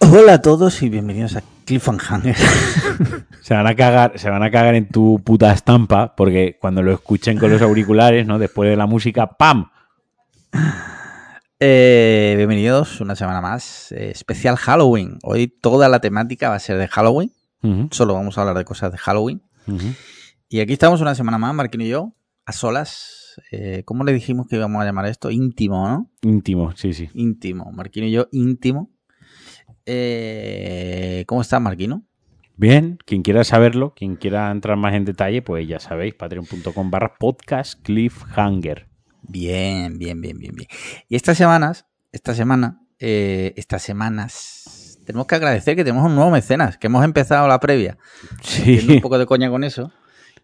Hola 0.00 0.34
a 0.34 0.42
todos 0.42 0.82
y 0.82 0.88
bienvenidos 0.88 1.36
a 1.36 1.42
Cliffhanger. 1.64 2.34
Se 3.42 3.54
van 3.54 3.66
a 3.66 3.74
cagar, 3.74 4.18
se 4.18 4.28
van 4.30 4.42
a 4.42 4.50
cagar 4.50 4.74
en 4.74 4.88
tu 4.88 5.20
puta 5.24 5.52
estampa 5.52 6.14
porque 6.14 6.56
cuando 6.60 6.82
lo 6.82 6.92
escuchen 6.92 7.38
con 7.38 7.50
los 7.50 7.62
auriculares, 7.62 8.26
¿no? 8.26 8.38
Después 8.38 8.68
de 8.70 8.76
la 8.76 8.86
música, 8.86 9.26
¡pam! 9.26 9.70
Eh, 11.58 12.34
bienvenidos 12.36 13.00
una 13.00 13.16
semana 13.16 13.40
más. 13.40 13.92
eh, 13.92 14.10
especial 14.10 14.56
Halloween. 14.56 15.18
Hoy 15.22 15.48
toda 15.48 15.88
la 15.88 16.00
temática 16.00 16.48
va 16.50 16.56
a 16.56 16.60
ser 16.60 16.76
de 16.78 16.86
Halloween. 16.88 17.32
Solo 17.90 18.14
vamos 18.14 18.36
a 18.38 18.42
hablar 18.42 18.56
de 18.58 18.64
cosas 18.64 18.92
de 18.92 18.98
Halloween. 18.98 19.42
Y 20.48 20.60
aquí 20.60 20.72
estamos 20.74 21.00
una 21.00 21.14
semana 21.14 21.38
más, 21.38 21.54
Marquino 21.54 21.84
y 21.84 21.88
yo, 21.88 22.14
a 22.46 22.52
solas. 22.52 23.40
Eh, 23.52 23.82
¿Cómo 23.84 24.04
le 24.04 24.12
dijimos 24.12 24.46
que 24.48 24.56
íbamos 24.56 24.82
a 24.82 24.84
llamar 24.84 25.06
esto? 25.06 25.30
Íntimo, 25.30 25.88
¿no? 25.88 26.10
Íntimo, 26.22 26.72
sí, 26.76 26.92
sí. 26.94 27.08
Íntimo. 27.14 27.70
Marquino 27.72 28.06
y 28.06 28.12
yo, 28.12 28.28
íntimo. 28.32 28.90
Eh, 29.92 31.24
¿Cómo 31.26 31.40
estás, 31.40 31.60
Marquino? 31.60 32.06
Bien, 32.56 32.96
quien 33.04 33.22
quiera 33.22 33.42
saberlo, 33.42 33.92
quien 33.92 34.14
quiera 34.14 34.48
entrar 34.52 34.76
más 34.76 34.94
en 34.94 35.04
detalle, 35.04 35.42
pues 35.42 35.66
ya 35.66 35.80
sabéis, 35.80 36.14
patreon.com 36.14 36.90
barra 36.92 37.14
podcast 37.18 37.82
cliffhanger. 37.82 38.86
Bien, 39.22 39.98
bien, 39.98 40.20
bien, 40.20 40.38
bien, 40.38 40.54
bien. 40.54 40.68
Y 41.08 41.16
estas 41.16 41.36
semanas, 41.38 41.86
esta 42.12 42.34
semana, 42.36 42.86
eh, 43.00 43.52
estas 43.56 43.82
semanas, 43.82 45.00
tenemos 45.04 45.26
que 45.26 45.34
agradecer 45.34 45.74
que 45.74 45.82
tenemos 45.82 46.06
un 46.06 46.14
nuevo 46.14 46.30
mecenas, 46.30 46.78
que 46.78 46.86
hemos 46.86 47.04
empezado 47.04 47.48
la 47.48 47.58
previa, 47.58 47.98
haciendo 48.40 48.92
un 48.92 48.98
Sí, 48.98 49.00
poco 49.00 49.18
de 49.18 49.26
coña 49.26 49.50
con 49.50 49.64
eso. 49.64 49.92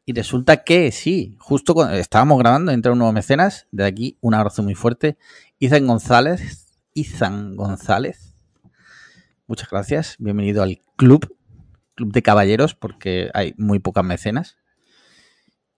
Y 0.05 0.13
resulta 0.13 0.65
que 0.65 0.91
sí, 0.91 1.37
justo 1.39 1.73
cuando 1.73 1.95
estábamos 1.95 2.37
grabando, 2.41 2.73
entra 2.73 2.91
un 2.91 2.99
nuevo 2.99 3.13
mecenas, 3.13 3.69
de 3.71 3.85
aquí 3.85 4.19
un 4.21 4.35
abrazo 4.35 4.65
muy 4.65 4.75
fuerte, 4.75 5.19
Izan 5.61 5.87
González, 5.87 6.69
Izan 6.95 7.55
González, 7.55 8.36
muchas 9.47 9.71
gracias, 9.71 10.17
bienvenido 10.19 10.63
al 10.63 10.83
club, 10.97 11.37
club 11.95 12.13
de 12.13 12.23
caballeros, 12.23 12.75
porque 12.75 13.31
hay 13.35 13.55
muy 13.57 13.79
pocas 13.79 14.05
mecenas. 14.05 14.57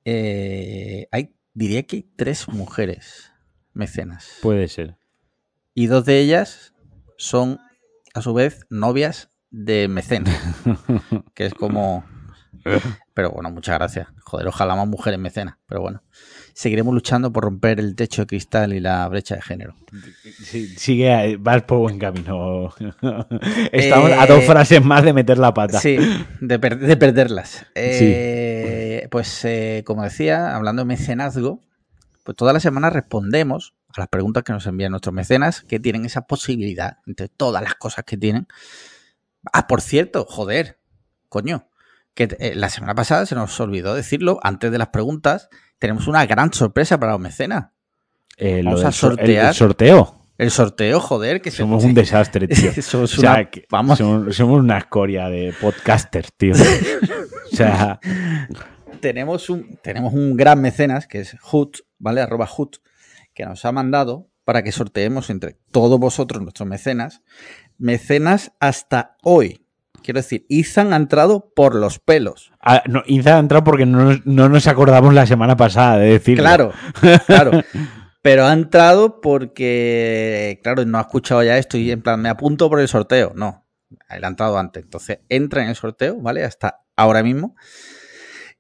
Eh, 0.05 1.07
hay, 1.13 1.35
diría 1.55 1.83
que 1.85 1.97
hay 1.97 2.03
tres 2.17 2.49
mujeres 2.49 3.33
mecenas. 3.75 4.39
puede 4.43 4.69
ser. 4.69 4.97
Y 5.75 5.87
dos 5.87 6.05
de 6.05 6.21
ellas 6.21 6.75
son, 7.19 7.59
a 8.15 8.23
su 8.23 8.35
vez, 8.35 8.67
novias 8.71 9.31
de 9.51 9.89
mecenas. 9.89 10.35
que 11.35 11.47
es 11.47 11.55
como. 11.55 12.05
Pero 13.15 13.31
bueno, 13.31 13.51
muchas 13.51 13.77
gracias. 13.77 14.09
Joder, 14.25 14.49
ojalá 14.49 14.75
más 14.75 14.89
mujeres 14.89 15.19
mecenas. 15.19 15.57
Pero 15.67 15.81
bueno, 15.81 16.03
seguiremos 16.59 16.93
luchando 16.93 17.33
por 17.33 17.45
romper 17.45 17.79
el 17.79 17.95
techo 17.95 18.23
de 18.23 18.27
cristal 18.27 18.73
y 18.73 18.81
la 18.81 19.07
brecha 19.09 19.37
de 19.37 19.43
género. 19.43 19.77
Sí, 20.43 20.67
sigue, 20.77 21.37
vas 21.39 21.63
por 21.63 21.79
buen 21.79 22.01
camino. 22.01 22.75
Estamos 23.73 24.11
a 24.11 24.25
Eh, 24.25 24.27
dos 24.27 24.45
frases 24.45 24.85
más 24.85 25.05
de 25.05 25.13
meter 25.13 25.39
la 25.39 25.55
pata. 25.55 25.79
Sí, 25.79 25.97
de, 26.41 26.59
per- 26.59 26.81
de 26.81 26.97
perderlas. 26.97 27.65
Eh, 27.77 29.07
Pues, 29.09 29.45
eh, 29.45 29.85
como 29.87 30.03
decía, 30.03 30.57
hablando 30.57 30.83
de 30.83 30.87
mecenazgo, 30.87 31.63
pues 32.25 32.37
toda 32.37 32.53
la 32.53 32.59
semana 32.59 32.91
respondemos 32.91 33.75
a 33.97 34.01
las 34.01 34.09
preguntas 34.09 34.43
que 34.43 34.53
nos 34.53 34.67
envían 34.67 34.91
nuestros 34.91 35.15
mecenas, 35.15 35.63
que 35.63 35.79
tienen 35.79 36.05
esa 36.07 36.23
posibilidad, 36.23 36.99
entre 37.07 37.29
todas 37.29 37.63
las 37.63 37.77
cosas 37.77 38.05
que 38.05 38.17
tienen. 38.17 38.49
Ah, 39.53 39.69
por 39.69 39.81
cierto, 39.81 40.27
joder, 40.29 40.81
coño, 41.29 41.69
que 42.15 42.37
eh, 42.41 42.55
la 42.57 42.69
semana 42.69 42.97
pasada 42.97 43.27
se 43.27 43.37
nos 43.37 43.59
olvidó 43.61 43.95
decirlo, 43.95 44.41
antes 44.43 44.73
de 44.73 44.79
las 44.79 44.89
preguntas, 44.89 45.49
tenemos 45.79 46.07
una 46.09 46.27
gran 46.27 46.53
sorpresa 46.53 46.99
para 46.99 47.13
los 47.13 47.21
mecenas. 47.21 47.67
Eh, 48.37 48.63
lo 48.63 48.71
Vamos 48.71 48.85
a 48.85 48.89
el- 48.89 48.95
sortear. 48.95 49.49
el 49.49 49.55
sorteo. 49.55 50.15
El 50.39 50.51
sorteo, 50.53 51.01
joder, 51.01 51.41
que 51.43 51.51
Somos 51.51 51.83
se- 51.83 51.89
un 51.89 51.95
desastre, 51.95 52.47
tío. 52.49 52.73
Somos 52.83 53.17
O 53.19 53.21
sea, 53.21 53.33
una- 53.33 53.51
que 53.51 53.65
vamos. 53.71 53.99
somos, 53.99 54.37
somos 54.37 54.61
una 54.61 54.79
escoria 54.79 55.29
de 55.29 55.53
podcasters, 55.61 56.33
tío. 56.37 56.55
O 57.51 57.57
sea, 57.57 57.99
tenemos 59.01 59.49
un, 59.49 59.79
tenemos 59.83 60.13
un 60.13 60.37
gran 60.37 60.61
mecenas 60.61 61.07
que 61.07 61.21
es 61.21 61.35
Hut, 61.51 61.79
¿vale? 61.99 62.21
Arroba 62.21 62.47
Hut, 62.57 62.77
que 63.35 63.47
nos 63.47 63.65
ha 63.65 63.73
mandado 63.73 64.29
para 64.45 64.63
que 64.63 64.71
sorteemos 64.71 65.31
entre 65.31 65.57
todos 65.71 65.99
vosotros, 65.99 66.43
nuestros 66.43 66.69
mecenas, 66.69 67.23
mecenas 67.79 68.53
hasta 68.61 69.17
hoy. 69.23 69.65
Quiero 70.09 70.21
decir, 70.21 70.47
Izan 70.49 70.95
ha 70.95 70.97
entrado 70.97 71.53
por 71.55 71.75
los 71.75 71.99
pelos. 71.99 72.51
ah, 72.63 72.83
no, 72.89 73.03
Inza 73.05 73.37
ha 73.37 73.41
entrado 73.41 73.63
porque 73.63 73.85
no, 73.85 74.05
nos- 74.05 74.25
no 74.25 74.49
nos 74.49 74.67
acordamos 74.67 75.13
la 75.13 75.27
semana 75.27 75.55
pasada 75.55 75.99
de 75.99 76.13
decirlo. 76.13 76.45
Claro, 76.45 76.73
claro. 77.27 77.51
Pero 78.23 78.47
ha 78.47 78.55
entrado 78.55 79.21
porque, 79.21 80.61
claro, 80.63 80.83
no 80.87 80.97
ha 80.97 81.03
escuchado 81.03 81.43
ya 81.43 81.59
esto 81.59 81.77
y 81.77 81.91
en 81.91 82.01
plan, 82.01 82.23
me 82.23 82.31
apunto 82.31 82.71
por 82.71 82.81
el 82.81 82.89
sorteo. 82.89 83.33
No, 83.37 83.67
él 84.09 84.25
ha 84.25 84.29
entrado 84.29 84.57
antes. 84.59 84.83
Entonces, 84.85 85.19
entra 85.29 85.63
en 85.63 85.69
el 85.69 85.75
sorteo, 85.77 86.17
¿vale? 86.23 86.43
Hasta 86.43 86.81
ahora 86.97 87.23
mismo. 87.23 87.55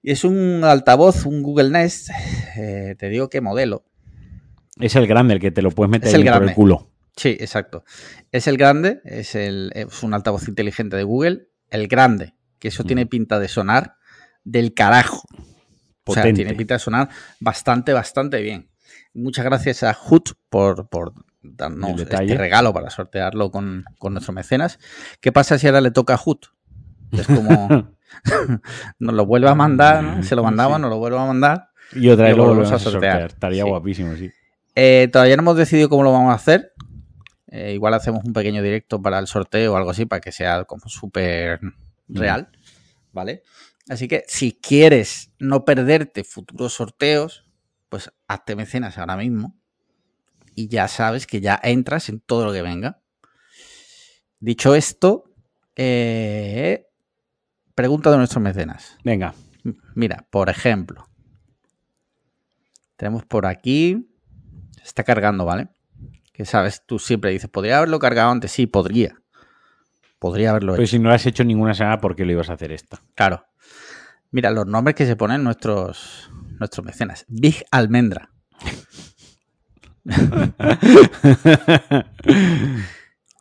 Y 0.02 0.10
es 0.12 0.24
un 0.24 0.60
altavoz, 0.64 1.24
un 1.24 1.42
Google 1.42 1.70
Nest. 1.70 2.10
eh, 2.58 2.94
te 2.98 3.08
digo 3.08 3.30
qué 3.30 3.40
modelo. 3.40 3.84
Es 4.78 4.94
el 4.96 5.06
grande 5.06 5.32
el 5.32 5.40
que 5.40 5.50
te 5.50 5.62
lo 5.62 5.70
puedes 5.70 5.90
meter 5.90 6.08
Es 6.08 6.14
el 6.14 6.24
grande. 6.24 6.50
el 6.50 6.54
culo. 6.54 6.90
Sí, 7.18 7.36
exacto. 7.40 7.84
Es 8.32 8.46
el 8.46 8.56
grande, 8.56 9.00
es, 9.04 9.34
el, 9.34 9.70
es 9.74 10.02
un 10.02 10.14
altavoz 10.14 10.48
inteligente 10.48 10.96
de 10.96 11.02
Google. 11.02 11.48
El 11.68 11.88
grande, 11.88 12.34
que 12.58 12.68
eso 12.68 12.84
tiene 12.84 13.04
pinta 13.06 13.38
de 13.38 13.48
sonar 13.48 13.96
del 14.44 14.72
carajo. 14.72 15.22
O 16.04 16.14
sea, 16.14 16.22
tiene 16.32 16.54
pinta 16.54 16.74
de 16.74 16.80
sonar 16.80 17.08
bastante, 17.40 17.92
bastante 17.92 18.40
bien. 18.40 18.70
Muchas 19.12 19.44
gracias 19.44 19.82
a 19.82 19.94
Hut 20.08 20.30
por, 20.48 20.88
por 20.88 21.12
darnos 21.42 22.00
este 22.00 22.36
regalo 22.36 22.72
para 22.72 22.88
sortearlo 22.88 23.50
con, 23.50 23.84
con 23.98 24.14
nuestro 24.14 24.32
mecenas. 24.32 24.78
¿Qué 25.20 25.32
pasa 25.32 25.58
si 25.58 25.66
ahora 25.66 25.80
le 25.82 25.90
toca 25.90 26.14
a 26.14 26.20
Hut? 26.24 26.46
Es 27.12 27.26
como 27.26 27.68
nos 28.98 29.14
lo 29.14 29.26
vuelve 29.26 29.48
a 29.48 29.54
mandar, 29.54 30.02
¿no? 30.02 30.22
se 30.22 30.34
lo 30.36 30.42
mandamos, 30.42 30.76
Sí. 30.76 30.82
nos 30.82 30.90
lo 30.90 30.98
vuelve 30.98 31.18
a 31.18 31.26
mandar. 31.26 31.68
Y 31.92 32.08
otra 32.08 32.26
vez 32.26 32.36
lo 32.36 32.44
volvemos 32.46 32.72
a 32.72 32.76
a 32.76 32.78
sortear. 32.78 33.12
sortear. 33.12 33.30
Estaría 33.30 33.64
Sí. 33.64 33.68
guapísimo, 33.68 34.14
sí. 34.16 34.30
Eh, 34.74 35.08
todavía 35.12 35.36
no 35.36 35.42
hemos 35.42 35.56
decidido 35.56 35.88
cómo 35.88 36.02
lo 36.04 36.12
vamos 36.12 36.30
a 36.32 36.34
hacer. 36.36 36.72
Eh, 37.50 37.72
igual 37.72 37.94
hacemos 37.94 38.24
un 38.24 38.32
pequeño 38.32 38.62
directo 38.62 39.00
para 39.00 39.18
el 39.18 39.26
sorteo 39.26 39.72
o 39.72 39.76
algo 39.76 39.90
así, 39.90 40.06
para 40.06 40.20
que 40.20 40.32
sea 40.32 40.64
como 40.64 40.88
súper 40.88 41.60
real. 42.08 42.50
¿Vale? 43.12 43.42
Así 43.88 44.06
que 44.06 44.24
si 44.28 44.52
quieres 44.52 45.32
no 45.38 45.64
perderte 45.64 46.24
futuros 46.24 46.74
sorteos, 46.74 47.46
pues 47.88 48.12
hazte 48.26 48.54
mecenas 48.54 48.98
ahora 48.98 49.16
mismo. 49.16 49.56
Y 50.54 50.68
ya 50.68 50.88
sabes 50.88 51.26
que 51.26 51.40
ya 51.40 51.58
entras 51.62 52.08
en 52.08 52.20
todo 52.20 52.44
lo 52.44 52.52
que 52.52 52.62
venga. 52.62 53.00
Dicho 54.40 54.74
esto, 54.74 55.24
eh, 55.76 56.86
pregunta 57.74 58.10
de 58.10 58.18
nuestros 58.18 58.42
mecenas. 58.42 58.96
Venga. 59.04 59.34
Mira, 59.94 60.26
por 60.30 60.50
ejemplo, 60.50 61.08
tenemos 62.96 63.24
por 63.24 63.46
aquí. 63.46 64.10
Se 64.76 64.82
está 64.82 65.04
cargando, 65.04 65.44
¿vale? 65.44 65.68
Que 66.38 66.44
sabes, 66.44 66.84
tú 66.86 67.00
siempre 67.00 67.32
dices, 67.32 67.50
¿podría 67.50 67.78
haberlo 67.78 67.98
cargado 67.98 68.30
antes? 68.30 68.52
Sí, 68.52 68.68
podría. 68.68 69.20
Podría 70.20 70.50
haberlo 70.50 70.74
Pero 70.74 70.84
hecho. 70.84 70.92
si 70.92 71.00
no 71.00 71.08
lo 71.08 71.14
has 71.16 71.26
hecho 71.26 71.42
ninguna 71.42 71.74
semana, 71.74 72.00
¿por 72.00 72.14
qué 72.14 72.24
lo 72.24 72.30
ibas 72.30 72.48
a 72.48 72.52
hacer 72.52 72.70
esta? 72.70 73.02
Claro. 73.16 73.44
Mira, 74.30 74.52
los 74.52 74.64
nombres 74.64 74.94
que 74.94 75.04
se 75.04 75.16
ponen 75.16 75.42
nuestros, 75.42 76.30
nuestros 76.60 76.86
mecenas. 76.86 77.24
Big 77.26 77.64
Almendra. 77.72 78.30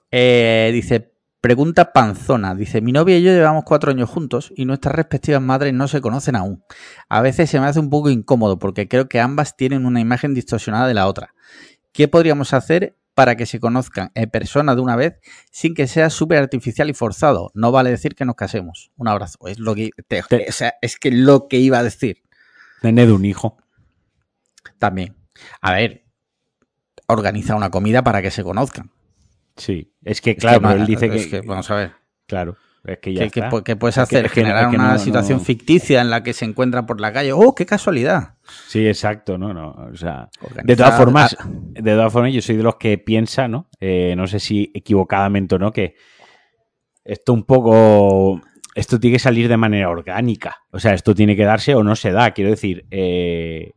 Eh, 0.09 0.71
dice, 0.73 1.13
pregunta 1.41 1.91
Panzona. 1.91 2.55
Dice, 2.55 2.79
mi 2.79 2.93
novia 2.93 3.17
y 3.17 3.23
yo 3.23 3.31
llevamos 3.31 3.65
cuatro 3.65 3.91
años 3.91 4.09
juntos 4.09 4.53
y 4.55 4.63
nuestras 4.63 4.95
respectivas 4.95 5.41
madres 5.41 5.73
no 5.73 5.89
se 5.89 5.99
conocen 5.99 6.37
aún. 6.37 6.63
A 7.09 7.21
veces 7.21 7.49
se 7.49 7.59
me 7.59 7.67
hace 7.67 7.81
un 7.81 7.89
poco 7.89 8.09
incómodo 8.09 8.57
porque 8.57 8.87
creo 8.87 9.09
que 9.09 9.19
ambas 9.19 9.57
tienen 9.57 9.85
una 9.85 9.99
imagen 9.99 10.33
distorsionada 10.33 10.87
de 10.87 10.93
la 10.93 11.07
otra. 11.07 11.33
¿Qué 11.91 12.07
podríamos 12.07 12.53
hacer 12.53 12.97
para 13.13 13.35
que 13.35 13.45
se 13.47 13.59
conozcan 13.59 14.11
en 14.13 14.29
persona 14.29 14.75
de 14.75 14.81
una 14.81 14.95
vez 14.95 15.15
sin 15.51 15.73
que 15.73 15.87
sea 15.87 16.09
súper 16.09 16.37
artificial 16.37 16.89
y 16.89 16.93
forzado? 16.93 17.51
No 17.55 17.71
vale 17.71 17.89
decir 17.89 18.13
que 18.15 18.25
nos 18.25 18.35
casemos. 18.35 18.91
Un 18.97 19.07
abrazo. 19.07 19.39
Es 19.47 19.59
lo 19.59 19.73
que, 19.75 19.89
te- 20.07 20.19
o 20.21 20.51
sea, 20.51 20.75
es 20.81 20.97
que 20.97 21.11
lo 21.11 21.47
que 21.47 21.57
iba 21.57 21.79
a 21.79 21.83
decir 21.83 22.21
Tened 22.81 23.09
un 23.11 23.25
hijo. 23.25 23.57
también. 24.77 25.15
A 25.61 25.73
ver, 25.73 26.05
organiza 27.07 27.55
una 27.55 27.69
comida 27.71 28.03
para 28.03 28.21
que 28.21 28.31
se 28.31 28.43
conozcan. 28.43 28.91
Sí. 29.55 29.91
Es 30.03 30.21
que, 30.21 30.31
Es 30.31 30.37
claro, 30.37 30.59
que 30.59 30.67
pero 30.67 30.75
no- 30.75 30.81
él 30.81 30.87
dice 30.87 31.05
es 31.15 31.27
que. 31.27 31.41
vamos 31.41 31.69
a 31.71 31.75
ver. 31.75 31.91
Claro. 32.27 32.57
Es 32.85 32.99
que 32.99 33.13
ya. 33.13 33.27
¿Qué, 33.29 33.39
está. 33.39 33.63
qué 33.63 33.75
puedes 33.75 33.97
hacer? 33.97 34.27
es 34.27 34.31
que 34.31 34.41
no- 34.41 34.47
Generar 34.49 34.69
una 34.69 34.93
no- 34.93 34.99
situación 34.99 35.39
no- 35.39 35.43
ficticia 35.43 35.99
en 36.01 36.09
la 36.09 36.21
que 36.23 36.33
se 36.33 36.45
encuentran 36.45 36.85
por 36.85 37.01
la 37.01 37.11
calle. 37.11 37.33
¡Oh, 37.33 37.53
qué 37.55 37.65
casualidad! 37.65 38.35
Sí, 38.67 38.87
exacto, 38.87 39.37
no, 39.37 39.53
no. 39.53 39.71
O 39.91 39.95
sea. 39.95 40.29
Organizar- 40.41 40.65
De 40.65 40.75
todas 40.75 40.97
formas, 40.97 41.37
Ah, 41.39 41.45
de 41.49 41.91
todas 41.93 42.11
formas, 42.13 42.33
yo 42.33 42.41
soy 42.41 42.57
de 42.57 42.63
los 42.63 42.75
que 42.75 42.97
piensa, 42.97 43.47
¿no? 43.47 43.69
Eh, 43.79 44.13
no 44.17 44.27
sé 44.27 44.39
si 44.39 44.71
equivocadamente 44.73 45.55
o 45.55 45.59
no, 45.59 45.71
que 45.71 45.95
esto 47.03 47.33
un 47.33 47.43
poco. 47.43 48.41
Esto 48.75 48.99
tiene 48.99 49.15
que 49.15 49.19
salir 49.19 49.47
de 49.49 49.57
manera 49.57 49.89
orgánica. 49.89 50.57
O 50.71 50.79
sea, 50.79 50.93
esto 50.93 51.15
tiene 51.15 51.35
que 51.35 51.43
darse 51.45 51.73
o 51.75 51.83
no 51.83 51.95
se 51.95 52.11
da. 52.11 52.31
Quiero 52.31 52.51
decir, 52.51 52.85
eh, 52.91 53.73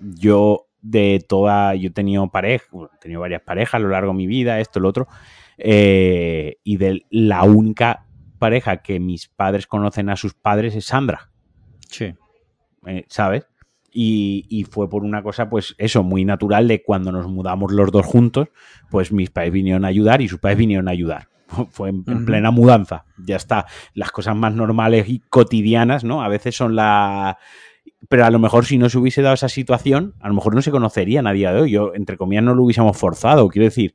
yo 0.00 0.66
de 0.80 1.24
toda. 1.26 1.74
Yo 1.74 1.88
he 1.88 1.92
tenido 1.92 2.28
pareja, 2.30 2.66
bueno, 2.70 2.90
he 2.94 2.98
tenido 2.98 3.20
varias 3.20 3.42
parejas 3.42 3.74
a 3.74 3.78
lo 3.78 3.88
largo 3.88 4.10
de 4.12 4.16
mi 4.18 4.26
vida, 4.26 4.60
esto, 4.60 4.78
lo 4.80 4.88
otro. 4.88 5.08
Eh, 5.56 6.56
y 6.64 6.76
de 6.76 7.06
la 7.10 7.44
única 7.44 8.06
pareja 8.38 8.78
que 8.78 8.98
mis 9.00 9.28
padres 9.28 9.66
conocen 9.66 10.10
a 10.10 10.16
sus 10.16 10.34
padres 10.34 10.74
es 10.74 10.84
Sandra. 10.86 11.30
Sí. 11.88 12.12
Eh, 12.86 13.04
¿Sabes? 13.08 13.46
Y, 13.94 14.46
y, 14.48 14.64
fue 14.64 14.88
por 14.88 15.04
una 15.04 15.22
cosa, 15.22 15.50
pues 15.50 15.74
eso, 15.76 16.02
muy 16.02 16.24
natural 16.24 16.66
de 16.66 16.82
cuando 16.82 17.12
nos 17.12 17.26
mudamos 17.28 17.72
los 17.72 17.92
dos 17.92 18.06
juntos, 18.06 18.48
pues 18.90 19.12
mis 19.12 19.30
padres 19.30 19.52
vinieron 19.52 19.84
a 19.84 19.88
ayudar 19.88 20.22
y 20.22 20.28
sus 20.28 20.40
padres 20.40 20.58
vinieron 20.58 20.88
a 20.88 20.92
ayudar. 20.92 21.28
Fue 21.70 21.90
en, 21.90 22.02
en 22.06 22.24
plena 22.24 22.50
mudanza, 22.50 23.04
ya 23.18 23.36
está. 23.36 23.66
Las 23.92 24.10
cosas 24.10 24.34
más 24.34 24.54
normales 24.54 25.08
y 25.08 25.18
cotidianas, 25.18 26.04
¿no? 26.04 26.22
A 26.22 26.28
veces 26.28 26.56
son 26.56 26.74
la... 26.74 27.38
Pero 28.08 28.24
a 28.24 28.30
lo 28.30 28.38
mejor 28.38 28.64
si 28.64 28.78
no 28.78 28.88
se 28.88 28.98
hubiese 28.98 29.22
dado 29.22 29.34
esa 29.34 29.48
situación, 29.48 30.14
a 30.20 30.28
lo 30.28 30.34
mejor 30.34 30.54
no 30.54 30.62
se 30.62 30.70
conocerían 30.70 31.26
a 31.26 31.32
día 31.32 31.52
de 31.52 31.60
hoy. 31.60 31.70
Yo, 31.70 31.92
entre 31.94 32.16
comillas, 32.16 32.44
no 32.44 32.54
lo 32.54 32.64
hubiésemos 32.64 32.96
forzado. 32.96 33.48
Quiero 33.48 33.64
decir, 33.64 33.94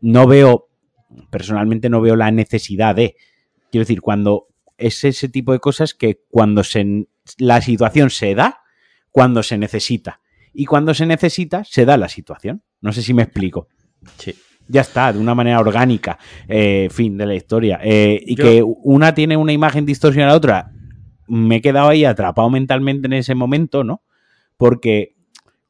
no 0.00 0.26
veo, 0.26 0.68
personalmente 1.30 1.88
no 1.88 2.00
veo 2.00 2.16
la 2.16 2.30
necesidad 2.30 2.94
de... 2.94 3.16
Quiero 3.70 3.82
decir, 3.82 4.00
cuando 4.00 4.48
es 4.78 5.04
ese 5.04 5.28
tipo 5.28 5.52
de 5.52 5.60
cosas 5.60 5.94
que 5.94 6.20
cuando 6.30 6.64
se, 6.64 7.06
la 7.38 7.60
situación 7.60 8.10
se 8.10 8.34
da, 8.34 8.60
cuando 9.16 9.42
se 9.42 9.56
necesita. 9.56 10.20
Y 10.52 10.66
cuando 10.66 10.92
se 10.92 11.06
necesita, 11.06 11.64
se 11.64 11.86
da 11.86 11.96
la 11.96 12.06
situación. 12.06 12.62
No 12.82 12.92
sé 12.92 13.00
si 13.00 13.14
me 13.14 13.22
explico. 13.22 13.66
Sí. 14.18 14.34
Ya 14.68 14.82
está, 14.82 15.10
de 15.10 15.18
una 15.18 15.34
manera 15.34 15.58
orgánica. 15.58 16.18
Eh, 16.46 16.88
fin 16.90 17.16
de 17.16 17.24
la 17.24 17.34
historia. 17.34 17.80
Eh, 17.82 18.22
y 18.26 18.36
Yo... 18.36 18.44
que 18.44 18.62
una 18.62 19.14
tiene 19.14 19.38
una 19.38 19.54
imagen 19.54 19.86
distorsionada 19.86 20.32
a 20.32 20.34
la 20.34 20.36
otra. 20.36 20.72
Me 21.28 21.56
he 21.56 21.60
quedado 21.62 21.88
ahí 21.88 22.04
atrapado 22.04 22.50
mentalmente 22.50 23.06
en 23.06 23.14
ese 23.14 23.34
momento, 23.34 23.84
¿no? 23.84 24.02
Porque 24.58 25.14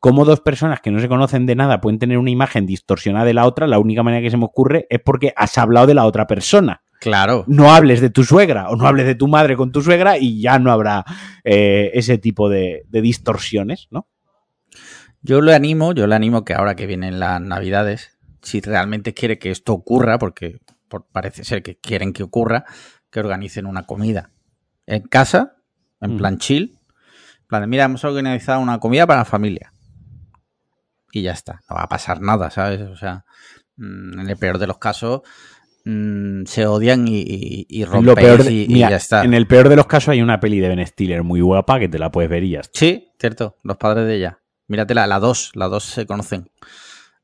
como 0.00 0.24
dos 0.24 0.40
personas 0.40 0.80
que 0.80 0.90
no 0.90 0.98
se 0.98 1.06
conocen 1.06 1.46
de 1.46 1.54
nada 1.54 1.80
pueden 1.80 2.00
tener 2.00 2.18
una 2.18 2.30
imagen 2.30 2.66
distorsionada 2.66 3.26
de 3.26 3.34
la 3.34 3.46
otra, 3.46 3.68
la 3.68 3.78
única 3.78 4.02
manera 4.02 4.22
que 4.22 4.30
se 4.32 4.36
me 4.36 4.46
ocurre 4.46 4.88
es 4.90 4.98
porque 5.04 5.32
has 5.36 5.56
hablado 5.56 5.86
de 5.86 5.94
la 5.94 6.06
otra 6.06 6.26
persona. 6.26 6.82
Claro. 7.00 7.44
No 7.46 7.72
hables 7.72 8.00
de 8.00 8.10
tu 8.10 8.24
suegra 8.24 8.68
o 8.68 8.76
no 8.76 8.86
hables 8.86 9.06
de 9.06 9.14
tu 9.14 9.28
madre 9.28 9.56
con 9.56 9.72
tu 9.72 9.82
suegra 9.82 10.18
y 10.18 10.40
ya 10.40 10.58
no 10.58 10.72
habrá 10.72 11.04
eh, 11.44 11.90
ese 11.94 12.18
tipo 12.18 12.48
de, 12.48 12.84
de, 12.88 13.00
distorsiones, 13.00 13.88
¿no? 13.90 14.08
Yo 15.20 15.40
le 15.40 15.54
animo, 15.54 15.92
yo 15.92 16.06
le 16.06 16.14
animo 16.14 16.44
que 16.44 16.54
ahora 16.54 16.76
que 16.76 16.86
vienen 16.86 17.18
las 17.18 17.40
navidades, 17.40 18.16
si 18.42 18.60
realmente 18.60 19.12
quiere 19.12 19.38
que 19.38 19.50
esto 19.50 19.72
ocurra, 19.72 20.18
porque 20.18 20.60
por, 20.88 21.06
parece 21.06 21.44
ser 21.44 21.62
que 21.62 21.76
quieren 21.76 22.12
que 22.12 22.22
ocurra, 22.22 22.64
que 23.10 23.20
organicen 23.20 23.66
una 23.66 23.86
comida 23.86 24.30
en 24.86 25.02
casa, 25.02 25.56
en 26.00 26.14
mm. 26.14 26.18
plan 26.18 26.38
chill. 26.38 26.78
En 27.40 27.46
plan 27.48 27.68
mira, 27.68 27.84
hemos 27.84 28.04
organizado 28.04 28.60
una 28.60 28.78
comida 28.78 29.06
para 29.06 29.20
la 29.20 29.24
familia. 29.24 29.72
Y 31.12 31.22
ya 31.22 31.32
está. 31.32 31.62
No 31.68 31.76
va 31.76 31.82
a 31.82 31.88
pasar 31.88 32.20
nada, 32.20 32.50
¿sabes? 32.50 32.82
O 32.82 32.96
sea, 32.96 33.24
mm, 33.76 34.20
en 34.20 34.30
el 34.30 34.36
peor 34.36 34.58
de 34.58 34.66
los 34.66 34.78
casos, 34.78 35.22
mmm, 35.86 36.44
se 36.46 36.66
odian 36.66 37.06
y, 37.08 37.20
y, 37.20 37.66
y 37.68 37.84
lo 37.84 38.14
peor 38.14 38.44
de, 38.44 38.52
y, 38.52 38.66
mira, 38.68 38.88
y, 38.88 38.90
ya 38.90 38.96
está. 38.96 39.24
En 39.24 39.32
el 39.32 39.46
peor 39.46 39.68
de 39.68 39.76
los 39.76 39.86
casos 39.86 40.10
hay 40.10 40.20
una 40.20 40.40
peli 40.40 40.58
de 40.58 40.68
Ben 40.68 40.86
Stiller 40.86 41.22
muy 41.22 41.40
guapa 41.40 41.78
que 41.78 41.88
te 41.88 41.98
la 41.98 42.10
puedes 42.10 42.28
ver 42.28 42.42
y 42.44 42.50
ya 42.50 42.60
está. 42.60 42.78
Sí, 42.78 43.08
cierto. 43.18 43.56
Los 43.62 43.76
padres 43.76 44.06
de 44.06 44.16
ella. 44.16 44.40
Míratela, 44.68 45.06
la 45.06 45.20
2, 45.20 45.52
la 45.54 45.68
2 45.68 45.84
se 45.84 46.06
conocen. 46.06 46.50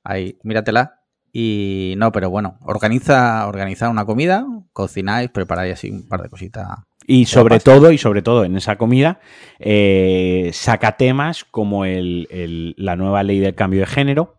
Ahí, 0.04 0.38
míratela. 0.44 1.00
Y 1.32 1.94
no, 1.96 2.12
pero 2.12 2.30
bueno, 2.30 2.58
organiza, 2.62 3.46
organiza 3.48 3.88
una 3.88 4.04
comida, 4.04 4.46
cocináis, 4.72 5.30
preparáis 5.30 5.74
así 5.74 5.90
un 5.90 6.06
par 6.06 6.22
de 6.22 6.28
cositas. 6.28 6.68
Y 7.06 7.24
sobre 7.24 7.58
todo, 7.58 7.90
y 7.90 7.98
sobre 7.98 8.22
todo 8.22 8.44
en 8.44 8.56
esa 8.56 8.76
comida, 8.76 9.18
eh, 9.58 10.50
saca 10.52 10.96
temas 10.96 11.44
como 11.44 11.84
el, 11.84 12.28
el, 12.30 12.74
la 12.76 12.96
nueva 12.96 13.22
ley 13.22 13.40
del 13.40 13.54
cambio 13.54 13.80
de 13.80 13.86
género. 13.86 14.38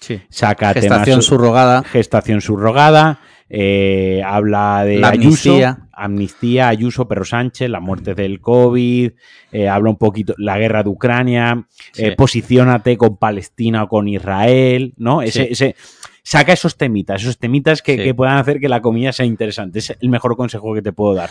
Sí. 0.00 0.20
Saca 0.28 0.74
gestación 0.74 1.04
temas, 1.04 1.24
subrogada. 1.24 1.82
Gestación 1.82 2.40
subrogada. 2.40 3.20
Eh, 3.50 4.22
habla 4.24 4.84
de 4.84 4.98
la 4.98 5.08
Ayuso, 5.08 5.50
amnistía. 5.52 5.88
amnistía, 5.92 6.68
Ayuso, 6.68 7.08
Perro 7.08 7.24
Sánchez, 7.24 7.70
la 7.70 7.80
muerte 7.80 8.14
del 8.14 8.40
COVID, 8.40 9.12
eh, 9.52 9.68
habla 9.68 9.90
un 9.90 9.96
poquito 9.96 10.34
la 10.36 10.58
guerra 10.58 10.82
de 10.82 10.90
Ucrania, 10.90 11.66
Sí. 11.92 12.04
eh, 12.06 12.14
posiciónate 12.16 12.96
con 12.98 13.16
Palestina 13.16 13.84
o 13.84 13.88
con 13.88 14.06
Israel, 14.08 14.92
¿no? 14.98 15.22
Ese, 15.22 15.44
Sí. 15.44 15.48
ese, 15.52 15.76
saca 16.22 16.52
esos 16.52 16.76
temitas, 16.76 17.22
esos 17.22 17.38
temitas 17.38 17.80
que, 17.80 17.96
Sí. 17.96 18.02
que 18.04 18.14
puedan 18.14 18.36
hacer 18.36 18.60
que 18.60 18.68
la 18.68 18.82
comida 18.82 19.12
sea 19.12 19.24
interesante. 19.24 19.78
Es 19.78 19.96
el 19.98 20.08
mejor 20.10 20.36
consejo 20.36 20.74
que 20.74 20.82
te 20.82 20.92
puedo 20.92 21.14
dar. 21.14 21.30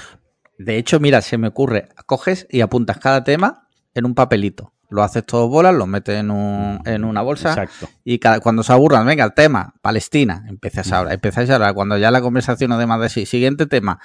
De 0.58 0.78
hecho, 0.78 1.00
mira, 1.00 1.22
se 1.22 1.38
me 1.38 1.50
ocurre, 1.50 1.90
coges 2.08 2.48
y 2.50 2.62
apuntas 2.62 2.98
cada 2.98 3.24
tema 3.24 3.68
en 3.94 4.06
un 4.06 4.16
papelito. 4.16 4.74
Lo 4.90 5.04
haces 5.04 5.26
todo 5.26 5.50
bolas, 5.50 5.76
lo 5.76 5.86
metes 5.86 6.18
en, 6.18 6.32
un, 6.32 6.80
en 6.86 7.04
una 7.04 7.22
bolsa 7.22 7.50
Exacto. 7.50 7.90
y 8.06 8.20
cada, 8.20 8.40
cuando 8.40 8.64
se 8.64 8.72
aburran, 8.72 9.06
venga, 9.06 9.26
el 9.26 9.34
tema, 9.34 9.74
Palestina, 9.82 10.46
empiezas 10.48 10.92
a 10.94 11.00
hablar, 11.00 11.14
empezáis 11.16 11.50
a 11.50 11.56
hablar. 11.56 11.74
Cuando 11.74 11.98
ya 11.98 12.10
la 12.10 12.22
conversación 12.22 12.70
no 12.70 12.78
de 12.78 12.88
más 12.88 13.02
de 13.02 13.10
sí, 13.10 13.26
siguiente 13.26 13.66
tema, 13.66 14.00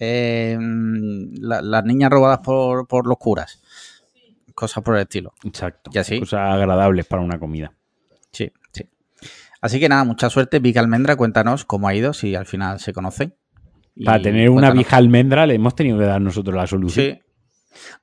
eh, 0.00 0.58
la- 1.40 1.62
las 1.62 1.84
niñas 1.84 2.10
robadas 2.10 2.38
por, 2.40 2.88
por 2.88 3.06
los 3.06 3.16
curas, 3.18 3.62
cosas 4.56 4.82
por 4.82 4.96
el 4.96 5.02
estilo. 5.02 5.34
Exacto. 5.44 5.90
Y 5.94 5.98
así. 5.98 6.18
Cosas 6.18 6.40
agradables 6.52 7.06
para 7.06 7.22
una 7.22 7.38
comida. 7.38 7.72
Sí, 8.32 8.50
sí. 8.72 8.88
Así 9.60 9.78
que 9.78 9.88
nada, 9.88 10.02
mucha 10.04 10.30
suerte, 10.30 10.58
Vic 10.58 10.76
Almendra, 10.78 11.14
cuéntanos 11.16 11.64
cómo 11.64 11.86
ha 11.88 11.94
ido, 11.94 12.12
si 12.12 12.34
al 12.34 12.46
final 12.46 12.80
se 12.80 12.92
conocen. 12.92 13.34
Para 14.04 14.20
tener 14.20 14.50
una 14.50 14.72
vieja 14.72 14.96
almendra 14.96 15.46
le 15.46 15.54
hemos 15.54 15.76
tenido 15.76 15.96
que 15.98 16.06
dar 16.06 16.20
nosotros 16.20 16.56
la 16.56 16.66
solución. 16.66 17.06
Sí. 17.06 17.20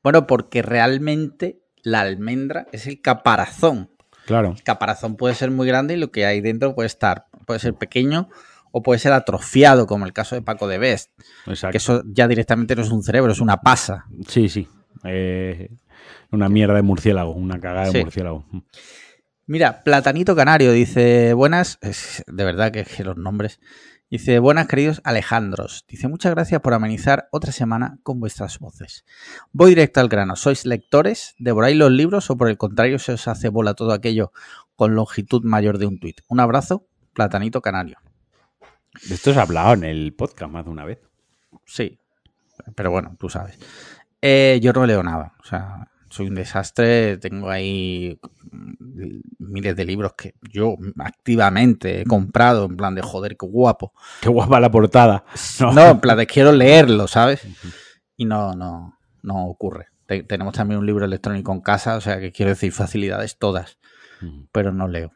Bueno, 0.02 0.26
porque 0.26 0.62
realmente 0.62 1.61
la 1.84 2.02
almendra 2.02 2.68
es 2.72 2.88
el 2.88 3.02
caparazón. 3.02 3.90
Claro. 4.26 4.54
El 4.56 4.64
caparazón 4.64 5.16
puede 5.18 5.36
ser 5.36 5.52
muy 5.52 5.68
grande 5.68 5.96
y 5.96 5.98
lo 5.98 6.12
que 6.12 6.26
hay 6.26 6.42
dentro 6.42 6.76
puede 6.76 6.88
estar, 6.88 7.26
puede 7.46 7.60
ser 7.60 7.74
pequeño 7.74 8.30
o 8.72 8.82
puede 8.84 9.00
ser 9.00 9.12
atrofiado, 9.14 9.88
como 9.88 10.06
el 10.06 10.14
caso 10.14 10.36
de 10.36 10.42
Paco 10.42 10.68
de 10.68 10.78
Best. 10.78 11.12
Exacto. 11.48 11.72
Que 11.72 11.78
eso 11.78 12.04
ya 12.06 12.28
directamente 12.28 12.76
no 12.76 12.82
es 12.84 12.92
un 12.92 13.04
cerebro, 13.04 13.32
es 13.32 13.42
una 13.42 13.58
pasa. 13.58 14.06
Sí, 14.28 14.48
sí. 14.48 14.68
Eh, 15.04 15.70
una 16.32 16.48
mierda 16.48 16.76
de 16.76 16.82
murciélago, 16.84 17.34
una 17.34 17.60
cagada 17.60 17.88
de 17.88 17.92
Sí. 17.92 18.04
murciélago. 18.04 18.46
Mira, 19.48 19.84
Platanito 19.84 20.36
Canario 20.36 20.72
dice, 20.72 21.34
buenas, 21.34 21.78
es- 21.82 22.24
de 22.28 22.44
verdad 22.46 22.72
que, 22.72 22.86
que 22.86 23.04
los 23.04 23.18
nombres. 23.18 23.60
Dice, 24.12 24.40
buenas 24.40 24.68
queridos 24.68 25.00
Alejandros. 25.06 25.86
Dice, 25.88 26.10
muchas 26.10 26.34
gracias 26.34 26.60
por 26.60 26.74
amenizar 26.74 27.30
otra 27.32 27.54
semana 27.54 27.98
con 28.04 28.20
vuestras 28.20 28.60
voces. 28.60 29.06
Voy 29.54 29.70
directo 29.70 30.02
al 30.02 30.10
grano. 30.10 30.36
¿Sois 30.36 30.66
lectores? 30.66 31.34
¿Devoráis 31.40 31.78
los 31.78 31.92
libros 31.92 32.30
o 32.30 32.36
por 32.36 32.50
el 32.50 32.58
contrario 32.58 33.00
se 33.00 33.14
os 33.14 33.30
hace 33.30 33.48
bola 33.48 33.74
todo 33.74 33.94
aquello 33.94 34.34
con 34.76 34.96
longitud 34.96 35.46
mayor 35.46 35.78
de 35.78 35.86
un 35.86 35.98
tuit? 35.98 36.20
Un 36.28 36.42
abrazo, 36.42 36.86
Platanito 37.14 37.62
Canario. 37.62 38.00
De 39.08 39.16
esto 39.16 39.32
se 39.32 39.40
ha 39.40 39.44
hablado 39.44 39.76
en 39.76 39.86
el 39.86 40.14
podcast 40.14 40.52
más 40.52 40.66
de 40.66 40.72
una 40.72 40.84
vez. 40.84 41.00
Sí, 41.66 41.98
pero 42.76 42.92
bueno, 42.92 43.16
tú 43.18 43.30
sabes. 43.30 43.58
Eh, 44.22 44.60
yo 44.62 44.74
no 44.74 44.86
leo 44.86 45.04
nada, 45.04 45.36
o 45.40 45.46
sea, 45.46 45.90
soy 46.12 46.28
un 46.28 46.36
desastre, 46.36 47.18
tengo 47.18 47.50
ahí 47.50 48.20
miles 49.40 49.76
de 49.76 49.86
libros 49.86 50.14
que 50.14 50.36
yo 50.52 50.76
activamente 51.00 52.02
he 52.02 52.06
comprado 52.06 52.66
en 52.66 52.78
plan 52.78 52.94
de 52.94 53.02
joder, 53.02 53.38
qué 53.38 53.46
guapo. 53.46 53.94
Qué 54.22 54.30
guapa 54.30 54.60
la 54.60 54.70
portada. 54.70 55.24
No, 55.60 55.72
No. 55.74 55.90
en 55.92 56.00
plan 56.00 56.18
de 56.18 56.28
quiero 56.28 56.52
leerlo, 56.52 57.08
¿sabes? 57.08 57.48
Y 58.18 58.26
no, 58.26 58.54
no, 58.54 58.98
no 59.24 59.46
ocurre. 59.48 59.88
Te- 60.06 60.24
tenemos 60.24 60.54
también 60.54 60.80
un 60.80 60.86
libro 60.86 61.06
electrónico 61.06 61.52
en 61.54 61.62
casa, 61.62 61.96
o 61.98 62.02
sea 62.02 62.20
que 62.20 62.32
quiero 62.32 62.50
decir 62.52 62.72
facilidades 62.72 63.38
todas, 63.38 63.78
pero 64.52 64.72
no 64.72 64.88
leo. 64.88 65.12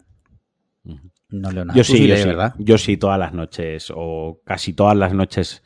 No 1.30 1.52
leo 1.52 1.66
nada. 1.66 1.78
Yo 1.78 1.84
Tú 1.84 1.94
sí, 1.98 2.08
yo 2.08 2.16
sí. 2.16 2.24
¿verdad? 2.26 2.54
Yo 2.58 2.78
sí, 2.78 2.98
todas 2.98 3.20
las 3.20 3.34
noches, 3.34 3.92
o 3.94 4.40
casi 4.46 4.74
todas 4.74 4.96
las 4.96 5.14
noches, 5.14 5.64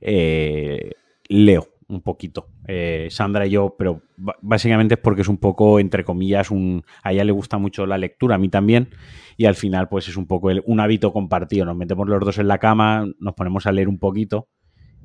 eh, 0.00 0.92
leo 1.28 1.66
un 1.88 2.02
poquito. 2.02 2.48
Eh, 2.66 3.08
Sandra 3.10 3.46
y 3.46 3.50
yo, 3.50 3.74
pero 3.78 4.02
básicamente 4.42 4.94
es 4.94 5.00
porque 5.00 5.22
es 5.22 5.28
un 5.28 5.38
poco, 5.38 5.80
entre 5.80 6.04
comillas, 6.04 6.50
un, 6.50 6.84
a 7.02 7.12
ella 7.12 7.24
le 7.24 7.32
gusta 7.32 7.56
mucho 7.58 7.86
la 7.86 7.96
lectura, 7.96 8.34
a 8.34 8.38
mí 8.38 8.48
también, 8.50 8.90
y 9.36 9.46
al 9.46 9.54
final 9.54 9.88
pues 9.88 10.06
es 10.08 10.16
un 10.16 10.26
poco 10.26 10.50
el- 10.50 10.62
un 10.66 10.80
hábito 10.80 11.12
compartido. 11.12 11.64
Nos 11.64 11.76
metemos 11.76 12.06
los 12.06 12.20
dos 12.20 12.38
en 12.38 12.48
la 12.48 12.58
cama, 12.58 13.06
nos 13.18 13.34
ponemos 13.34 13.66
a 13.66 13.72
leer 13.72 13.88
un 13.88 13.98
poquito 13.98 14.48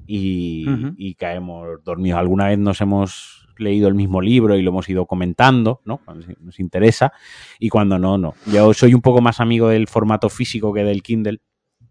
y, 0.05 0.65
y 0.97 1.15
caemos 1.15 1.81
dormidos. 1.83 2.19
Alguna 2.19 2.47
vez 2.47 2.59
nos 2.59 2.81
hemos 2.81 3.47
leído 3.57 3.87
el 3.87 3.93
mismo 3.95 4.19
libro 4.21 4.57
y 4.57 4.61
lo 4.61 4.71
hemos 4.71 4.89
ido 4.89 5.05
comentando, 5.05 5.81
¿no? 5.85 5.99
Cuando 5.99 6.25
nos 6.41 6.59
interesa, 6.59 7.13
y 7.59 7.69
cuando 7.69 7.97
no, 7.99 8.17
no. 8.17 8.33
Yo 8.51 8.73
soy 8.73 8.93
un 8.93 9.01
poco 9.01 9.21
más 9.21 9.39
amigo 9.39 9.69
del 9.69 9.87
formato 9.87 10.27
físico 10.29 10.73
que 10.73 10.83
del 10.83 11.01
Kindle, 11.03 11.39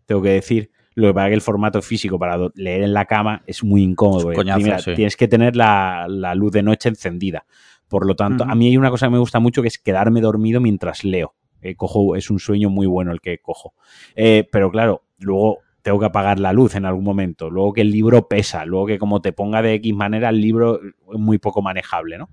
tengo 0.04 0.20
que 0.20 0.30
decir. 0.30 0.70
Lo 0.94 1.08
que 1.08 1.14
pasa 1.14 1.26
es 1.26 1.30
que 1.30 1.34
el 1.34 1.40
formato 1.40 1.82
físico 1.82 2.18
para 2.18 2.38
leer 2.54 2.82
en 2.82 2.92
la 2.92 3.04
cama 3.06 3.42
es 3.46 3.64
muy 3.64 3.82
incómodo. 3.82 4.30
Es 4.32 4.36
coñazo, 4.36 4.60
sí. 4.78 4.94
Tienes 4.94 5.16
que 5.16 5.28
tener 5.28 5.56
la, 5.56 6.06
la 6.08 6.34
luz 6.34 6.52
de 6.52 6.62
noche 6.62 6.88
encendida. 6.88 7.46
Por 7.88 8.06
lo 8.06 8.14
tanto, 8.14 8.44
a 8.44 8.54
mí 8.54 8.66
hay 8.68 8.76
una 8.76 8.90
cosa 8.90 9.06
que 9.06 9.10
me 9.12 9.18
gusta 9.18 9.38
mucho 9.40 9.62
que 9.62 9.68
es 9.68 9.78
quedarme 9.78 10.20
dormido 10.20 10.60
mientras 10.60 11.04
leo. 11.04 11.34
Eh, 11.60 11.76
cojo, 11.76 12.16
es 12.16 12.30
un 12.30 12.38
sueño 12.38 12.70
muy 12.70 12.86
bueno 12.86 13.12
el 13.12 13.20
que 13.20 13.38
cojo. 13.38 13.74
Eh, 14.16 14.48
pero 14.50 14.70
claro, 14.70 15.04
luego 15.18 15.58
tengo 15.82 15.98
que 15.98 16.06
apagar 16.06 16.38
la 16.38 16.52
luz 16.52 16.74
en 16.74 16.84
algún 16.86 17.04
momento. 17.04 17.50
Luego 17.50 17.72
que 17.72 17.80
el 17.82 17.90
libro 17.90 18.28
pesa. 18.28 18.64
Luego 18.64 18.86
que 18.86 18.98
como 18.98 19.20
te 19.20 19.32
ponga 19.32 19.62
de 19.62 19.74
X 19.74 19.94
manera, 19.94 20.28
el 20.30 20.40
libro 20.40 20.80
es 20.84 21.18
muy 21.18 21.38
poco 21.38 21.60
manejable, 21.62 22.18
¿no? 22.18 22.28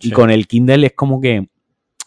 Y 0.00 0.10
con 0.12 0.30
el 0.30 0.46
Kindle 0.46 0.86
es 0.86 0.92
como 0.94 1.20
que 1.20 1.48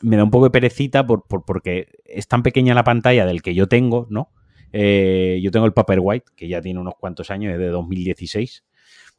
me 0.02 0.18
da 0.18 0.24
un 0.24 0.32
poco 0.32 0.46
de 0.46 0.52
perecita 0.52 1.06
por, 1.06 1.24
por- 1.28 1.46
porque 1.46 1.88
es 2.06 2.28
tan 2.28 2.42
pequeña 2.44 2.74
la 2.74 2.84
pantalla 2.84 3.26
del 3.26 3.42
que 3.42 3.54
yo 3.54 3.68
tengo, 3.68 4.08
¿no? 4.10 4.30
Eh, 4.72 5.40
yo 5.42 5.52
tengo 5.52 5.66
el 5.66 5.74
Paperwhite, 5.74 6.26
que 6.36 6.48
ya 6.48 6.62
tiene 6.62 6.80
unos 6.80 6.96
cuantos 6.96 7.32
años, 7.32 7.54
es 7.54 7.60
de 7.60 7.68
2016. 7.68 8.64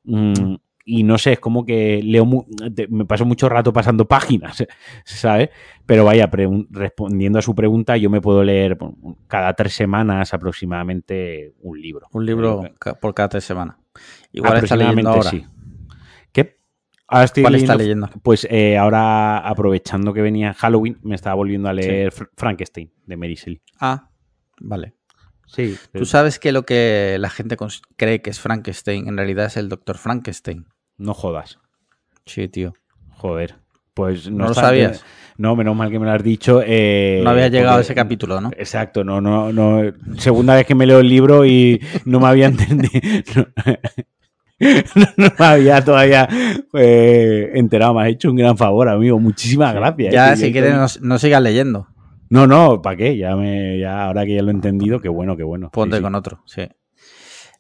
Mm, 0.05 0.55
y 0.85 1.05
no 1.05 1.17
sé, 1.19 1.33
es 1.33 1.41
como 1.41 1.65
que 1.65 2.03
leo, 2.03 2.27
me 2.89 3.05
paso 3.05 3.25
mucho 3.25 3.49
rato 3.49 3.73
pasando 3.73 4.07
páginas, 4.07 4.65
¿sabes? 5.05 5.51
Pero 5.87 6.05
vaya, 6.05 6.29
respondiendo 6.71 7.39
a 7.39 7.43
su 7.43 7.55
pregunta, 7.55 7.97
yo 7.97 8.11
me 8.11 8.21
puedo 8.21 8.43
leer 8.43 8.79
cada 9.29 9.55
tres 9.55 9.75
semanas 9.75 10.35
aproximadamente 10.35 11.55
un 11.61 11.81
libro. 11.81 12.09
Un 12.13 12.27
libro 12.27 12.63
por 13.01 13.15
cada 13.15 13.29
tres 13.29 13.45
semanas. 13.45 13.77
Igual 14.33 14.65
está 14.65 14.77
leyendo 14.77 15.11
ahora. 15.11 15.31
Sí. 15.31 15.47
¿Qué? 16.33 16.59
Ahora 17.07 17.25
estoy 17.25 17.43
¿Cuál 17.43 17.55
está 17.57 17.77
leyendo? 17.77 18.09
Pues 18.23 18.47
eh, 18.51 18.77
ahora, 18.77 19.39
aprovechando 19.39 20.13
que 20.13 20.23
venía 20.23 20.55
Halloween, 20.55 20.99
me 21.03 21.15
estaba 21.15 21.37
volviendo 21.37 21.69
a 21.69 21.73
leer 21.73 22.13
Frankenstein, 22.37 22.91
de 23.07 23.17
Mary 23.17 23.35
Shelley. 23.35 23.61
Ah, 23.79 24.09
vale. 24.61 24.95
Sí. 25.55 25.77
Tú 25.93 26.07
sabes 26.07 26.39
que 26.39 26.53
lo 26.53 26.65
que 26.65 27.17
la 27.19 27.31
gente 27.31 27.57
cree 27.97 28.23
que 28.23 28.31
es 28.31 28.41
Frankenstein 28.41 29.09
en 29.09 29.17
realidad 29.17 29.47
es 29.47 29.57
el 29.57 29.69
doctor 29.69 29.99
Frankenstein. 29.99 30.67
No 30.97 31.15
jodas. 31.15 31.59
Sí, 32.27 32.49
tío. 32.49 32.73
Joder. 33.11 33.57
Pues 33.95 34.31
no, 34.31 34.49
lo 34.49 34.55
sabías. 34.55 35.05
No, 35.37 35.55
menos 35.55 35.77
mal 35.77 35.91
que 35.91 35.99
me 35.99 36.07
lo 36.07 36.13
has 36.13 36.23
dicho. 36.23 36.63
Eh, 36.65 37.21
no 37.23 37.31
había 37.31 37.49
llegado 37.49 37.79
a 37.79 37.81
ese 37.83 37.95
capítulo, 37.95 38.41
¿no? 38.41 38.51
Exacto, 38.57 39.05
no, 39.05 39.21
no, 39.21 39.53
no. 39.53 39.93
Segunda 40.17 40.55
vez 40.55 40.67
que 40.67 40.75
me 40.75 40.87
leo 40.87 41.01
el 41.01 41.09
libro 41.09 41.45
y 41.45 41.81
no 42.05 42.21
me 42.21 42.29
había 42.29 42.47
entendido. 42.47 42.93
No, 44.95 45.07
me 45.17 45.45
había 45.45 45.85
todavía 45.85 46.29
eh, 46.75 47.51
enterado. 47.55 47.95
Me 47.95 48.03
has 48.03 48.09
hecho 48.11 48.31
un 48.31 48.37
gran 48.37 48.57
favor, 48.57 48.89
amigo. 48.89 49.19
Muchísimas 49.19 49.75
gracias. 49.75 50.15
Ya, 50.15 50.35
eh, 50.35 50.37
si 50.37 50.53
quieres, 50.53 51.01
no, 51.01 51.19
sigas 51.19 51.43
leyendo. 51.43 51.89
No, 52.33 52.47
no, 52.47 52.81
¿para 52.81 52.97
qué? 52.97 53.19
Ya 53.19 53.37
me, 53.37 53.79
ya 53.79 54.07
ahora 54.07 54.25
que 54.25 54.35
ya 54.35 54.43
lo 54.43 54.49
he 54.49 54.55
entendido, 54.55 55.01
qué 55.01 55.11
bueno, 55.11 55.37
qué 55.37 55.43
bueno. 55.43 55.71
Ponte 55.71 56.01
con 56.01 56.15
otro, 56.15 56.43
sí. 56.47 56.67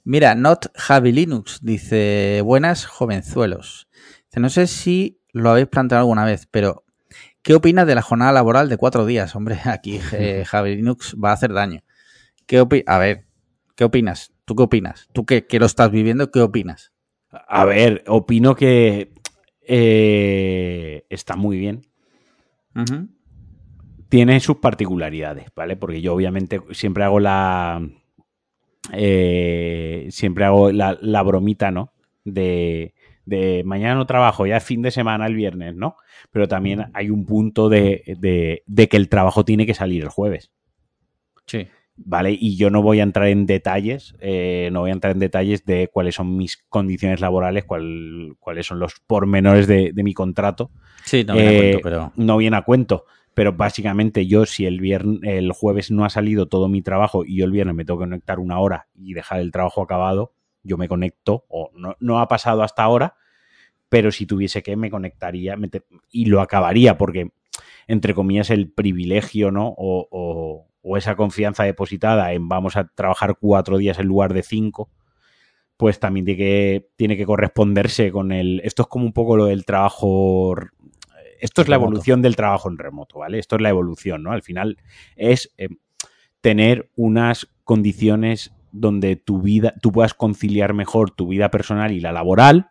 Mira, 0.03 0.35
Not 0.35 0.69
Javi 0.75 1.13
Linux 1.13 1.61
dice, 1.63 2.41
buenas 2.43 2.87
jovenzuelos. 2.87 3.87
no 4.35 4.49
sé 4.49 4.67
si 4.67 5.21
lo 5.31 5.51
habéis 5.51 5.67
planteado 5.67 6.01
alguna 6.01 6.25
vez, 6.25 6.49
pero 6.51 6.85
¿qué 7.43 7.53
opinas 7.53 7.87
de 7.87 7.97
la 7.97 8.01
jornada 8.01 8.33
laboral 8.33 8.71
de 8.71 8.79
cuatro 8.79 9.05
días? 9.05 9.37
Hombre, 9.37 9.59
aquí 9.67 10.01
eh, 10.15 10.45
Javi 10.49 10.77
Linux 10.77 11.17
va 11.23 11.33
a 11.33 11.35
hacer 11.35 11.53
daño. 11.53 11.83
¿Qué 12.47 12.67
a 12.87 12.99
ver, 12.99 13.27
¿qué 13.77 13.85
opinas? 13.85 14.33
¿Tú 14.47 14.57
qué 14.57 14.63
opinas? 14.63 15.11
¿Tú 15.13 15.27
que, 15.27 15.45
lo 15.51 15.67
estás 15.67 15.91
viviendo, 15.91 16.31
qué 16.31 16.41
opinas? 16.41 16.93
A 17.31 17.67
ver, 17.67 18.05
opino 18.07 18.55
que 18.55 19.13
eh, 19.69 21.05
está 21.11 21.37
muy 21.37 21.59
bien. 21.59 21.83
Tiene 24.13 24.41
sus 24.41 24.59
particularidades, 24.59 25.47
¿vale? 25.57 25.75
Porque 25.75 26.03
yo 26.03 26.13
obviamente 26.13 26.61
siempre 26.73 27.03
hago 27.03 27.19
la 27.19 27.81
eh, 28.93 30.07
siempre 30.11 30.45
hago 30.45 30.71
la, 30.71 31.23
bromita, 31.23 31.71
¿no? 31.71 31.95
De, 32.23 32.93
mañana 33.65 33.95
no 33.95 34.05
trabajo, 34.05 34.47
ya 34.47 34.59
es 34.59 34.65
fin 34.65 34.83
de 34.83 34.91
semana 34.91 35.25
el 35.25 35.35
viernes, 35.35 35.77
¿no? 35.77 35.97
Pero 36.31 36.47
también 36.47 36.91
hay 36.93 37.09
un 37.09 37.25
punto 37.25 37.71
de, 37.71 38.63
que 38.91 38.97
el 38.99 39.09
trabajo 39.09 39.47
tiene 39.47 39.65
que 39.65 39.73
salir 39.73 40.03
el 40.03 40.11
jueves. 40.11 40.51
Sí. 41.47 41.69
¿Vale? 41.97 42.37
Y 42.39 42.59
yo 42.59 42.69
no 42.69 42.83
voy 42.83 43.01
a 43.01 43.05
entrar 43.05 43.29
en 43.29 43.47
detalles, 43.47 44.15
eh, 44.21 44.69
no 44.73 44.81
voy 44.81 44.91
a 44.91 44.93
entrar 44.93 45.15
en 45.15 45.21
detalles 45.21 45.65
de 45.65 45.89
cuáles 45.89 46.17
son 46.17 46.37
mis 46.37 46.59
condiciones 46.69 47.23
laborales, 47.23 47.65
cuáles 47.65 48.67
son 48.67 48.79
los 48.79 49.01
pormenores 49.07 49.67
de, 49.67 49.91
mi 49.97 50.13
contrato. 50.13 50.71
Sí, 51.03 51.25
no 51.25 51.33
viene 51.33 51.49
a 51.49 51.55
cuento, 51.55 51.79
eh, 51.79 51.81
pero. 51.83 52.13
No 52.17 52.37
viene 52.37 52.57
a 52.59 52.63
cuento. 52.63 53.05
Pero 53.35 53.55
básicamente 53.55 54.27
yo, 54.27 54.45
si 54.47 54.67
el, 54.67 54.81
viernes, 54.81 55.21
el 55.23 55.53
jueves 55.53 55.91
no 55.91 56.05
ha 56.05 56.11
salido 56.11 56.47
todo 56.47 56.69
mi 56.69 56.83
trabajo 56.83 57.25
y 57.25 57.37
yo 57.37 57.45
el 57.45 57.53
viernes 57.53 57.75
me 57.75 57.85
tengo 57.85 57.99
que 57.99 58.05
conectar 58.05 58.39
una 58.39 58.59
hora 58.59 58.89
y 58.95 59.15
dejar 59.15 59.41
el 59.41 59.53
trabajo 59.53 59.83
acabado, 59.83 60.35
yo 60.63 60.77
me 60.77 60.89
conecto, 60.89 61.45
o 61.49 61.71
no, 61.75 61.97
no 61.99 62.21
ha 62.21 62.29
pasado 62.29 62.63
hasta 62.63 62.83
ahora, 62.83 63.17
pero 63.93 64.11
si 64.11 64.25
tuviese 64.25 64.63
que 64.63 64.75
me 64.75 64.91
conectaría 64.91 65.55
y 66.11 66.25
lo 66.25 66.41
acabaría, 66.41 66.97
porque, 66.97 67.33
entre 67.87 68.15
comillas, 68.15 68.49
el 68.49 68.71
privilegio, 68.71 69.51
¿no? 69.51 69.75
O, 69.77 70.69
o, 70.83 70.97
esa 70.97 71.15
confianza 71.15 71.65
depositada 71.65 72.33
en 72.33 72.49
vamos 72.49 72.77
a 72.77 72.89
trabajar 72.89 73.37
cuatro 73.39 73.79
días 73.79 73.99
en 73.99 74.07
lugar 74.07 74.33
de 74.33 74.43
cinco, 74.43 74.91
pues 75.77 76.01
también 76.01 76.25
tiene 76.25 76.39
que, 76.39 76.89
tiene 76.97 77.17
que 77.19 77.27
corresponderse 77.27 78.11
con 78.11 78.33
el... 78.33 78.61
Esto 78.65 78.83
es 78.83 78.89
como 78.89 79.05
un 79.05 79.13
poco 79.13 79.37
lo 79.37 79.45
del 79.45 79.65
trabajo 79.67 80.55
esto 81.43 81.61
es 81.61 81.69
la 81.69 81.75
evolución 81.75 82.23
del 82.23 82.37
trabajo 82.37 82.71
en 82.71 82.79
remoto, 82.79 83.19
¿vale? 83.19 83.41
Esto 83.41 83.57
es 83.57 83.63
la 83.63 83.69
evolución, 83.69 84.23
¿no? 84.23 84.31
Al 84.31 84.43
final 84.43 84.79
es 85.17 85.53
eh, 85.59 85.69
tener 86.41 86.89
unas 86.95 87.49
condiciones 87.65 88.55
donde 88.71 89.17
tu 89.17 89.43
vida, 89.43 89.75
tú 89.83 89.91
puedas 89.91 90.15
conciliar 90.15 90.73
mejor 90.73 91.11
tu 91.11 91.27
vida 91.27 91.51
personal 91.51 91.91
y 91.91 91.99
la 91.99 92.13
laboral 92.13 92.71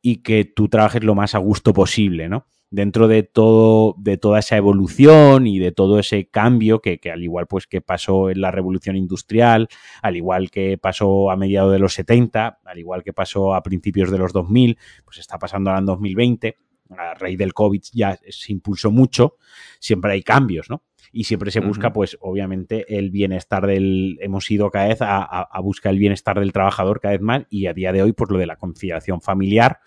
y 0.00 0.22
que 0.22 0.44
tú 0.44 0.68
trabajes 0.68 1.02
lo 1.02 1.16
más 1.16 1.34
a 1.34 1.38
gusto 1.38 1.72
posible, 1.72 2.28
¿no? 2.28 2.46
Dentro 2.70 3.08
de 3.08 3.24
todo, 3.24 3.96
de 3.98 4.18
toda 4.18 4.38
esa 4.38 4.56
evolución 4.56 5.48
y 5.48 5.58
de 5.58 5.72
todo 5.72 5.98
ese 5.98 6.28
cambio 6.28 6.80
que, 6.80 7.00
que, 7.00 7.10
al 7.10 7.24
igual 7.24 7.48
pues 7.48 7.66
que 7.66 7.80
pasó 7.80 8.30
en 8.30 8.40
la 8.40 8.52
revolución 8.52 8.94
industrial, 8.94 9.66
al 10.00 10.16
igual 10.16 10.52
que 10.52 10.78
pasó 10.78 11.32
a 11.32 11.36
mediados 11.36 11.72
de 11.72 11.80
los 11.80 11.94
70, 11.94 12.60
al 12.64 12.78
igual 12.78 13.02
que 13.02 13.12
pasó 13.12 13.52
a 13.56 13.64
principios 13.64 14.12
de 14.12 14.18
los 14.18 14.32
2000, 14.32 14.78
pues 15.04 15.18
está 15.18 15.40
pasando 15.40 15.70
ahora 15.70 15.80
en 15.80 15.86
2020 15.86 16.56
a 16.90 17.14
raíz 17.14 17.38
del 17.38 17.52
COVID 17.52 17.82
ya 17.92 18.18
se 18.28 18.52
impulsó 18.52 18.90
mucho, 18.90 19.36
siempre 19.78 20.12
hay 20.12 20.22
cambios, 20.22 20.70
¿no? 20.70 20.82
Y 21.12 21.24
siempre 21.24 21.50
se 21.50 21.60
busca, 21.60 21.92
pues, 21.92 22.18
obviamente, 22.20 22.98
el 22.98 23.10
bienestar 23.10 23.66
del. 23.66 24.18
Hemos 24.20 24.50
ido 24.50 24.70
cada 24.70 24.88
vez 24.88 24.98
a, 25.00 25.48
buscar 25.62 25.92
el 25.92 25.98
bienestar 25.98 26.38
del 26.38 26.52
trabajador 26.52 27.00
cada 27.00 27.12
vez 27.12 27.20
más, 27.22 27.44
y 27.48 27.66
a 27.66 27.72
día 27.72 27.92
de 27.92 28.02
hoy, 28.02 28.12
pues 28.12 28.30
lo 28.30 28.38
de 28.38 28.46
la 28.46 28.56
conciliación 28.56 29.20
familiar, 29.22 29.78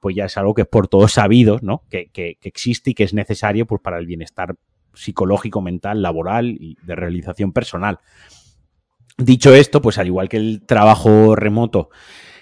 pues 0.00 0.14
ya 0.14 0.26
es 0.26 0.36
algo 0.36 0.54
que 0.54 0.62
es 0.62 0.68
por 0.68 0.86
todos 0.86 1.12
sabido, 1.12 1.58
¿no? 1.62 1.82
Que, 1.90 2.10
que, 2.12 2.38
existe 2.42 2.90
y 2.90 2.94
que 2.94 3.04
es 3.04 3.14
necesario, 3.14 3.66
pues, 3.66 3.80
para 3.80 3.98
el 3.98 4.06
bienestar 4.06 4.54
psicológico, 4.92 5.60
mental, 5.60 6.02
laboral 6.02 6.56
y 6.60 6.76
de 6.82 6.94
realización 6.94 7.52
personal. 7.52 7.98
Dicho 9.18 9.54
esto, 9.54 9.80
pues 9.80 9.98
al 9.98 10.06
igual 10.06 10.28
que 10.28 10.36
el 10.36 10.62
trabajo 10.66 11.34
remoto, 11.34 11.88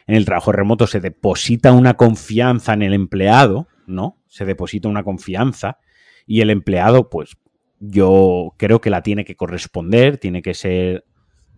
en 0.06 0.16
el 0.16 0.24
trabajo 0.24 0.52
remoto 0.52 0.86
se 0.86 1.00
deposita 1.00 1.72
una 1.72 1.94
confianza 1.94 2.74
en 2.74 2.82
el 2.82 2.94
empleado, 2.94 3.68
¿no? 3.86 4.18
Se 4.28 4.44
deposita 4.44 4.88
una 4.88 5.04
confianza 5.04 5.78
y 6.26 6.40
el 6.40 6.50
empleado, 6.50 7.10
pues 7.10 7.36
yo 7.80 8.54
creo 8.56 8.80
que 8.80 8.90
la 8.90 9.02
tiene 9.02 9.24
que 9.24 9.36
corresponder, 9.36 10.18
tiene 10.18 10.42
que 10.42 10.54
ser 10.54 11.04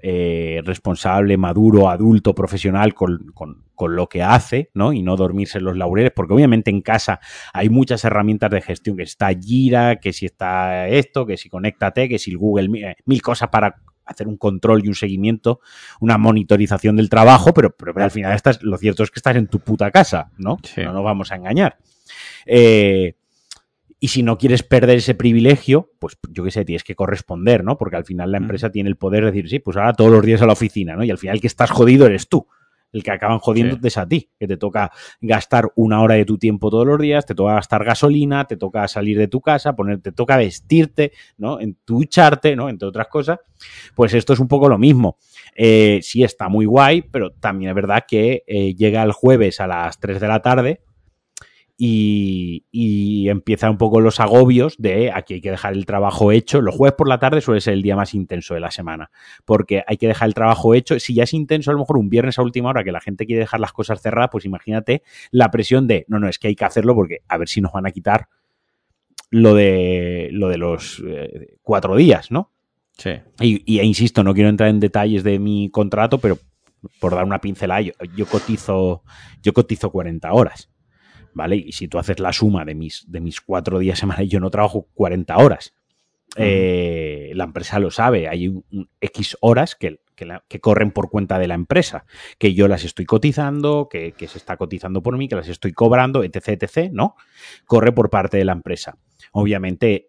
eh, 0.03 0.61
responsable, 0.65 1.37
maduro, 1.37 1.89
adulto, 1.89 2.35
profesional 2.35 2.95
con, 2.95 3.33
lo 3.79 4.09
que 4.09 4.23
hace, 4.23 4.71
¿no? 4.75 4.93
Y 4.93 5.03
no 5.03 5.17
dormirse 5.17 5.59
en 5.59 5.65
los 5.65 5.77
laureles, 5.77 6.13
porque 6.15 6.35
obviamente 6.35 6.71
en 6.71 6.83
casa 6.83 7.21
hay 7.53 7.71
muchas 7.71 8.05
herramientas 8.05 8.51
de 8.51 8.61
gestión, 8.61 8.97
que 8.97 9.05
está 9.05 9.31
Gira, 9.31 9.97
que 9.97 10.13
si 10.13 10.27
está 10.27 10.89
esto, 10.89 11.27
que 11.27 11.37
si 11.37 11.49
conéctate, 11.49 12.09
que 12.09 12.19
si 12.19 12.31
el 12.31 12.39
Google, 12.39 12.69
eh, 12.79 12.97
mil 13.07 13.23
cosas 13.23 13.49
para 13.49 13.77
hacer 14.05 14.29
un 14.29 14.37
control 14.37 14.85
y 14.85 14.89
un 14.89 14.95
seguimiento, 14.95 15.61
una 16.01 16.19
monitorización 16.19 16.97
del 16.97 17.09
trabajo, 17.09 17.53
pero, 17.53 17.75
pero, 17.77 17.93
al 18.03 18.11
final 18.11 18.33
estás, 18.35 18.63
lo 18.63 18.77
cierto 18.79 19.03
es 19.03 19.11
que 19.11 19.19
estás 19.19 19.37
en 19.37 19.49
tu 19.49 19.61
puta 19.61 19.91
casa, 19.91 20.31
¿no? 20.39 20.59
No 20.77 20.93
nos 20.93 21.05
vamos 21.05 21.33
a 21.33 21.37
engañar. 21.37 21.79
Eh, 22.47 23.15
y 23.99 24.09
si 24.09 24.23
no 24.23 24.37
quieres 24.39 24.63
perder 24.63 24.99
ese 24.99 25.15
privilegio, 25.15 25.91
pues 25.99 26.19
yo 26.31 26.45
qué 26.45 26.51
sé, 26.51 26.65
tienes 26.65 26.85
que 26.85 26.95
corresponder, 26.95 27.65
¿no? 27.65 27.79
Porque 27.79 27.97
al 27.97 28.05
final 28.05 28.31
la 28.31 28.39
mm. 28.39 28.43
empresa 28.43 28.71
tiene 28.71 28.89
el 28.89 28.97
poder 28.97 29.25
de 29.25 29.33
decir, 29.33 29.49
sí, 29.49 29.59
pues 29.59 29.77
ahora 29.77 29.95
todos 29.95 30.11
los 30.11 30.25
días 30.25 30.43
a 30.43 30.47
la 30.47 30.53
oficina, 30.53 30.95
¿no? 30.97 31.05
Y 31.05 31.11
al 31.11 31.19
final 31.19 31.37
el 31.37 31.41
que 31.41 31.47
estás 31.47 31.71
jodido 31.71 32.07
eres 32.07 32.29
tú. 32.29 32.47
El 32.93 33.03
que 33.03 33.11
acaban 33.11 33.41
jodiendo 33.41 33.79
es 33.83 33.99
a 33.99 34.07
ti, 34.07 34.31
que 34.39 34.47
te 34.47 34.57
toca 34.57 34.91
gastar 35.21 35.71
una 35.75 36.01
hora 36.01 36.15
de 36.15 36.25
tu 36.25 36.39
tiempo 36.39 36.71
todos 36.71 36.87
los 36.87 36.99
días, 36.99 37.27
te 37.27 37.35
toca 37.35 37.55
gastar 37.55 37.85
gasolina, 37.85 38.47
te 38.47 38.57
toca 38.57 38.87
salir 38.87 39.19
de 39.19 39.29
tu 39.29 39.41
casa, 39.41 39.75
poner, 39.75 40.01
te 40.01 40.13
toca 40.13 40.37
vestirte, 40.37 41.13
¿no? 41.37 41.61
En 41.61 41.77
ducharte, 41.85 42.55
¿no? 42.55 42.69
Entre 42.69 42.87
otras 42.89 43.09
cosas. 43.09 43.41
Pues 43.95 44.15
esto 44.15 44.33
es 44.33 44.41
un 44.41 44.49
poco 44.49 44.69
lo 44.69 44.79
mismo. 44.79 45.19
Eh, 45.55 45.99
sí, 46.03 46.23
está 46.23 46.49
muy 46.49 46.65
guay, 46.65 47.03
pero 47.03 47.33
también 47.33 47.71
es 47.71 47.75
verdad 47.75 48.05
que 48.07 48.45
eh, 48.47 48.75
llega 48.75 49.03
el 49.03 49.13
jueves 49.13 49.61
a 49.61 49.67
las 49.67 49.99
3 49.99 50.21
de 50.21 50.29
la 50.29 50.41
tarde 50.41 50.81
y, 51.79 52.65
y, 52.71 53.29
empieza 53.29 53.69
un 53.71 53.77
poco 53.77 54.01
los 54.01 54.19
agobios 54.19 54.77
de 54.79 55.13
aquí 55.13 55.35
hay 55.35 55.41
que 55.43 55.51
dejar 55.51 55.75
el 55.75 55.85
trabajo 55.85 56.33
hecho. 56.33 56.63
Los 56.63 56.75
jueves 56.75 56.95
por 56.97 57.07
la 57.07 57.19
tarde 57.19 57.43
suele 57.43 57.61
ser 57.61 57.75
el 57.75 57.83
día 57.83 57.97
más 57.97 58.15
intenso 58.15 58.55
de 58.55 58.61
la 58.61 58.71
semana, 58.71 59.11
porque 59.45 59.83
hay 59.87 59.99
que 59.99 60.09
dejar 60.09 60.29
el 60.29 60.35
trabajo 60.35 60.75
hecho. 60.75 60.99
Si 60.99 61.13
ya 61.13 61.25
es 61.25 61.35
intenso 61.35 61.71
a 61.71 61.75
lo 61.75 61.81
mejor 61.81 61.99
un 61.99 62.09
viernes 62.09 62.39
a 62.39 62.43
última 62.43 62.71
hora 62.71 62.83
que 62.83 62.93
la 62.93 63.01
gente 63.01 63.27
quiere 63.27 63.41
dejar 63.41 63.61
las 63.61 63.73
cosas 63.73 64.01
cerradas, 64.01 64.31
pues 64.33 64.47
imagínate 64.47 65.03
la 65.31 65.51
presión 65.51 65.87
de, 65.87 66.07
no, 66.09 66.19
no, 66.19 66.29
es 66.29 66.39
que 66.39 66.49
hay 66.49 66.57
que 66.57 66.65
hacerlo 66.65 66.95
porque 66.95 67.19
a 67.29 67.37
ver 67.37 67.49
si 67.49 67.61
nos 67.61 67.73
van 67.73 67.87
a 67.87 67.91
quitar 67.91 68.29
lo 69.31 69.55
de, 69.55 70.31
lo 70.33 70.49
de 70.49 70.57
los 70.57 71.03
eh, 71.07 71.59
cuatro 71.63 71.97
días, 71.97 72.31
¿no? 72.31 72.53
Sí. 72.97 73.11
Y, 73.41 73.79
e 73.79 73.85
insisto, 73.85 74.25
no 74.25 74.33
quiero 74.33 74.49
entrar 74.49 74.71
en 74.71 74.81
detalles 74.81 75.23
de 75.25 75.39
mi 75.39 75.69
contrato, 75.69 76.17
pero 76.19 76.39
por 77.01 77.15
dar 77.15 77.25
una 77.25 77.41
pincelada, 77.41 77.83
yo, 77.83 77.93
yo 78.17 78.25
cotizo, 78.25 79.03
yo 79.43 79.53
cotizo 79.53 79.91
40 79.91 80.33
horas. 80.33 80.71
¿Vale? 81.37 81.57
Y 81.57 81.73
si 81.73 81.87
tú 81.87 81.99
haces 81.99 82.19
la 82.19 82.33
suma 82.33 82.65
de 82.65 82.75
mis, 82.75 83.05
de 83.09 83.21
mis 83.21 83.43
cuatro 83.43 83.79
días 83.79 83.99
semanales, 83.99 84.31
yo 84.31 84.41
no 84.41 84.51
trabajo 84.51 84.89
40 84.95 85.37
horas. 85.37 85.75
Eh, 86.39 87.31
la 87.35 87.45
empresa 87.45 87.79
lo 87.79 87.91
sabe, 87.91 88.29
hay 88.29 88.49
un, 88.49 88.89
X 89.01 89.37
horas 89.41 89.75
que, 89.75 90.01
que, 90.15 90.61
corren 90.61 90.91
por 90.91 91.09
cuenta 91.09 91.39
de 91.39 91.47
la 91.47 91.55
empresa, 91.55 92.05
que 92.39 92.53
yo 92.53 92.69
las 92.69 92.85
estoy 92.85 93.05
cotizando, 93.07 93.89
que, 93.91 94.13
que, 94.13 94.27
se 94.29 94.39
está 94.39 94.57
cotizando 94.57 95.03
por 95.03 95.17
mí, 95.17 95.29
que 95.29 95.37
las 95.37 95.49
estoy 95.49 95.73
cobrando, 95.73 96.25
etc, 96.25 96.49
etc, 96.49 96.91
¿no? 96.93 97.17
Corre 97.67 97.93
por 97.93 98.11
parte 98.11 98.39
de 98.39 98.45
la 98.45 98.53
empresa. 98.53 98.99
Obviamente 99.33 100.09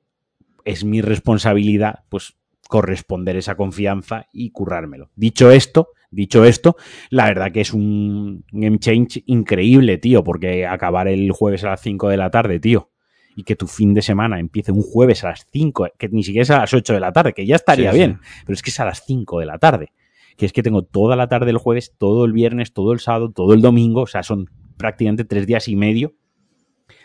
es 0.65 0.83
mi 0.83 1.01
responsabilidad, 1.01 2.03
pues, 2.09 2.37
corresponder 2.67 3.37
esa 3.37 3.55
confianza 3.55 4.27
y 4.33 4.51
currármelo. 4.51 5.11
Dicho 5.15 5.51
esto, 5.51 5.89
dicho 6.09 6.45
esto, 6.45 6.75
la 7.09 7.25
verdad 7.25 7.51
que 7.51 7.61
es 7.61 7.73
un 7.73 8.45
game 8.51 8.79
change 8.79 9.23
increíble, 9.25 9.97
tío, 9.97 10.23
porque 10.23 10.65
acabar 10.65 11.07
el 11.07 11.31
jueves 11.31 11.63
a 11.63 11.71
las 11.71 11.81
5 11.81 12.09
de 12.09 12.17
la 12.17 12.29
tarde, 12.29 12.59
tío, 12.59 12.91
y 13.35 13.43
que 13.43 13.55
tu 13.55 13.67
fin 13.67 13.93
de 13.93 14.01
semana 14.01 14.39
empiece 14.39 14.71
un 14.71 14.81
jueves 14.81 15.23
a 15.23 15.29
las 15.29 15.45
5, 15.51 15.89
que 15.97 16.09
ni 16.09 16.23
siquiera 16.23 16.43
es 16.43 16.51
a 16.51 16.59
las 16.59 16.73
8 16.73 16.93
de 16.93 16.99
la 16.99 17.11
tarde, 17.11 17.33
que 17.33 17.45
ya 17.45 17.55
estaría 17.55 17.91
bien, 17.91 18.19
pero 18.45 18.53
es 18.53 18.61
que 18.61 18.69
es 18.69 18.79
a 18.79 18.85
las 18.85 19.03
5 19.05 19.39
de 19.39 19.45
la 19.45 19.57
tarde. 19.57 19.91
Que 20.37 20.45
es 20.45 20.53
que 20.53 20.61
tengo 20.61 20.83
toda 20.83 21.15
la 21.15 21.27
tarde 21.27 21.49
el 21.49 21.57
jueves, 21.57 21.95
todo 21.97 22.23
el 22.23 22.31
viernes, 22.31 22.71
todo 22.71 22.93
el 22.93 22.99
sábado, 22.99 23.31
todo 23.31 23.55
el 23.55 23.61
domingo, 23.61 24.01
o 24.01 24.07
sea, 24.07 24.21
son 24.21 24.51
prácticamente 24.77 25.25
tres 25.25 25.47
días 25.47 25.67
y 25.67 25.75
medio 25.75 26.13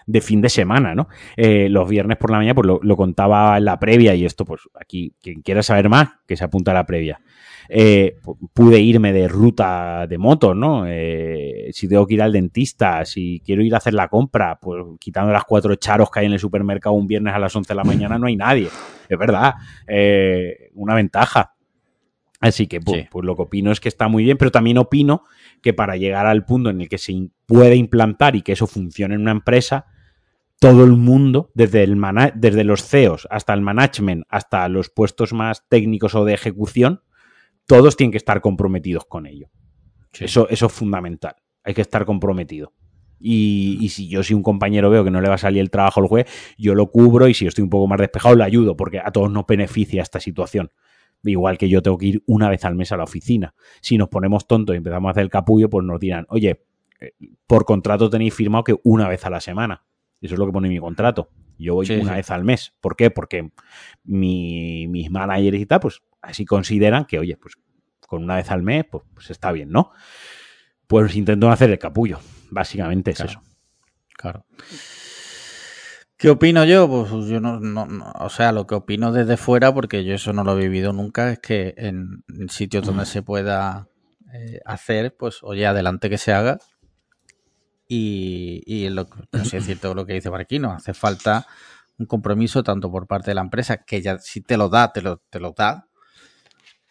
de 0.06 0.20
fin 0.20 0.40
de 0.40 0.48
semana, 0.48 0.94
¿no? 0.94 1.08
Eh, 1.36 1.68
los 1.68 1.88
viernes 1.88 2.18
por 2.18 2.30
la 2.30 2.38
mañana, 2.38 2.54
pues 2.54 2.68
lo, 2.82 2.96
contaba 2.96 3.56
en 3.58 3.64
la 3.64 3.78
previa 3.78 4.14
y 4.14 4.24
esto, 4.24 4.44
pues 4.44 4.62
aquí, 4.80 5.14
quien 5.22 5.42
quiera 5.42 5.62
saber 5.62 5.88
más, 5.88 6.08
que 6.26 6.36
se 6.36 6.44
apunta 6.44 6.70
a 6.70 6.74
la 6.74 6.86
previa. 6.86 7.20
Eh, 7.68 8.16
pude 8.52 8.80
irme 8.80 9.12
de 9.12 9.28
ruta 9.28 10.06
de 10.06 10.18
moto, 10.18 10.54
¿no? 10.54 10.84
Eh, 10.86 11.70
si 11.72 11.88
tengo 11.88 12.06
que 12.06 12.14
ir 12.14 12.22
al 12.22 12.32
dentista, 12.32 13.04
si 13.04 13.40
quiero 13.44 13.62
ir 13.62 13.74
a 13.74 13.78
hacer 13.78 13.94
la 13.94 14.08
compra, 14.08 14.58
pues 14.60 14.84
quitando 14.98 15.32
las 15.32 15.44
cuatro 15.44 15.74
charos 15.76 16.10
que 16.10 16.20
hay 16.20 16.26
en 16.26 16.32
el 16.32 16.40
supermercado 16.40 16.94
un 16.94 17.06
viernes 17.06 17.34
a 17.34 17.38
las 17.38 17.54
11 17.54 17.68
de 17.68 17.76
la 17.76 17.84
mañana 17.84 18.18
no 18.18 18.26
hay 18.26 18.36
nadie. 18.36 18.68
Es 19.08 19.18
verdad, 19.18 19.54
una 20.74 20.94
ventaja. 20.94 21.54
Así 22.42 22.66
que, 22.66 22.80
pues, 22.80 23.06
pues, 23.08 23.24
lo 23.24 23.36
que 23.36 23.42
opino 23.42 23.70
es 23.70 23.78
que 23.78 23.88
está 23.88 24.08
muy 24.08 24.24
bien, 24.24 24.36
pero 24.36 24.50
también 24.50 24.76
opino 24.76 25.22
que 25.62 25.72
para 25.72 25.96
llegar 25.96 26.26
al 26.26 26.44
punto 26.44 26.70
en 26.70 26.80
el 26.80 26.88
que 26.88 26.98
se 26.98 27.28
puede 27.46 27.76
implantar 27.76 28.34
y 28.34 28.42
que 28.42 28.50
eso 28.50 28.66
funcione 28.66 29.14
en 29.14 29.20
una 29.20 29.30
empresa, 29.30 29.86
todo 30.62 30.84
el 30.84 30.92
mundo, 30.92 31.50
desde, 31.54 31.82
el 31.82 32.00
desde 32.36 32.62
los 32.62 32.84
CEOs 32.84 33.26
hasta 33.30 33.52
el 33.52 33.62
management, 33.62 34.22
hasta 34.28 34.68
los 34.68 34.90
puestos 34.90 35.32
más 35.32 35.68
técnicos 35.68 36.14
o 36.14 36.24
de 36.24 36.34
ejecución, 36.34 37.02
todos 37.66 37.96
tienen 37.96 38.12
que 38.12 38.18
estar 38.18 38.40
comprometidos 38.40 39.04
con 39.04 39.26
ello. 39.26 39.50
Eso, 40.12 40.48
eso 40.48 40.66
es 40.66 40.72
fundamental. 40.72 41.34
Hay 41.64 41.74
que 41.74 41.80
estar 41.80 42.04
comprometido. 42.04 42.72
Y, 43.18 43.88
si 43.88 44.08
yo, 44.08 44.22
si 44.22 44.34
un 44.34 44.44
compañero 44.44 44.88
veo 44.88 45.02
que 45.02 45.10
no 45.10 45.20
le 45.20 45.28
va 45.28 45.34
a 45.34 45.38
salir 45.38 45.60
el 45.60 45.70
trabajo 45.70 45.98
al 45.98 46.06
juez, 46.06 46.28
yo 46.56 46.76
lo 46.76 46.92
cubro 46.92 47.26
y 47.26 47.34
si 47.34 47.44
estoy 47.44 47.64
un 47.64 47.70
poco 47.70 47.88
más 47.88 47.98
despejado, 47.98 48.36
le 48.36 48.44
ayudo, 48.44 48.76
porque 48.76 49.00
a 49.00 49.10
todos 49.10 49.32
nos 49.32 49.44
beneficia 49.44 50.00
esta 50.00 50.20
situación. 50.20 50.70
Igual 51.24 51.58
que 51.58 51.68
yo 51.68 51.82
tengo 51.82 51.98
que 51.98 52.06
ir 52.06 52.22
una 52.26 52.48
vez 52.48 52.64
al 52.64 52.76
mes 52.76 52.92
a 52.92 52.96
la 52.96 53.04
oficina. 53.04 53.52
Si 53.80 53.98
nos 53.98 54.08
ponemos 54.08 54.46
tontos 54.46 54.74
y 54.74 54.76
empezamos 54.76 55.08
a 55.08 55.10
hacer 55.10 55.24
el 55.24 55.30
capullo, 55.30 55.68
pues 55.68 55.84
nos 55.84 55.98
dirán, 55.98 56.24
oye, 56.28 56.62
eh, 57.00 57.14
por 57.48 57.64
contrato 57.64 58.08
tenéis 58.08 58.32
firmado 58.32 58.62
que 58.62 58.76
una 58.84 59.08
vez 59.08 59.26
a 59.26 59.30
la 59.30 59.40
semana. 59.40 59.82
Eso 60.22 60.34
es 60.34 60.38
lo 60.38 60.46
que 60.46 60.52
pone 60.52 60.68
mi 60.68 60.78
contrato. 60.78 61.30
Yo 61.58 61.74
voy 61.74 61.90
una 62.00 62.14
vez 62.14 62.30
al 62.30 62.44
mes. 62.44 62.72
¿Por 62.80 62.96
qué? 62.96 63.10
Porque 63.10 63.50
mis 64.04 65.10
managers 65.10 65.58
y 65.58 65.66
tal, 65.66 65.80
pues 65.80 66.00
así 66.22 66.44
consideran 66.44 67.04
que, 67.04 67.18
oye, 67.18 67.36
pues 67.36 67.54
con 68.06 68.22
una 68.22 68.36
vez 68.36 68.50
al 68.50 68.62
mes, 68.62 68.84
pues, 68.90 69.04
pues 69.14 69.30
está 69.30 69.52
bien, 69.52 69.70
¿no? 69.70 69.90
Pues 70.86 71.16
intento 71.16 71.50
hacer 71.50 71.70
el 71.70 71.78
capullo. 71.78 72.20
Básicamente 72.50 73.10
es 73.10 73.20
eso. 73.20 73.42
Claro. 74.16 74.44
¿Qué 76.16 76.30
opino 76.30 76.64
yo? 76.64 76.88
Pues 76.88 77.26
yo 77.26 77.40
no, 77.40 77.88
o 78.20 78.28
sea, 78.28 78.52
lo 78.52 78.66
que 78.66 78.76
opino 78.76 79.10
desde 79.10 79.36
fuera, 79.36 79.74
porque 79.74 80.04
yo 80.04 80.14
eso 80.14 80.32
no 80.32 80.44
lo 80.44 80.56
he 80.56 80.60
vivido 80.60 80.92
nunca, 80.92 81.32
es 81.32 81.40
que 81.40 81.74
en, 81.76 82.22
sitios 82.48 82.86
donde 82.86 83.06
se 83.06 83.22
pueda 83.22 83.88
eh, 84.32 84.60
hacer, 84.64 85.16
pues 85.16 85.42
oye, 85.42 85.66
adelante 85.66 86.08
que 86.08 86.18
se 86.18 86.32
haga 86.32 86.58
y, 87.94 88.62
y 88.64 88.88
lo, 88.88 89.06
es 89.52 89.64
cierto 89.64 89.94
lo 89.94 90.06
que 90.06 90.14
dice 90.14 90.30
Marquino, 90.30 90.72
hace 90.72 90.94
falta 90.94 91.46
un 91.98 92.06
compromiso 92.06 92.62
tanto 92.62 92.90
por 92.90 93.06
parte 93.06 93.32
de 93.32 93.34
la 93.34 93.42
empresa, 93.42 93.84
que 93.84 94.00
ya 94.00 94.18
si 94.18 94.40
te 94.40 94.56
lo 94.56 94.70
da, 94.70 94.92
te 94.92 95.02
lo, 95.02 95.18
te 95.28 95.38
lo 95.40 95.52
da, 95.52 95.88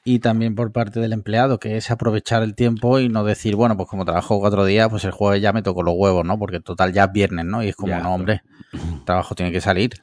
y 0.04 0.20
también 0.20 0.54
por 0.54 0.72
parte 0.72 1.00
del 1.00 1.14
empleado, 1.14 1.60
que 1.60 1.76
es 1.76 1.90
aprovechar 1.90 2.44
el 2.44 2.54
tiempo 2.54 3.00
y 3.00 3.10
no 3.10 3.24
decir, 3.24 3.56
bueno, 3.56 3.78
pues 3.78 3.90
como 3.90 4.06
trabajo 4.06 4.40
cuatro 4.40 4.64
días, 4.64 4.90
pues 4.90 5.04
el 5.04 5.12
jueves 5.12 5.42
ya 5.42 5.54
me 5.54 5.64
toco 5.64 5.82
los 5.82 5.96
huevos, 5.98 6.24
¿no? 6.24 6.38
Porque 6.38 6.60
total 6.60 6.94
ya 6.94 7.06
es 7.06 7.12
viernes, 7.12 7.46
¿no? 7.46 7.64
Y 7.64 7.70
es 7.70 7.76
como, 7.76 7.96
no, 7.98 8.14
hombre, 8.14 8.44
el 8.72 9.04
trabajo 9.04 9.34
tiene 9.36 9.52
que 9.52 9.62
salir. 9.62 9.92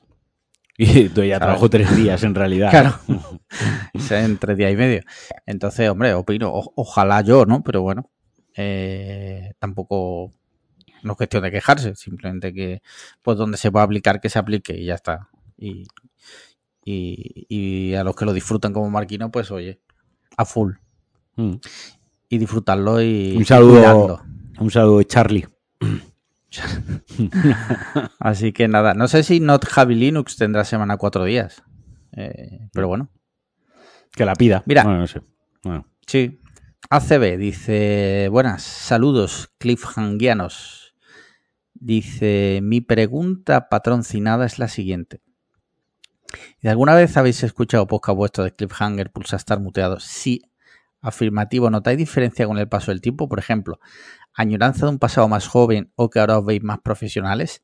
Y 0.81 1.09
tú 1.09 1.25
ya 1.25 1.41
trabajo 1.41 1.69
tres 1.69 1.97
días 1.97 2.23
en 2.23 2.37
realidad. 2.37 2.71
Claro. 2.71 2.95
en 4.11 4.39
tres 4.39 4.57
días 4.57 4.73
y 4.73 4.77
medio. 4.77 5.03
Entonces, 5.45 5.91
hombre, 5.91 6.15
opino, 6.15 6.53
ojalá 6.53 7.21
yo, 7.23 7.47
¿no? 7.47 7.65
Pero 7.65 7.83
bueno, 7.83 8.13
eh, 8.55 9.55
tampoco 9.59 10.38
no 11.03 11.13
es 11.13 11.17
cuestión 11.17 11.43
de 11.43 11.51
quejarse, 11.51 11.95
simplemente 11.95 12.53
que 12.53 12.83
pues 13.23 13.37
donde 13.37 13.59
se 13.59 13.71
pueda 13.71 13.85
aplicar, 13.85 14.21
que 14.21 14.29
se 14.29 14.39
aplique 14.39 14.75
y 14.75 14.87
ya 14.87 14.95
está. 14.95 15.29
Y, 15.57 15.85
y, 16.85 17.95
a 17.95 18.05
los 18.05 18.17
que 18.17 18.25
lo 18.25 18.33
disfrutan 18.33 18.73
como 18.73 18.91
Marquino, 18.91 19.31
pues 19.31 19.51
oye, 19.51 19.81
a 20.37 20.45
full. 20.45 20.75
Mm. 21.37 21.55
Y 22.31 22.39
disfrutarlo 22.39 23.01
y... 23.03 23.35
Un 23.37 23.45
saludo, 23.45 24.23
un 24.59 24.71
saludo 24.71 25.03
Charlie. 25.03 25.47
Así 28.19 28.53
que 28.53 28.69
nada, 28.69 28.95
no 28.95 29.09
sé 29.09 29.23
si 29.23 29.41
Not 29.41 29.67
Javi 29.67 29.95
Linux 29.95 30.37
tendrá 30.37 30.65
semana 30.65 30.97
cuatro 30.97 31.25
días. 31.25 31.63
Eh, 32.17 32.69
pero 32.73 32.89
bueno. 32.89 33.11
Que 34.13 34.25
la 34.25 34.35
pida. 34.35 34.63
Mira. 34.67 34.85
no 34.85 35.07
sé. 35.07 35.21
Sí. 36.07 36.41
ACB 36.91 37.37
dice, 37.37 38.29
buenas, 38.31 38.63
saludos 38.63 39.51
cliffhangianos. 39.59 40.88
Dice, 41.81 42.59
mi 42.63 42.81
pregunta 42.81 43.69
patroncinada 43.69 44.47
es 44.47 44.59
la 44.59 44.67
siguiente. 44.67 45.23
¿Y 46.61 46.69
alguna 46.69 46.95
vez 46.95 47.17
habéis 47.17 47.43
escuchado 47.45 47.87
podcast 47.87 48.17
vuestro 48.17 48.45
de 48.45 48.55
Cliffhanger, 48.55 49.13
estar 49.33 49.61
muteado? 49.61 50.01
Sí, 50.01 50.43
afirmativo. 51.01 51.71
¿Notáis 51.71 51.97
diferencia 51.97 52.47
con 52.47 52.59
el 52.59 52.69
paso 52.69 52.91
del 52.91 53.01
tiempo? 53.01 53.29
Por 53.29 53.39
ejemplo, 53.39 53.79
añoranza 54.35 54.87
de 54.87 54.93
un 54.93 54.99
pasado 54.99 55.29
más 55.29 55.47
joven 55.47 55.93
o 55.95 56.11
que 56.11 56.19
ahora 56.19 56.39
os 56.39 56.45
veis 56.45 56.63
más 56.65 56.81
profesionales. 56.81 57.63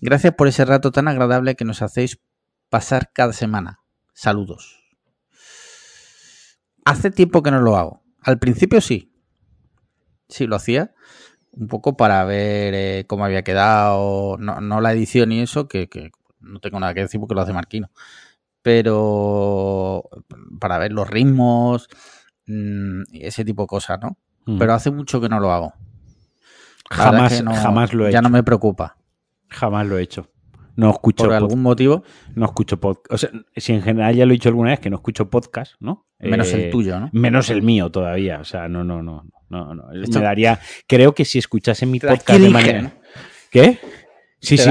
Gracias 0.00 0.34
por 0.34 0.46
ese 0.46 0.64
rato 0.64 0.92
tan 0.92 1.08
agradable 1.08 1.56
que 1.56 1.64
nos 1.64 1.82
hacéis 1.82 2.20
pasar 2.70 3.10
cada 3.12 3.32
semana. 3.32 3.80
Saludos. 4.12 4.80
Hace 6.84 7.10
tiempo 7.10 7.42
que 7.42 7.50
no 7.50 7.60
lo 7.60 7.76
hago. 7.76 8.04
Al 8.22 8.38
principio 8.38 8.80
sí. 8.80 9.12
Sí, 10.28 10.46
lo 10.46 10.54
hacía 10.54 10.94
un 11.56 11.68
poco 11.68 11.96
para 11.96 12.24
ver 12.24 12.74
eh, 12.74 13.04
cómo 13.06 13.24
había 13.24 13.42
quedado, 13.42 14.36
no, 14.38 14.80
la 14.80 14.92
edición 14.92 15.32
y 15.32 15.40
eso, 15.40 15.68
que, 15.68 15.88
no 16.40 16.60
tengo 16.60 16.78
nada 16.78 16.94
que 16.94 17.00
decir 17.00 17.18
porque 17.18 17.34
lo 17.34 17.40
hace 17.40 17.52
Marquino, 17.52 17.90
pero 18.62 20.04
para 20.60 20.78
ver 20.78 20.92
los 20.92 21.08
ritmos, 21.08 21.88
mm, 22.46 23.02
ese 23.12 23.44
tipo 23.44 23.62
de 23.62 23.68
cosas, 23.68 23.98
¿no? 24.00 24.16
Pero 24.58 24.74
hace 24.74 24.92
mucho 24.92 25.20
que 25.20 25.28
no 25.28 25.40
lo 25.40 25.50
hago. 25.50 25.74
jamás, 26.88 27.42
jamás 27.42 27.92
lo 27.92 28.06
he 28.06 28.10
hecho. 28.10 28.14
Ya 28.14 28.22
no 28.22 28.30
me 28.30 28.44
preocupa. 28.44 28.96
Jamás 29.48 29.88
lo 29.88 29.98
he 29.98 30.02
hecho. 30.02 30.30
No 30.76 30.90
escucho. 30.90 31.24
¿Por 31.24 31.32
algún 31.32 31.62
motivo? 31.62 32.04
No 32.34 32.46
escucho 32.46 32.78
podcast. 32.78 33.12
O 33.12 33.18
sea, 33.18 33.30
si 33.56 33.72
en 33.72 33.82
general 33.82 34.14
ya 34.14 34.26
lo 34.26 34.32
he 34.32 34.34
dicho 34.36 34.50
alguna 34.50 34.70
vez, 34.70 34.80
que 34.80 34.90
no 34.90 34.96
escucho 34.96 35.28
podcast, 35.30 35.74
¿no? 35.80 36.06
Menos 36.18 36.52
el 36.52 36.60
eh, 36.62 36.70
tuyo, 36.70 37.00
¿no? 37.00 37.10
Menos 37.12 37.50
el 37.50 37.62
mío 37.62 37.90
todavía. 37.90 38.40
O 38.40 38.44
sea, 38.44 38.68
no, 38.68 38.84
no, 38.84 39.02
no. 39.02 39.26
no, 39.48 39.74
no. 39.74 39.84
Me 39.92 40.20
daría. 40.20 40.60
Creo 40.86 41.14
que 41.14 41.24
si 41.24 41.38
escuchase 41.38 41.86
mi 41.86 41.98
podcast 41.98 42.40
de 42.40 42.50
manera. 42.50 42.92
¿Qué? 43.50 43.78
Sí, 44.40 44.58
sí, 44.58 44.70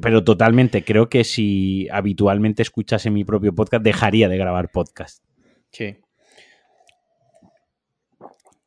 pero 0.00 0.24
totalmente. 0.24 0.82
Creo 0.82 1.08
que 1.08 1.22
si 1.22 1.86
habitualmente 1.90 2.62
escuchase 2.62 3.10
mi 3.10 3.24
propio 3.24 3.54
podcast, 3.54 3.84
dejaría 3.84 4.28
de 4.28 4.38
grabar 4.38 4.70
podcast. 4.70 5.22
Sí. 5.70 5.98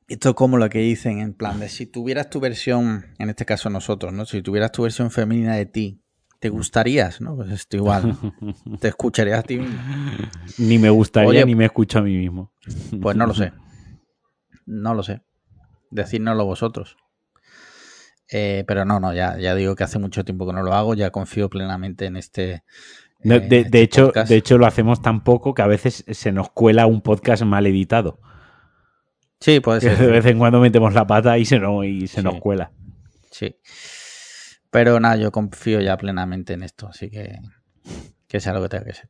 Esto 0.07 0.29
es 0.29 0.35
como 0.35 0.57
lo 0.57 0.69
que 0.69 0.79
dicen 0.79 1.19
en 1.19 1.33
plan 1.33 1.59
de 1.59 1.69
si 1.69 1.85
tuvieras 1.85 2.29
tu 2.29 2.39
versión, 2.39 3.05
en 3.19 3.29
este 3.29 3.45
caso 3.45 3.69
nosotros, 3.69 4.13
¿no? 4.13 4.25
Si 4.25 4.41
tuvieras 4.41 4.71
tu 4.71 4.83
versión 4.83 5.11
femenina 5.11 5.55
de 5.55 5.65
ti, 5.65 6.01
te 6.39 6.49
gustarías, 6.49 7.21
¿no? 7.21 7.35
Pues 7.35 7.51
esto 7.51 7.77
igual. 7.77 8.17
te 8.79 8.87
escucharías 8.87 9.39
a 9.39 9.43
ti 9.43 9.57
mismo. 9.57 9.79
Ni 10.57 10.79
me 10.79 10.89
gustaría 10.89 11.45
ni 11.45 11.55
me 11.55 11.65
escucho 11.65 11.99
a 11.99 12.01
mí 12.01 12.15
mismo. 12.15 12.53
pues 13.01 13.15
no 13.15 13.27
lo 13.27 13.33
sé. 13.33 13.51
No 14.65 14.93
lo 14.93 15.03
sé. 15.03 15.21
Decídnoslo 15.91 16.45
vosotros. 16.45 16.97
Eh, 18.31 18.63
pero 18.67 18.85
no, 18.85 18.99
no, 18.99 19.13
ya, 19.13 19.37
ya 19.37 19.55
digo 19.55 19.75
que 19.75 19.83
hace 19.83 19.97
mucho 19.97 20.23
tiempo 20.23 20.45
que 20.45 20.53
no 20.53 20.61
lo 20.61 20.73
hago, 20.73 20.93
ya 20.93 21.09
confío 21.09 21.49
plenamente 21.49 22.05
en 22.05 22.15
este. 22.15 22.63
de, 23.23 23.47
este 23.49 23.81
hecho, 23.81 24.11
de 24.11 24.35
hecho, 24.35 24.59
lo 24.59 24.67
hacemos 24.67 25.01
tan 25.01 25.23
poco 25.23 25.55
que 25.55 25.63
a 25.63 25.67
veces 25.67 26.05
se 26.07 26.31
nos 26.31 26.51
cuela 26.51 26.85
un 26.85 27.01
podcast 27.01 27.43
mal 27.43 27.65
editado. 27.65 28.19
Sí, 29.39 29.59
puede 29.59 29.81
ser. 29.81 29.97
De 29.97 30.07
vez 30.07 30.25
en 30.27 30.37
cuando 30.37 30.59
metemos 30.59 30.93
la 30.93 31.07
pata 31.07 31.37
y 31.39 31.45
se, 31.45 31.59
no, 31.59 31.83
y 31.83 32.07
se 32.07 32.21
nos 32.21 32.35
cuela. 32.35 32.71
Sí. 33.31 33.55
Pero 34.71 34.99
nada, 34.99 35.15
yo 35.15 35.31
confío 35.31 35.81
ya 35.81 35.97
plenamente 35.97 36.53
en 36.53 36.63
esto, 36.63 36.87
así 36.87 37.09
que 37.09 37.39
que 38.27 38.39
sea 38.39 38.53
lo 38.53 38.61
que 38.61 38.69
tenga 38.69 38.85
que 38.85 38.93
ser. 38.93 39.09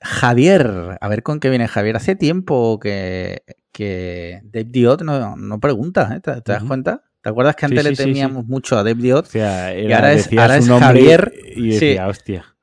Javier, 0.00 0.98
a 1.00 1.08
ver 1.08 1.22
con 1.22 1.40
qué 1.40 1.48
viene 1.48 1.68
Javier. 1.68 1.96
Hace 1.96 2.16
tiempo 2.16 2.78
que, 2.78 3.42
que 3.72 4.40
Dave 4.44 4.64
Diot 4.68 5.02
no, 5.02 5.36
no 5.36 5.60
pregunta, 5.60 6.12
¿eh? 6.14 6.20
¿Te, 6.20 6.40
te 6.42 6.52
das 6.52 6.64
cuenta? 6.64 7.02
¿Te 7.22 7.30
acuerdas 7.30 7.56
que 7.56 7.66
antes 7.66 7.82
sí, 7.82 7.88
le 7.90 7.96
sí, 7.96 8.04
temíamos 8.04 8.44
sí. 8.44 8.50
mucho 8.50 8.76
a 8.78 8.82
Dave 8.84 9.00
Diot? 9.00 9.26
O 9.26 9.30
sea, 9.30 9.74
Y 9.78 9.90
ahora 9.92 10.12
es- 10.12 10.30
ahora 10.36 10.60
Javier, 10.60 11.32
y 11.56 11.70
decía, 11.70 12.06
hostia. 12.08 12.56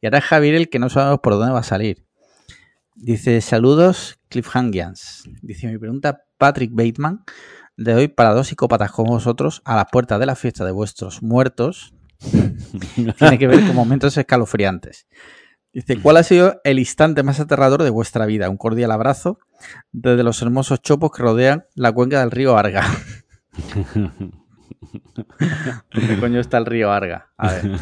Y 0.00 0.06
ahora 0.06 0.18
es 0.18 0.24
Javier 0.24 0.54
el 0.54 0.68
que 0.68 0.78
no 0.78 0.88
sabemos 0.88 1.20
por 1.20 1.34
dónde 1.34 1.52
va 1.52 1.60
a 1.60 1.64
salir. 1.64 2.06
Dice, 2.94 3.40
saludos 3.40 4.18
Cliffhangians. 4.28 5.24
Dice, 5.42 5.66
mi 5.66 5.78
pregunta, 5.78 6.22
Patrick 6.38 6.70
Bateman, 6.72 7.24
de 7.76 7.94
hoy 7.94 8.08
para 8.08 8.34
dos 8.34 8.48
psicópatas 8.48 8.92
como 8.92 9.12
vosotros, 9.12 9.62
a 9.64 9.76
las 9.76 9.86
puertas 9.90 10.20
de 10.20 10.26
la 10.26 10.36
fiesta 10.36 10.64
de 10.64 10.72
vuestros 10.72 11.22
muertos, 11.22 11.94
tiene 13.18 13.38
que 13.38 13.46
ver 13.46 13.66
con 13.66 13.74
momentos 13.74 14.16
escalofriantes. 14.16 15.06
Dice, 15.72 15.98
¿cuál 16.00 16.18
ha 16.18 16.22
sido 16.22 16.60
el 16.64 16.78
instante 16.78 17.22
más 17.22 17.40
aterrador 17.40 17.82
de 17.82 17.88
vuestra 17.90 18.26
vida? 18.26 18.50
Un 18.50 18.58
cordial 18.58 18.90
abrazo 18.90 19.38
desde 19.90 20.22
los 20.22 20.42
hermosos 20.42 20.82
chopos 20.82 21.12
que 21.12 21.22
rodean 21.22 21.64
la 21.74 21.92
cuenca 21.92 22.20
del 22.20 22.30
río 22.30 22.58
Arga. 22.58 22.84
¿Dónde 25.92 26.20
coño 26.20 26.40
está 26.40 26.58
el 26.58 26.66
río 26.66 26.92
Arga? 26.92 27.30
A 27.38 27.52
ver. 27.52 27.70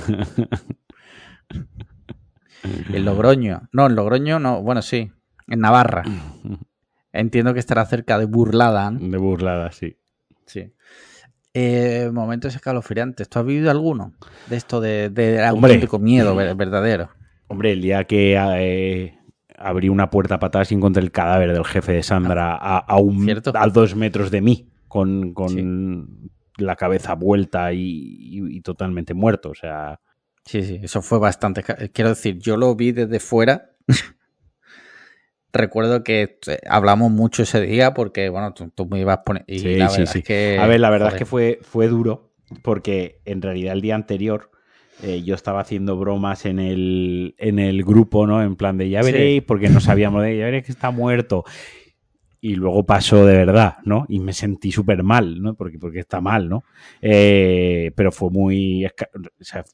En 2.62 3.04
Logroño. 3.06 3.68
No, 3.72 3.86
en 3.86 3.96
Logroño 3.96 4.38
no. 4.38 4.62
Bueno, 4.62 4.82
sí. 4.82 5.10
En 5.48 5.60
Navarra. 5.60 6.04
Entiendo 7.12 7.52
que 7.54 7.60
estará 7.60 7.84
cerca 7.86 8.18
de 8.18 8.24
Burlada. 8.26 8.90
¿no? 8.90 8.98
De 9.00 9.18
burlada, 9.18 9.72
sí. 9.72 9.96
Sí. 10.46 10.72
Eh, 11.54 12.10
momentos 12.12 12.54
escalofriantes. 12.54 13.28
¿Tú 13.28 13.38
has 13.40 13.44
vivido 13.44 13.70
alguno? 13.70 14.12
De 14.48 14.56
esto 14.56 14.80
de, 14.80 15.10
de 15.10 15.44
auténtico 15.44 15.98
miedo 15.98 16.34
ver- 16.36 16.54
verdadero. 16.54 17.10
Hombre, 17.48 17.72
el 17.72 17.82
día 17.82 18.04
que 18.04 18.36
eh, 18.38 19.18
abrí 19.58 19.88
una 19.88 20.08
puerta 20.10 20.38
patada 20.38 20.64
y 20.70 20.74
encontré 20.74 21.02
el 21.02 21.10
cadáver 21.10 21.52
del 21.52 21.64
jefe 21.64 21.92
de 21.92 22.02
Sandra 22.04 22.54
a, 22.54 22.78
a 22.78 22.96
un- 22.98 23.24
a 23.54 23.66
dos 23.68 23.96
metros 23.96 24.30
de 24.30 24.40
mí, 24.40 24.70
con, 24.86 25.34
con 25.34 26.30
la 26.58 26.76
cabeza 26.76 27.14
vuelta 27.14 27.72
y, 27.72 27.80
y- 27.80 28.56
y 28.56 28.60
totalmente 28.60 29.14
muerto. 29.14 29.50
O 29.50 29.54
sea, 29.54 29.98
Sí, 30.44 30.62
sí, 30.62 30.80
eso 30.82 31.02
fue 31.02 31.18
bastante. 31.18 31.62
Quiero 31.92 32.10
decir, 32.10 32.38
yo 32.38 32.56
lo 32.56 32.74
vi 32.76 32.92
desde 32.92 33.18
fuera. 33.20 33.70
Recuerdo 35.52 36.04
que 36.04 36.38
eh, 36.46 36.58
hablamos 36.68 37.10
mucho 37.10 37.42
ese 37.42 37.60
día 37.60 37.92
porque, 37.94 38.28
bueno, 38.28 38.52
tú, 38.54 38.70
tú 38.74 38.86
me 38.86 39.00
ibas 39.00 39.18
a 39.18 39.24
poner. 39.24 39.44
Y 39.46 39.58
Sí, 39.58 39.74
la 39.76 39.88
sí, 39.88 40.06
sí. 40.06 40.18
es 40.18 40.24
que. 40.24 40.56
a 40.58 40.66
ver, 40.66 40.80
la 40.80 40.90
verdad 40.90 41.08
joder, 41.08 41.16
es 41.16 41.18
que 41.18 41.26
fue, 41.26 41.58
fue 41.62 41.88
duro 41.88 42.30
porque 42.62 43.20
en 43.24 43.42
realidad 43.42 43.72
el 43.74 43.80
día 43.80 43.94
anterior 43.94 44.50
eh, 45.02 45.22
yo 45.22 45.34
estaba 45.34 45.60
haciendo 45.60 45.96
bromas 45.96 46.44
en 46.46 46.58
el, 46.58 47.34
en 47.38 47.58
el 47.58 47.82
grupo, 47.84 48.26
¿no? 48.26 48.42
En 48.42 48.56
plan 48.56 48.76
de 48.76 48.88
ya 48.90 49.02
Sí. 49.02 49.12
veréis, 49.12 49.42
porque 49.42 49.68
no 49.70 49.80
sabíamos 49.80 50.22
de 50.22 50.36
ya 50.36 50.44
veréis 50.44 50.64
que 50.64 50.72
está 50.72 50.90
muerto. 50.90 51.44
Y 52.42 52.54
luego 52.54 52.84
pasó 52.86 53.26
de 53.26 53.36
verdad, 53.36 53.76
¿no? 53.84 54.06
Y 54.08 54.18
me 54.20 54.32
sentí 54.32 54.72
súper 54.72 55.02
mal, 55.02 55.42
¿no? 55.42 55.54
Porque, 55.54 55.78
porque 55.78 55.98
está 56.00 56.20
mal, 56.22 56.48
¿no? 56.48 56.64
Eh, 57.02 57.92
pero 57.94 58.12
fue 58.12 58.30
muy 58.30 58.84
esca- 58.84 59.10
o 59.14 59.44
sea, 59.44 59.64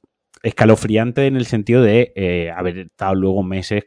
escalofriante 0.43 1.27
en 1.27 1.37
el 1.37 1.47
sentido 1.47 1.83
de 1.83 2.13
eh, 2.17 2.51
haber 2.51 2.79
estado 2.79 3.15
luego 3.15 3.43
meses 3.43 3.85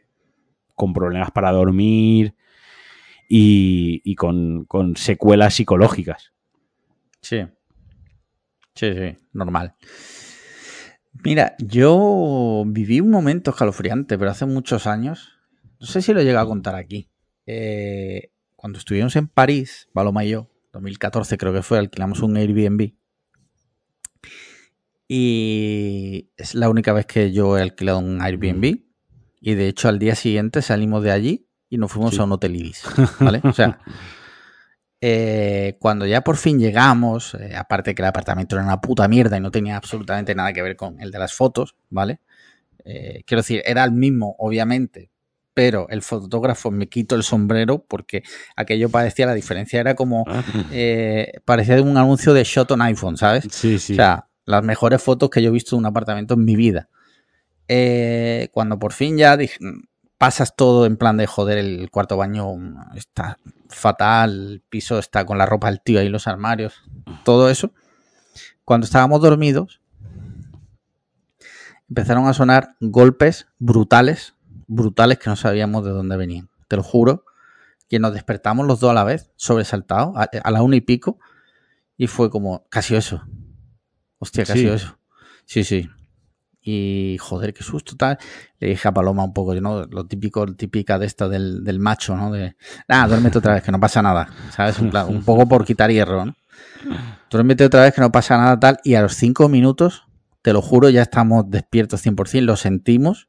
con 0.80 0.94
problemas 0.94 1.30
para 1.30 1.52
dormir 1.52 2.34
y, 3.28 4.14
con 4.14 4.66
secuelas 4.96 5.52
psicológicas. 5.52 6.32
Sí. 7.20 7.46
Sí, 8.74 8.94
sí, 8.94 9.18
normal. 9.34 9.74
Mira, 11.22 11.54
yo 11.58 12.64
viví 12.66 13.00
un 13.00 13.10
momento 13.10 13.50
escalofriante, 13.50 14.16
pero 14.16 14.30
hace 14.30 14.46
muchos 14.46 14.86
años. 14.86 15.38
No 15.78 15.86
sé 15.86 16.00
si 16.00 16.14
lo 16.14 16.20
he 16.20 16.24
llegado 16.24 16.46
a 16.46 16.48
contar 16.48 16.76
aquí. 16.76 17.10
Eh, 17.44 18.30
cuando 18.56 18.78
estuvimos 18.78 19.14
en 19.16 19.28
París, 19.28 19.90
Paloma 19.92 20.24
y 20.24 20.30
yo, 20.30 20.48
2014 20.72 21.36
creo 21.36 21.52
que 21.52 21.62
fue, 21.62 21.76
alquilamos 21.76 22.20
un 22.22 22.38
Airbnb. 22.38 22.94
Y 25.08 26.30
es 26.38 26.54
la 26.54 26.70
única 26.70 26.94
vez 26.94 27.04
que 27.04 27.32
yo 27.32 27.58
he 27.58 27.60
alquilado 27.60 27.98
un 27.98 28.22
Airbnb. 28.22 28.89
Y 29.40 29.54
de 29.54 29.68
hecho, 29.68 29.88
al 29.88 29.98
día 29.98 30.14
siguiente 30.14 30.62
salimos 30.62 31.02
de 31.02 31.12
allí 31.12 31.46
y 31.68 31.78
nos 31.78 31.90
fuimos 31.92 32.14
Sí. 32.14 32.20
a 32.20 32.24
un 32.24 32.32
hotel 32.32 32.56
Ibis. 32.56 32.82
¿Vale? 33.20 33.40
O 33.44 33.52
sea, 33.52 33.78
eh, 35.00 35.76
cuando 35.80 36.04
ya 36.06 36.20
por 36.22 36.36
fin 36.36 36.58
llegamos, 36.58 37.34
eh, 37.34 37.56
aparte 37.56 37.94
que 37.94 38.02
el 38.02 38.08
apartamento 38.08 38.56
era 38.56 38.64
una 38.64 38.80
puta 38.80 39.08
mierda 39.08 39.36
y 39.36 39.40
no 39.40 39.50
tenía 39.50 39.76
absolutamente 39.76 40.34
nada 40.34 40.52
que 40.52 40.62
ver 40.62 40.76
con 40.76 41.00
el 41.00 41.10
de 41.10 41.18
las 41.18 41.32
fotos, 41.32 41.74
¿vale? 41.88 42.20
Eh, 42.84 43.22
quiero 43.26 43.40
decir, 43.40 43.62
era 43.64 43.84
el 43.84 43.92
mismo, 43.92 44.36
obviamente, 44.38 45.10
pero 45.54 45.88
el 45.88 46.02
fotógrafo 46.02 46.70
me 46.70 46.88
quito 46.88 47.14
el 47.14 47.22
sombrero 47.22 47.84
porque 47.88 48.22
aquello 48.56 48.90
parecía, 48.90 49.26
la 49.26 49.34
diferencia 49.34 49.80
era 49.80 49.94
como, 49.94 50.24
eh, 50.70 51.32
parecía 51.46 51.80
un 51.82 51.96
anuncio 51.96 52.34
de 52.34 52.44
shot 52.44 52.70
on 52.72 52.82
iPhone, 52.82 53.16
¿sabes? 53.16 53.44
Sí, 53.50 53.78
sí. 53.78 53.94
O 53.94 53.96
sea, 53.96 54.28
las 54.44 54.62
mejores 54.62 55.02
fotos 55.02 55.30
que 55.30 55.40
yo 55.42 55.48
he 55.48 55.52
visto 55.52 55.76
de 55.76 55.80
un 55.80 55.86
apartamento 55.86 56.34
en 56.34 56.44
mi 56.44 56.56
vida. 56.56 56.88
Eh, 57.72 58.48
cuando 58.52 58.80
por 58.80 58.92
fin 58.92 59.16
ya 59.16 59.36
dije, 59.36 59.56
pasas 60.18 60.56
todo 60.56 60.86
en 60.86 60.96
plan 60.96 61.16
de 61.16 61.28
joder, 61.28 61.56
el 61.58 61.88
cuarto 61.88 62.16
baño 62.16 62.52
está 62.96 63.38
fatal, 63.68 64.30
el 64.54 64.60
piso 64.68 64.98
está 64.98 65.24
con 65.24 65.38
la 65.38 65.46
ropa 65.46 65.68
del 65.68 65.80
tío 65.80 66.00
ahí, 66.00 66.08
los 66.08 66.26
armarios, 66.26 66.82
todo 67.24 67.48
eso. 67.48 67.70
Cuando 68.64 68.86
estábamos 68.86 69.20
dormidos, 69.20 69.80
empezaron 71.88 72.26
a 72.26 72.34
sonar 72.34 72.74
golpes 72.80 73.46
brutales, 73.60 74.34
brutales 74.66 75.18
que 75.20 75.30
no 75.30 75.36
sabíamos 75.36 75.84
de 75.84 75.90
dónde 75.90 76.16
venían. 76.16 76.48
Te 76.66 76.74
lo 76.76 76.82
juro, 76.82 77.24
que 77.88 78.00
nos 78.00 78.12
despertamos 78.12 78.66
los 78.66 78.80
dos 78.80 78.90
a 78.90 78.94
la 78.94 79.04
vez, 79.04 79.30
sobresaltados, 79.36 80.16
a, 80.16 80.28
a 80.42 80.50
la 80.50 80.62
una 80.62 80.74
y 80.74 80.80
pico, 80.80 81.20
y 81.96 82.08
fue 82.08 82.30
como, 82.30 82.64
casi 82.68 82.96
eso. 82.96 83.22
Hostia, 84.18 84.44
casi 84.44 84.62
Sí. 84.62 84.66
eso. 84.68 84.98
Sí, 85.44 85.62
sí. 85.64 85.88
Y 86.62 87.16
joder, 87.20 87.54
qué 87.54 87.62
susto 87.62 87.96
tal. 87.96 88.18
Le 88.58 88.68
dije 88.68 88.88
a 88.88 88.92
Paloma 88.92 89.24
un 89.24 89.32
poco, 89.32 89.54
¿no? 89.54 89.84
Lo 89.86 90.06
típico, 90.06 90.46
típica 90.54 90.98
de 90.98 91.06
esto 91.06 91.28
del, 91.28 91.64
del 91.64 91.78
macho, 91.78 92.16
¿no? 92.16 92.30
De, 92.30 92.56
ah, 92.88 93.08
duérmete 93.08 93.38
otra 93.38 93.54
vez, 93.54 93.62
que 93.62 93.72
no 93.72 93.80
pasa 93.80 94.02
nada. 94.02 94.28
¿Sabes? 94.50 94.76
Plan, 94.90 95.08
un 95.08 95.22
poco 95.24 95.48
por 95.48 95.64
quitar 95.64 95.90
hierro, 95.90 96.26
¿no? 96.26 96.34
Duérmete 97.30 97.64
otra 97.64 97.82
vez, 97.82 97.94
que 97.94 98.00
no 98.00 98.12
pasa 98.12 98.36
nada 98.36 98.60
tal. 98.60 98.78
Y 98.84 98.94
a 98.94 99.02
los 99.02 99.14
cinco 99.14 99.48
minutos, 99.48 100.06
te 100.42 100.52
lo 100.52 100.60
juro, 100.60 100.90
ya 100.90 101.02
estamos 101.02 101.44
despiertos 101.48 102.04
100%, 102.04 102.42
lo 102.42 102.56
sentimos. 102.56 103.28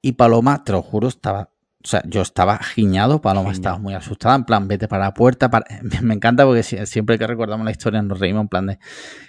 Y 0.00 0.12
Paloma, 0.12 0.64
te 0.64 0.72
lo 0.72 0.82
juro, 0.82 1.08
estaba... 1.08 1.53
O 1.84 1.86
sea, 1.86 2.02
yo 2.06 2.22
estaba 2.22 2.58
giñado, 2.58 3.20
Paloma 3.20 3.50
Giñado. 3.50 3.52
estaba 3.52 3.78
muy 3.78 3.92
asustada, 3.92 4.34
en 4.36 4.44
plan, 4.44 4.66
vete 4.68 4.88
para 4.88 5.04
la 5.04 5.14
puerta. 5.14 5.50
para- 5.50 5.66
Me 6.02 6.14
encanta 6.14 6.46
porque 6.46 6.62
si- 6.62 6.84
siempre 6.86 7.18
que 7.18 7.26
recordamos 7.26 7.64
la 7.64 7.70
historia 7.72 8.00
nos 8.00 8.18
reímos, 8.18 8.42
en 8.42 8.48
plan 8.48 8.66
de... 8.66 8.78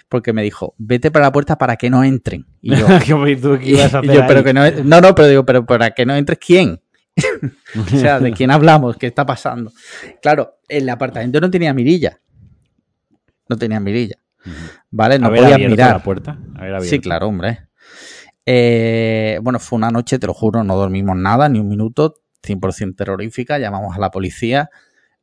Porque 0.08 0.32
me 0.32 0.42
dijo, 0.42 0.74
vete 0.78 1.12
para 1.12 1.26
la 1.26 1.32
puerta 1.34 1.58
para 1.58 1.76
que 1.76 1.90
no 1.90 2.04
entren. 2.04 2.46
Y 2.62 2.76
yo, 2.76 2.86
¿Qué 3.06 3.36
tú 3.36 3.58
qué 3.60 3.70
ibas 3.72 3.94
a 3.94 4.00
hacer 4.00 4.14
yo, 4.16 4.22
pero 4.28 4.44
que 4.44 4.54
no, 4.54 4.62
no, 4.84 5.02
no, 5.02 5.14
pero 5.16 5.28
digo, 5.28 5.46
pero 5.46 5.66
para 5.66 5.92
que 5.92 6.06
no 6.06 6.16
entres, 6.16 6.40
¿quién? 6.40 6.82
O 7.78 7.98
sea, 7.98 8.20
¿de 8.20 8.32
quién 8.34 8.52
hablamos? 8.52 8.96
¿Qué 8.98 9.08
está 9.08 9.26
pasando? 9.26 9.72
Claro, 10.22 10.60
el 10.70 10.88
apartamento 10.90 11.42
no 11.42 11.50
tenía 11.50 11.74
mirilla. 11.74 12.20
No 13.50 13.58
tenía 13.58 13.80
mirilla. 13.80 14.16
¿Vale? 14.92 15.20
No 15.20 15.30
podías 15.30 15.60
mirar. 15.60 15.94
la 15.94 16.04
puerta. 16.04 16.38
Sí, 16.82 17.00
claro, 17.00 17.28
hombre. 17.28 17.68
Eh, 18.46 19.40
bueno, 19.42 19.60
fue 19.60 19.78
una 19.78 19.90
noche, 19.90 20.20
te 20.20 20.28
lo 20.28 20.34
juro, 20.34 20.64
no 20.64 20.76
dormimos 20.76 21.16
nada, 21.18 21.50
ni 21.50 21.60
un 21.60 21.68
minuto, 21.68 22.16
100% 22.46 22.96
terrorífica. 22.96 23.58
Llamamos 23.60 23.96
a 23.96 24.00
la 24.00 24.12
policía, 24.12 24.70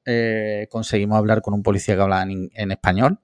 eh, 0.05 0.67
conseguimos 0.71 1.17
hablar 1.19 1.43
con 1.43 1.55
un 1.55 1.63
policía 1.63 1.95
que 1.97 2.03
hablaba 2.03 2.23
en, 2.25 2.51
en 2.55 2.71
español. 2.73 3.19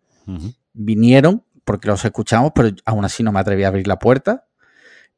Vinieron 0.73 1.45
porque 1.65 1.89
los 1.89 2.05
escuchamos, 2.05 2.53
pero 2.55 2.71
aún 2.85 3.05
así 3.05 3.23
no 3.23 3.33
me 3.33 3.41
atreví 3.41 3.65
a 3.65 3.69
abrir 3.69 3.87
la 3.87 3.99
puerta. 3.99 4.47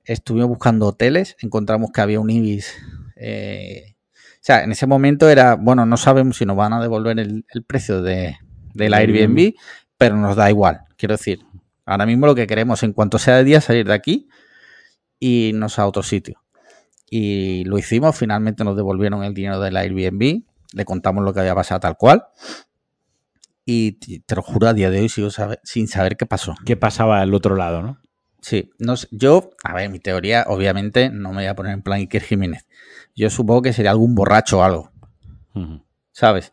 Estuvimos 0.04 0.48
buscando 0.48 0.86
hoteles, 0.86 1.36
encontramos 1.40 1.90
que 1.92 2.00
había 2.00 2.20
un 2.20 2.30
Ibis. 2.30 2.74
eh, 3.16 3.94
o 4.40 4.42
sea, 4.42 4.64
en 4.64 4.72
ese 4.72 4.86
momento 4.86 5.28
era, 5.28 5.54
bueno, 5.56 5.84
no 5.84 5.98
sabemos 5.98 6.38
si 6.38 6.46
nos 6.46 6.56
van 6.56 6.72
a 6.72 6.80
devolver 6.80 7.18
el, 7.20 7.44
el 7.52 7.62
precio 7.62 8.00
de, 8.00 8.38
del 8.72 8.86
El 8.88 8.94
Airbnb, 8.94 9.38
Airbnb. 9.38 9.54
pero 9.98 10.16
nos 10.16 10.34
da 10.34 10.48
igual. 10.48 10.80
Quiero 10.96 11.14
decir, 11.16 11.40
ahora 11.84 12.06
mismo 12.06 12.26
lo 12.26 12.34
que 12.34 12.46
queremos, 12.46 12.82
en 12.82 12.94
cuanto 12.94 13.18
sea 13.18 13.36
de 13.36 13.44
día, 13.44 13.60
salir 13.60 13.86
de 13.86 13.92
aquí 13.92 14.28
y 15.18 15.48
irnos 15.50 15.78
a 15.78 15.86
otro 15.86 16.02
sitio. 16.02 16.39
Y 17.10 17.64
lo 17.64 17.76
hicimos, 17.76 18.16
finalmente 18.16 18.64
nos 18.64 18.76
devolvieron 18.76 19.24
el 19.24 19.34
dinero 19.34 19.60
del 19.60 19.76
Airbnb, 19.76 20.44
le 20.72 20.84
contamos 20.84 21.24
lo 21.24 21.34
que 21.34 21.40
había 21.40 21.54
pasado 21.54 21.80
tal 21.80 21.96
cual. 21.96 22.24
Y 23.66 23.92
te 24.20 24.34
lo 24.34 24.42
juro, 24.42 24.68
a 24.68 24.74
día 24.74 24.90
de 24.90 25.00
hoy 25.00 25.08
sigo 25.08 25.28
sin 25.64 25.88
saber 25.88 26.16
qué 26.16 26.26
pasó. 26.26 26.54
¿Qué 26.64 26.76
pasaba 26.76 27.20
al 27.20 27.34
otro 27.34 27.56
lado, 27.56 27.82
no? 27.82 27.98
Sí, 28.40 28.70
no 28.78 28.96
sé, 28.96 29.06
yo, 29.10 29.50
a 29.64 29.74
ver, 29.74 29.90
mi 29.90 29.98
teoría, 29.98 30.44
obviamente, 30.48 31.10
no 31.10 31.30
me 31.30 31.36
voy 31.36 31.46
a 31.46 31.54
poner 31.54 31.74
en 31.74 31.82
plan 31.82 31.98
Iker 31.98 32.22
Jiménez. 32.22 32.66
Yo 33.14 33.28
supongo 33.28 33.62
que 33.62 33.72
sería 33.72 33.90
algún 33.90 34.14
borracho 34.14 34.60
o 34.60 34.62
algo. 34.62 34.92
¿sabes? 36.12 36.52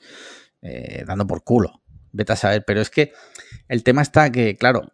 Eh, 0.62 1.04
dando 1.06 1.28
por 1.28 1.43
culo. 1.43 1.82
Vete 2.12 2.34
a 2.34 2.36
saber. 2.36 2.63
Pero 2.65 2.82
es 2.82 2.89
que 2.89 3.13
el 3.67 3.84
tema 3.84 4.02
está 4.02 4.32
que, 4.32 4.56
claro, 4.56 4.93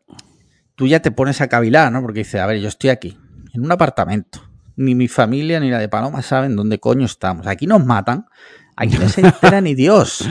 tú 0.75 0.87
ya 0.87 1.01
te 1.01 1.11
pones 1.11 1.41
a 1.41 1.47
cavilar, 1.47 1.91
¿no? 1.91 2.01
Porque 2.01 2.19
dices, 2.19 2.41
a 2.41 2.45
ver, 2.45 2.59
yo 2.59 2.67
estoy 2.67 2.89
aquí, 2.89 3.17
en 3.53 3.63
un 3.63 3.71
apartamento. 3.71 4.41
Ni 4.75 4.95
mi 4.95 5.07
familia 5.07 5.59
ni 5.59 5.69
la 5.69 5.79
de 5.79 5.89
Paloma 5.89 6.21
saben 6.21 6.55
dónde 6.55 6.79
coño 6.79 7.05
estamos. 7.05 7.47
Aquí 7.47 7.67
nos 7.67 7.85
matan, 7.85 8.25
aquí 8.75 8.97
no 8.97 9.09
se 9.09 9.21
entera 9.25 9.61
ni 9.61 9.75
Dios. 9.75 10.27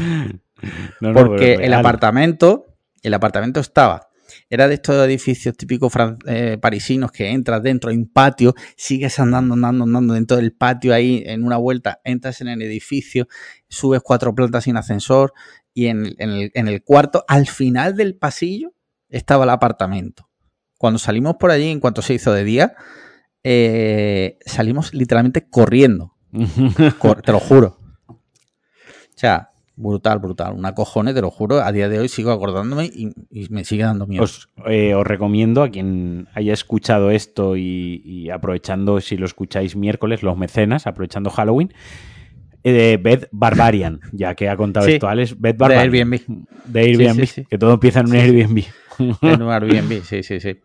porque 1.01 1.55
el 1.55 1.75
apartamento, 1.75 2.67
el 3.03 3.15
apartamento 3.15 3.61
estaba 3.61 4.13
era 4.51 4.69
de 4.69 4.75
estos 4.75 4.97
edificios 5.07 5.57
típicos 5.57 5.93
eh, 6.27 6.59
parisinos 6.61 7.11
que 7.11 7.31
entras 7.31 7.63
dentro, 7.63 7.91
hay 7.91 7.97
un 7.97 8.09
patio, 8.09 8.55
sigues 8.77 9.19
andando, 9.19 9.55
andando, 9.55 9.85
andando 9.85 10.15
dentro 10.15 10.37
del 10.37 10.53
patio 10.53 10.95
ahí 10.95 11.23
en 11.27 11.45
una 11.45 11.57
vuelta, 11.57 12.01
entras 12.05 12.41
en 12.41 12.49
el 12.49 12.63
edificio, 12.63 13.29
subes 13.69 14.01
cuatro 14.03 14.35
plantas 14.35 14.65
sin 14.65 14.77
ascensor 14.77 15.33
y 15.75 15.87
en, 15.87 16.15
el, 16.19 16.83
cuarto, 16.85 17.25
al 17.29 17.47
final 17.47 17.97
del 17.97 18.15
pasillo, 18.15 18.75
estaba 19.09 19.45
el 19.45 19.51
apartamento. 19.51 20.29
Cuando 20.77 20.99
salimos 20.99 21.37
por 21.37 21.51
allí, 21.51 21.69
en 21.69 21.81
cuanto 21.81 22.03
se 22.03 22.15
hizo 22.15 22.33
de 22.33 22.45
día, 22.45 22.75
eh, 23.45 24.39
salimos 24.45 24.95
literalmente 24.95 25.49
corriendo. 25.49 26.15
te 26.33 27.33
lo 27.33 27.41
juro. 27.41 27.79
O 28.07 28.19
sea, 29.15 29.53
Brutal, 29.75 30.19
brutal. 30.19 30.53
Una 30.55 30.75
cojones, 30.75 31.15
te 31.15 31.23
lo 31.23 31.31
juro. 31.31 31.61
A 31.61 31.73
día 31.73 31.89
de 31.89 31.99
hoy 31.99 32.09
sigo 32.09 32.31
acordándome 32.31 32.87
y, 32.87 33.13
me 33.49 33.65
sigue 33.65 33.85
dando 33.85 34.07
miedo. 34.07 34.25
Eh, 34.67 34.95
os, 34.95 35.07
recomiendo 35.07 35.63
a 35.63 35.71
quien 35.71 36.29
haya 36.35 36.53
escuchado 36.53 37.11
esto 37.11 37.57
y, 37.57 38.29
aprovechando, 38.31 39.01
si 39.01 39.17
lo 39.17 39.25
escucháis 39.25 39.75
miércoles, 39.75 40.23
los 40.23 40.37
mecenas, 40.37 40.87
aprovechando 40.87 41.31
Halloween, 41.31 41.73
eh, 42.65 42.99
Bed 43.03 43.29
Barbarian, 43.33 44.01
ya 44.13 44.35
que 44.35 44.49
ha 44.49 44.57
contado 44.57 44.87
esto 44.89 45.09
Alex. 45.09 45.41
Bed 45.41 45.57
Barbarian. 45.57 45.91
De 45.91 46.19
Airbnb. 46.19 46.47
De 46.67 46.81
Airbnb, 46.81 47.49
que 47.49 47.59
todo 47.59 47.73
empieza 47.75 48.01
en 48.01 48.07
un 48.07 48.15
Airbnb. 48.17 48.65
En 49.23 49.43
un 49.43 49.51
Airbnb, 49.51 50.03
sí, 50.05 50.23
sí, 50.23 50.39
sí. 50.39 50.61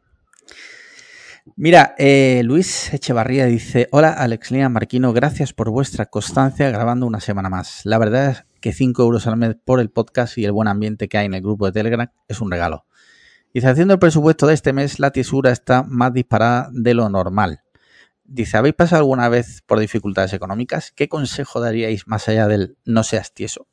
Mira, 1.56 1.96
eh, 1.98 2.42
Luis 2.44 2.94
Echevarría 2.94 3.46
dice: 3.46 3.88
Hola, 3.92 4.12
Alex 4.12 4.52
Lina 4.52 4.70
Marquino, 4.70 5.14
gracias 5.14 5.54
por 5.54 5.70
vuestra 5.70 6.08
constancia 6.08 6.70
grabando 6.70 7.06
una 7.06 7.20
semana 7.20 7.50
más. 7.50 7.82
La 7.86 7.98
verdad 7.98 8.32
es 8.32 8.46
que 8.60 8.74
5 8.74 9.02
euros 9.02 9.28
al 9.28 9.38
mes 9.38 9.56
por 9.64 9.80
el 9.80 9.90
podcast 9.90 10.38
y 10.38 10.46
el 10.46 10.52
buen 10.52 10.68
ambiente 10.68 11.08
que 11.08 11.18
hay 11.18 11.28
en 11.28 11.34
el 11.34 11.42
grupo 11.42 11.66
de 11.66 11.72
Telegram 11.72 12.12
es 12.28 12.42
un 12.42 12.52
regalo. 12.52 12.86
Dice: 13.54 13.68
Haciendo 13.68 13.94
el 13.94 14.00
presupuesto 14.00 14.48
de 14.48 14.54
este 14.54 14.74
mes, 14.74 15.00
la 15.00 15.12
tesura 15.12 15.52
está 15.52 15.84
más 15.84 16.14
disparada 16.14 16.70
de 16.74 16.94
lo 16.94 17.10
normal. 17.10 17.62
Dice: 18.24 18.58
¿Habéis 18.58 18.76
pasado 18.76 19.02
alguna 19.02 19.30
vez 19.30 19.62
por 19.66 19.80
dificultades 19.80 20.34
económicas? 20.34 20.92
¿Qué 20.92 21.08
consejo 21.08 21.62
daríais 21.62 22.08
más 22.08 22.28
allá 22.28 22.48
del 22.48 22.78
no 22.86 23.04
seas 23.04 23.34
tieso? 23.34 23.68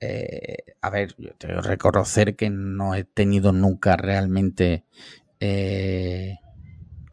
Eh, 0.00 0.58
a 0.82 0.90
ver, 0.90 1.14
yo 1.16 1.30
tengo 1.38 1.62
que 1.62 1.68
reconocer 1.68 2.36
que 2.36 2.50
no 2.50 2.94
he 2.94 3.04
tenido 3.04 3.52
nunca 3.52 3.96
realmente 3.96 4.84
eh, 5.40 6.36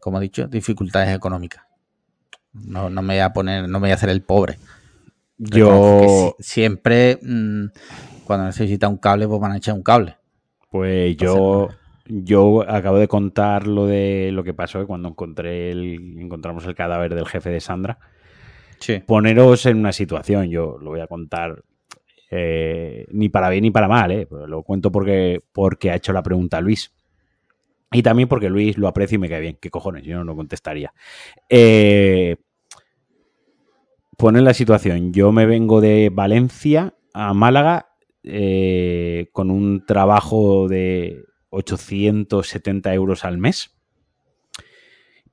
como 0.00 0.18
he 0.18 0.22
dicho, 0.22 0.46
dificultades 0.46 1.14
económicas. 1.14 1.64
No, 2.52 2.88
me 2.90 3.14
voy 3.14 3.18
a 3.18 3.32
poner, 3.32 3.68
no 3.68 3.80
me 3.80 3.86
voy 3.86 3.90
a 3.90 3.94
hacer 3.94 4.10
el 4.10 4.22
pobre. 4.22 4.58
Yo 5.38 6.36
siempre 6.38 7.18
mm, 7.20 7.66
cuando 8.24 8.46
necesita 8.46 8.88
un 8.88 8.98
cable, 8.98 9.26
pues 9.26 9.40
van 9.40 9.52
a 9.52 9.56
echar 9.56 9.74
un 9.74 9.82
cable. 9.82 10.16
Pues 10.70 11.16
yo, 11.16 11.68
yo 12.06 12.68
acabo 12.68 12.98
de 12.98 13.08
contar 13.08 13.66
lo 13.66 13.86
de 13.86 14.30
lo 14.32 14.44
que 14.44 14.54
pasó 14.54 14.86
cuando 14.86 15.08
encontré 15.08 15.70
el, 15.70 16.18
encontramos 16.18 16.64
el 16.66 16.74
cadáver 16.74 17.14
del 17.14 17.26
jefe 17.26 17.50
de 17.50 17.60
Sandra. 17.60 17.98
Poneros 19.06 19.66
en 19.66 19.78
una 19.78 19.92
situación, 19.92 20.50
yo 20.50 20.76
lo 20.80 20.90
voy 20.90 21.00
a 21.00 21.06
contar 21.06 21.62
eh, 22.30 23.06
ni 23.12 23.28
para 23.28 23.48
bien 23.48 23.62
ni 23.62 23.70
para 23.70 23.88
mal, 23.88 24.10
eh, 24.10 24.26
lo 24.30 24.62
cuento 24.62 24.90
porque, 24.90 25.40
porque 25.52 25.90
ha 25.90 25.94
hecho 25.94 26.12
la 26.12 26.22
pregunta 26.22 26.60
Luis. 26.60 26.92
Y 27.94 28.02
también 28.02 28.28
porque 28.28 28.50
Luis 28.50 28.76
lo 28.76 28.88
aprecio 28.88 29.16
y 29.16 29.18
me 29.18 29.28
cae 29.28 29.40
bien. 29.40 29.58
¿Qué 29.60 29.70
cojones? 29.70 30.04
Yo 30.04 30.18
no 30.18 30.24
lo 30.24 30.36
contestaría. 30.36 30.92
Eh, 31.48 32.36
la 34.18 34.54
situación. 34.54 35.12
Yo 35.12 35.32
me 35.32 35.46
vengo 35.46 35.80
de 35.80 36.10
Valencia 36.12 36.94
a 37.12 37.34
Málaga 37.34 37.88
eh, 38.22 39.28
con 39.32 39.50
un 39.50 39.84
trabajo 39.86 40.66
de 40.68 41.24
870 41.50 42.94
euros 42.94 43.24
al 43.24 43.38
mes. 43.38 43.76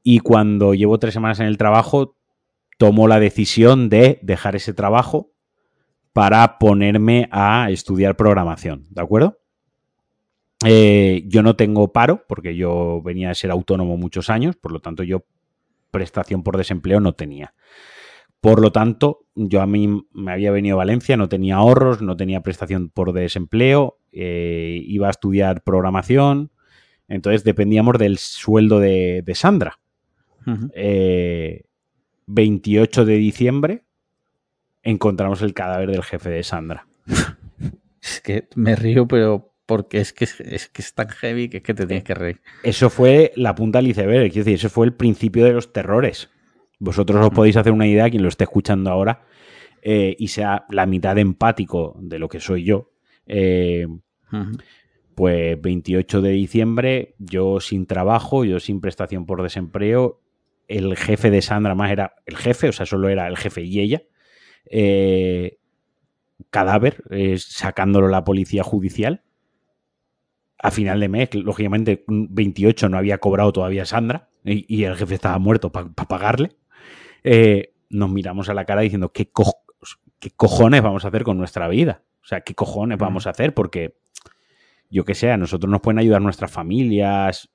Y 0.04 0.19
cuando 0.19 0.74
llevo 0.74 1.00
tres 1.00 1.13
semanas 1.13 1.39
en 1.39 1.47
el 1.47 1.58
trabajo, 1.58 2.17
tomo 2.78 3.08
la 3.08 3.19
decisión 3.19 3.89
de 3.89 4.19
dejar 4.24 4.56
ese 4.56 4.74
trabajo 4.74 5.32
para 6.13 6.58
ponerme 6.58 7.30
a 7.32 7.69
estudiar 7.69 8.17
programación. 8.17 8.88
¿De 8.89 9.02
acuerdo? 9.02 9.40
Eh, 10.65 11.24
yo 11.28 11.43
no 11.43 11.56
tengo 11.56 11.91
paro 11.91 12.26
porque 12.28 12.56
yo 12.56 13.02
venía 13.04 13.32
a 13.32 13.36
ser 13.36 13.52
autónomo 13.52 13.97
muchos 13.97 14.30
años, 14.30 14.56
por 14.56 14.71
lo 14.71 14.80
tanto 14.80 15.04
yo 15.04 15.26
prestación 15.91 16.43
por 16.43 16.58
desempleo 16.58 17.00
no 17.00 17.13
tenía. 17.13 17.54
Por 18.39 18.60
lo 18.60 18.71
tanto, 18.71 19.26
yo 19.36 19.62
a 19.62 19.67
mí 19.67 20.04
me 20.13 20.32
había 20.32 20.52
venido 20.52 20.76
a 20.76 20.80
Valencia, 20.80 21.15
no 21.15 21.30
tenía 21.30 21.58
ahorros, 21.58 22.02
no 22.02 22.17
tenía 22.17 22.41
prestación 22.41 22.89
por 22.89 23.13
desempleo, 23.13 24.00
eh, 24.12 24.82
iba 24.84 25.08
a 25.08 25.12
estudiar 25.12 25.62
programación, 25.62 26.52
entonces 27.08 27.43
dependíamos 27.43 28.00
del 28.00 28.17
sueldo 28.17 28.80
de, 28.80 29.24
Sandra. 29.36 29.80
28 32.26 33.02
eh, 33.02 33.06
de 33.06 33.15
diciembre 33.15 33.84
encontramos 34.84 35.41
el 35.41 35.54
cadáver 35.54 35.91
del 35.91 36.04
jefe 36.04 36.30
de 36.30 36.43
Sandra. 36.43 36.88
es 38.02 38.21
que 38.21 38.47
me 38.56 38.76
río, 38.76 39.08
pero 39.08 39.51
porque 39.65 40.00
es 40.00 40.13
que 40.13 40.26
es, 40.26 40.69
que 40.69 40.82
es 40.82 40.93
tan 40.93 41.10
heavy 41.10 41.50
que 41.50 41.58
es 41.58 41.63
que 41.63 41.74
te 41.74 41.86
tienes 41.86 42.04
que 42.04 42.13
reír. 42.13 42.41
Eso 42.63 42.89
fue 42.89 43.32
la 43.36 43.56
punta 43.56 43.80
del 43.80 43.89
iceberg, 43.89 44.32
quiero 44.32 44.45
decir, 44.45 44.56
eso 44.56 44.69
fue 44.69 44.86
el 44.86 44.93
principio 44.93 45.45
de 45.45 45.54
los 45.54 45.71
terrores. 45.71 46.30
Vosotros 46.80 47.24
os 47.26 47.32
podéis 47.32 47.58
hacer 47.58 47.71
una 47.71 47.88
idea, 47.88 48.10
quien 48.10 48.24
lo 48.24 48.30
esté 48.30 48.43
escuchando 48.43 48.89
ahora, 48.89 49.24
eh, 49.82 50.15
y 50.17 50.30
sea 50.30 50.65
la 50.69 50.86
mitad 50.86 51.17
empático 51.17 51.95
de 52.02 52.19
lo 52.19 52.28
que 52.28 52.39
soy 52.39 52.63
yo. 52.63 52.91
Eh, 53.28 53.88
pues 55.15 55.62
28 55.62 56.21
de 56.21 56.32
diciembre, 56.32 57.15
yo 57.19 57.60
sin 57.60 57.86
trabajo, 57.86 58.43
yo 58.45 58.60
sin 58.60 58.82
prestación 58.82 59.26
por 59.26 59.43
desempleo, 59.43 60.21
el 60.67 60.97
jefe 60.97 61.30
de 61.30 61.41
Sandra 61.41 61.76
más 61.76 61.91
era 61.91 62.15
el 62.26 62.38
jefe, 62.38 62.69
o 62.69 62.71
sea, 62.71 62.86
solo 62.86 63.10
era 63.10 63.28
el 63.28 63.38
jefe 63.38 63.62
y 63.62 63.80
ella. 63.80 64.02
Eh, 64.65 65.60
cadáver, 66.50 67.04
sacándolo 67.38 68.08
la 68.08 68.24
policía 68.24 68.63
judicial 68.63 69.24
a 70.62 70.69
final 70.69 71.00
de 71.00 71.10
mes, 71.10 71.34
lógicamente 71.34 72.06
28 72.08 72.88
no 72.88 72.97
había 72.97 73.17
cobrado 73.17 73.52
todavía 73.52 73.86
Sandra 73.86 74.30
y, 74.43 74.84
el 74.84 74.95
jefe 74.95 75.15
estaba 75.15 75.39
muerto 75.39 75.71
para 75.71 75.88
pagarle, 75.89 76.52
eh, 77.24 77.74
nos 77.89 78.12
miramos 78.12 78.47
a 78.50 78.54
la 78.54 78.65
cara 78.65 78.82
diciendo, 78.82 79.12
¿qué, 79.12 79.32
¿qué, 80.19 80.32
cojones 80.32 80.82
vamos 80.82 81.04
a 81.04 81.08
hacer 81.08 81.24
con 81.24 81.38
nuestra 81.38 81.67
vida? 81.67 82.04
O 82.24 82.26
sea, 82.26 82.41
¿qué 82.41 82.54
cojones 82.54 83.00
vamos 83.00 83.26
a 83.26 83.32
hacer? 83.32 83.54
Porque, 83.56 83.95
yo 84.89 85.04
que 85.04 85.15
sé, 85.15 85.32
a 85.32 85.38
nosotros 85.38 85.69
nos 85.69 85.82
pueden 85.82 86.00
ayudar 86.00 86.21
nuestras 86.21 86.52
familias, 86.52 87.50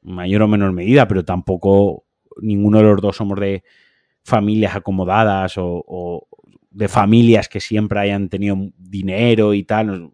mayor 0.00 0.42
o 0.42 0.48
menor 0.48 0.72
medida, 0.72 1.08
pero 1.08 1.24
tampoco 1.24 2.04
ninguno 2.40 2.78
de 2.78 2.84
los 2.84 3.00
dos 3.00 3.16
somos 3.16 3.38
de 3.40 3.64
familias 4.24 4.76
acomodadas 4.76 5.58
o, 5.58 5.84
o 5.86 6.28
de 6.70 6.88
familias 6.88 7.48
que 7.48 7.60
siempre 7.60 7.98
hayan 7.98 8.28
tenido 8.28 8.56
dinero 8.78 9.52
y 9.52 9.64
tal 9.64 10.12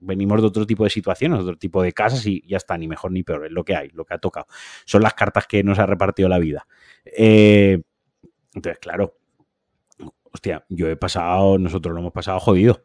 venimos 0.00 0.40
de 0.40 0.46
otro 0.46 0.66
tipo 0.66 0.84
de 0.84 0.90
situaciones, 0.90 1.40
otro 1.40 1.56
tipo 1.56 1.82
de 1.82 1.92
casas 1.92 2.26
y 2.26 2.42
ya 2.46 2.56
está, 2.56 2.76
ni 2.76 2.88
mejor 2.88 3.12
ni 3.12 3.22
peor, 3.22 3.46
es 3.46 3.52
lo 3.52 3.64
que 3.64 3.76
hay, 3.76 3.90
lo 3.90 4.04
que 4.04 4.14
ha 4.14 4.18
tocado. 4.18 4.46
Son 4.84 5.02
las 5.02 5.14
cartas 5.14 5.46
que 5.46 5.62
nos 5.62 5.78
ha 5.78 5.86
repartido 5.86 6.28
la 6.28 6.38
vida. 6.38 6.66
Eh, 7.04 7.82
entonces, 8.54 8.78
claro, 8.80 9.16
hostia, 10.32 10.64
yo 10.68 10.88
he 10.88 10.96
pasado, 10.96 11.58
nosotros 11.58 11.94
lo 11.94 12.00
hemos 12.00 12.12
pasado 12.12 12.40
jodido. 12.40 12.84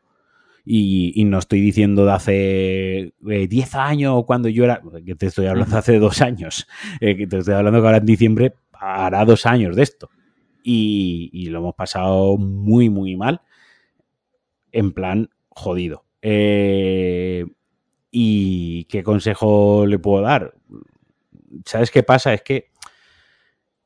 Y, 0.68 1.24
no 1.26 1.38
estoy 1.38 1.62
diciendo 1.62 2.06
de 2.06 2.12
hace 2.12 3.14
10 3.20 3.52
eh, 3.52 3.78
años 3.78 4.24
cuando 4.26 4.50
yo 4.50 4.64
era, 4.64 4.82
te 5.18 5.28
estoy 5.28 5.46
hablando 5.46 5.78
hace 5.78 6.00
dos 6.00 6.22
años, 6.24 6.68
eh, 7.02 7.28
te 7.28 7.38
estoy 7.38 7.54
hablando 7.54 7.82
que 7.82 7.86
ahora 7.86 8.00
en 8.00 8.06
diciembre 8.08 8.56
hará 8.74 9.26
dos 9.26 9.46
años 9.46 9.76
de 9.76 9.84
esto. 9.84 10.10
Y 10.68 11.48
lo 11.52 11.60
hemos 11.60 11.76
pasado 11.76 12.38
muy, 12.38 12.90
muy 12.90 13.16
mal, 13.16 13.42
en 14.72 14.92
plan 14.94 15.30
jodido. 15.50 16.05
Eh, 16.28 17.46
¿Y 18.10 18.86
qué 18.86 19.04
consejo 19.04 19.86
le 19.86 20.00
puedo 20.00 20.24
dar? 20.24 20.56
¿Sabes 21.66 21.92
qué 21.92 22.02
pasa? 22.02 22.34
Es 22.34 22.42
que 22.42 22.72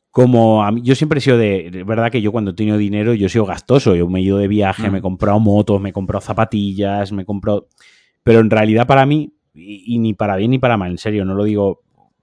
como 0.10 0.64
a 0.64 0.72
mí, 0.72 0.82
yo 0.82 0.96
siempre 0.96 1.20
he 1.20 1.22
sido 1.22 1.38
de, 1.38 1.84
verdad 1.86 2.10
que 2.10 2.22
yo 2.22 2.32
cuando 2.32 2.52
he 2.52 2.54
tenido 2.54 2.78
dinero, 2.78 3.14
yo 3.14 3.28
he 3.28 3.30
sido 3.30 3.46
gastoso, 3.46 3.94
yo 3.94 4.08
me 4.08 4.20
he 4.20 4.24
ido 4.24 4.38
de 4.38 4.48
viaje, 4.48 4.90
me 4.90 5.00
he 5.00 5.02
mm. 5.02 5.04
comprado 5.04 5.40
motos, 5.42 5.82
me 5.82 5.90
he 5.90 5.94
comprado 5.94 6.22
zapatillas, 6.22 7.12
me 7.12 7.24
he 7.24 7.26
comprado... 7.26 7.68
Pero 8.24 8.40
en 8.40 8.50
realidad 8.50 8.88
para 8.88 9.06
mí, 9.06 9.34
y, 9.54 10.00
ni 10.00 10.14
para 10.14 10.38
bien 10.38 10.52
ni 10.52 10.60
para 10.60 10.78
mal, 10.78 10.92
en 10.92 10.98
serio, 10.98 11.26
no 11.26 11.36
lo 11.36 11.44
digo, 11.44 11.82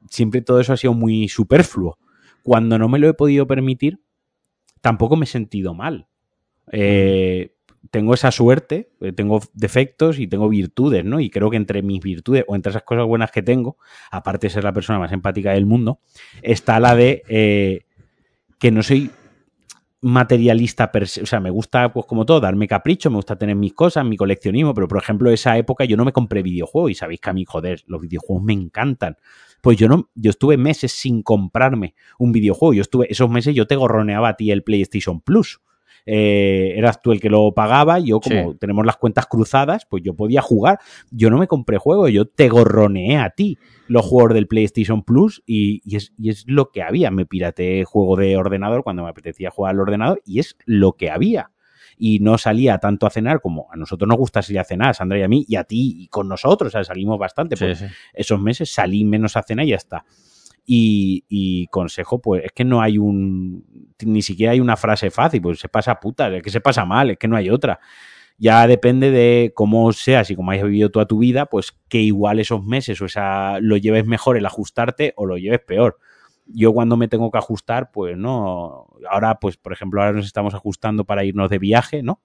siempre 0.09 0.40
todo 0.40 0.61
eso 0.61 0.72
ha 0.72 0.79
sido 0.79 0.94
muy 0.94 1.29
superfluo. 1.29 1.98
Cuando 2.42 2.79
no 2.79 2.88
me 2.88 2.98
lo 2.98 3.09
he 3.09 3.14
podido 3.14 3.46
permitir, 3.46 4.00
tampoco 4.81 5.16
me 5.16 5.24
he 5.24 5.29
sentido 5.29 5.74
mal. 5.74 6.07
Eh, 6.72 7.56
tengo 7.90 8.14
esa 8.14 8.31
suerte, 8.31 8.90
eh, 9.01 9.12
tengo 9.12 9.40
defectos 9.53 10.18
y 10.18 10.27
tengo 10.27 10.49
virtudes, 10.49 11.05
¿no? 11.05 11.20
Y 11.20 11.31
creo 11.31 11.51
que 11.51 11.57
entre 11.57 11.83
mis 11.83 12.01
virtudes 12.01 12.44
o 12.49 12.55
entre 12.55 12.70
esas 12.70 12.83
cosas 12.83 13.07
buenas 13.07 13.31
que 13.31 13.42
tengo, 13.42 13.79
aparte 14.11 14.46
de 14.46 14.51
ser 14.51 14.64
la 14.64 14.72
persona 14.72 14.99
más 14.99 15.12
empática 15.12 15.53
del 15.53 15.66
mundo, 15.66 16.01
está 16.42 16.81
la 16.81 16.94
de 16.94 17.22
eh, 17.29 17.87
que 18.59 18.70
no 18.70 18.83
soy 18.83 19.11
materialista 20.01 20.92
per 20.92 21.09
se. 21.09 21.22
O 21.22 21.27
sea, 21.27 21.40
me 21.40 21.51
gusta, 21.51 21.92
pues 21.92 22.07
como 22.07 22.25
todo, 22.25 22.40
darme 22.40 22.68
capricho, 22.68 23.11
me 23.11 23.16
gusta 23.16 23.37
tener 23.37 23.57
mis 23.57 23.75
cosas, 23.75 24.05
mi 24.05 24.16
coleccionismo, 24.16 24.75
pero 24.75 24.88
por 24.88 24.99
ejemplo, 24.99 25.31
esa 25.31 25.57
época 25.59 25.85
yo 25.85 25.96
no 25.96 26.05
me 26.05 26.12
compré 26.12 26.42
videojuegos 26.42 26.90
y 26.90 26.94
sabéis 26.94 27.20
que 27.20 27.31
a 27.31 27.33
mí, 27.33 27.44
joder, 27.44 27.83
los 27.87 28.01
videojuegos 28.01 28.44
me 28.44 28.53
encantan. 28.53 29.16
Pues 29.61 29.79
yo 29.79 29.88
no, 29.88 30.11
yo 30.14 30.31
estuve 30.31 30.57
meses 30.57 30.92
sin 30.92 31.22
comprarme 31.22 31.94
un 32.18 32.33
videojuego. 32.33 32.75
Yo 32.75 32.83
estuve, 32.83 33.07
esos 33.11 33.29
meses 33.29 33.55
yo 33.55 33.66
te 33.66 33.75
gorroneaba 33.75 34.29
a 34.29 34.37
ti 34.37 34.51
el 34.51 34.62
PlayStation 34.62 35.20
Plus. 35.20 35.61
Eh, 36.09 36.75
eras 36.77 37.03
tú 37.03 37.11
el 37.11 37.21
que 37.21 37.29
lo 37.29 37.53
pagaba, 37.53 37.99
yo 37.99 38.21
como 38.21 38.53
Sí. 38.53 38.59
tenemos 38.61 38.87
las 38.87 38.97
cuentas 38.97 39.27
cruzadas, 39.27 39.87
pues 39.90 40.05
yo 40.05 40.14
podía 40.14 40.40
jugar. 40.40 40.79
Yo 41.11 41.31
no 41.31 41.38
me 41.38 41.49
compré 41.49 41.79
juegos, 41.79 42.12
yo 42.12 42.27
te 42.27 42.49
gorroneé 42.49 43.16
a 43.19 43.31
ti 43.31 43.59
los 43.88 44.07
juegos 44.07 44.33
del 44.35 44.47
PlayStation 44.47 45.03
Plus 45.03 45.42
y, 45.47 45.83
y 45.85 45.97
es, 45.97 46.12
y 46.16 46.31
es 46.31 46.45
lo 46.47 46.71
que 46.71 46.83
había. 46.83 47.11
Me 47.11 47.27
pirateé 47.27 47.85
juego 47.85 48.16
de 48.16 48.37
ordenador 48.37 48.85
cuando 48.85 49.03
me 49.03 49.11
apetecía 49.11 49.51
jugar 49.51 49.75
al 49.75 49.81
ordenador 49.81 50.23
y 50.25 50.38
es 50.38 50.57
lo 50.64 50.92
que 50.92 51.11
había. 51.11 51.51
Y 51.99 52.19
no 52.21 52.37
salía 52.38 52.79
tanto 52.79 53.07
a 53.07 53.11
cenar 53.11 53.40
como 53.40 53.69
a 53.73 53.77
nosotros 53.77 54.07
nos 54.07 54.19
gusta 54.19 54.42
salir 54.42 54.61
a 54.61 54.64
cenar, 54.64 54.90
a 54.90 54.95
Sandra 54.95 55.19
y 55.19 55.23
a 55.23 55.29
mí, 55.29 55.45
y 55.49 55.57
a 55.57 55.64
ti 55.64 55.95
y 56.03 56.09
con 56.09 56.29
nosotros, 56.29 56.69
o 56.69 56.71
sea, 56.73 56.85
salimos 56.85 57.19
bastante. 57.19 57.57
Sí, 57.57 57.64
pues, 57.64 57.79
sí. 57.79 57.87
esos 58.12 58.40
meses 58.40 58.71
salí 58.71 59.05
menos 59.05 59.37
a 59.37 59.42
cenar 59.42 59.64
y 59.64 59.71
ya 59.71 59.77
está. 59.77 60.05
Y, 60.68 61.24
y 61.29 61.68
consejo, 61.68 62.20
pues 62.20 62.44
es 62.44 62.52
que 62.52 62.64
no 62.64 62.83
hay 62.83 62.98
un. 62.98 63.64
Ni 64.05 64.20
siquiera 64.20 64.52
hay 64.52 64.61
una 64.61 64.76
frase 64.76 65.11
fácil, 65.11 65.40
pues 65.40 65.61
se 65.61 65.68
pasa 65.68 66.00
puta, 66.00 66.35
es 66.35 66.42
que 66.42 66.50
se 66.50 66.61
pasa 66.61 66.85
mal, 66.85 67.11
es 67.11 67.18
que 67.18 67.29
no 67.29 67.37
hay 67.37 67.50
otra. 67.50 67.79
Ya 68.38 68.66
depende 68.66 69.11
de 69.11 69.52
cómo 69.55 69.92
seas 69.92 70.31
y 70.31 70.37
cómo 70.37 70.50
hayas 70.50 70.64
vivido 70.64 70.90
toda 70.90 71.07
tu 71.07 71.18
vida, 71.18 71.46
pues 71.46 71.72
que 71.88 72.00
igual 72.00 72.38
esos 72.38 72.64
meses 72.64 73.00
o 73.00 73.07
esa 73.07 73.61
lo 73.61 73.76
lleves 73.76 74.05
mejor 74.07 74.37
el 74.37 74.44
ajustarte 74.44 75.14
o 75.16 75.24
lo 75.24 75.38
lleves 75.38 75.61
peor. 75.61 75.98
Yo 76.46 76.72
cuando 76.72 76.96
me 76.96 77.09
tengo 77.09 77.31
que 77.31 77.38
ajustar, 77.38 77.90
pues 77.92 78.16
no. 78.16 78.88
Ahora, 79.11 79.38
pues, 79.40 79.57
por 79.57 79.72
ejemplo, 79.72 80.00
ahora 80.02 80.12
nos 80.12 80.26
estamos 80.26 80.55
ajustando 80.55 81.05
para 81.05 81.24
irnos 81.24 81.48
de 81.48 81.59
viaje, 81.59 82.02
¿no? 82.02 82.20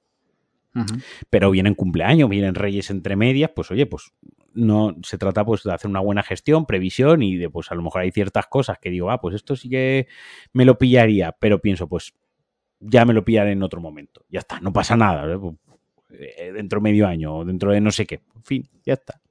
Pero 1.30 1.52
vienen 1.52 1.76
cumpleaños, 1.76 2.30
vienen 2.30 2.56
reyes 2.56 2.90
entre 2.90 3.16
medias, 3.16 3.52
pues 3.56 3.72
oye, 3.72 3.86
pues 3.86 4.12
no 4.54 4.96
se 5.04 5.18
trata 5.18 5.46
pues 5.46 5.64
de 5.64 5.74
hacer 5.74 5.90
una 5.90 6.00
buena 6.02 6.24
gestión, 6.24 6.66
previsión 6.66 7.24
y 7.24 7.38
de 7.38 7.50
pues 7.50 7.72
a 7.72 7.76
lo 7.76 7.82
mejor 7.82 8.02
hay 8.02 8.12
ciertas 8.12 8.48
cosas 8.48 8.78
que 8.80 8.90
digo, 8.90 9.10
ah, 9.12 9.22
pues 9.22 9.36
esto 9.36 9.56
sí 9.56 9.70
que 9.70 10.08
me 10.54 10.66
lo 10.66 10.78
pillaría, 10.78 11.32
pero 11.40 11.60
pienso, 11.60 11.88
pues 11.88 12.14
ya 12.80 13.06
me 13.06 13.14
lo 13.14 13.24
pillaré 13.24 13.52
en 13.52 13.64
otro 13.64 13.80
momento. 13.80 14.26
Ya 14.30 14.40
está, 14.40 14.60
no 14.60 14.74
pasa 14.74 14.96
nada, 14.98 15.32
¿eh? 15.32 15.38
Pues, 15.38 15.56
eh, 16.20 16.52
dentro 16.54 16.80
de 16.80 16.84
medio 16.84 17.08
año 17.08 17.38
o 17.38 17.46
dentro 17.46 17.72
de 17.72 17.80
no 17.80 17.92
sé 17.92 18.06
qué. 18.06 18.22
En 18.36 18.44
fin, 18.44 18.70
ya 18.86 18.94
está. 18.94 19.22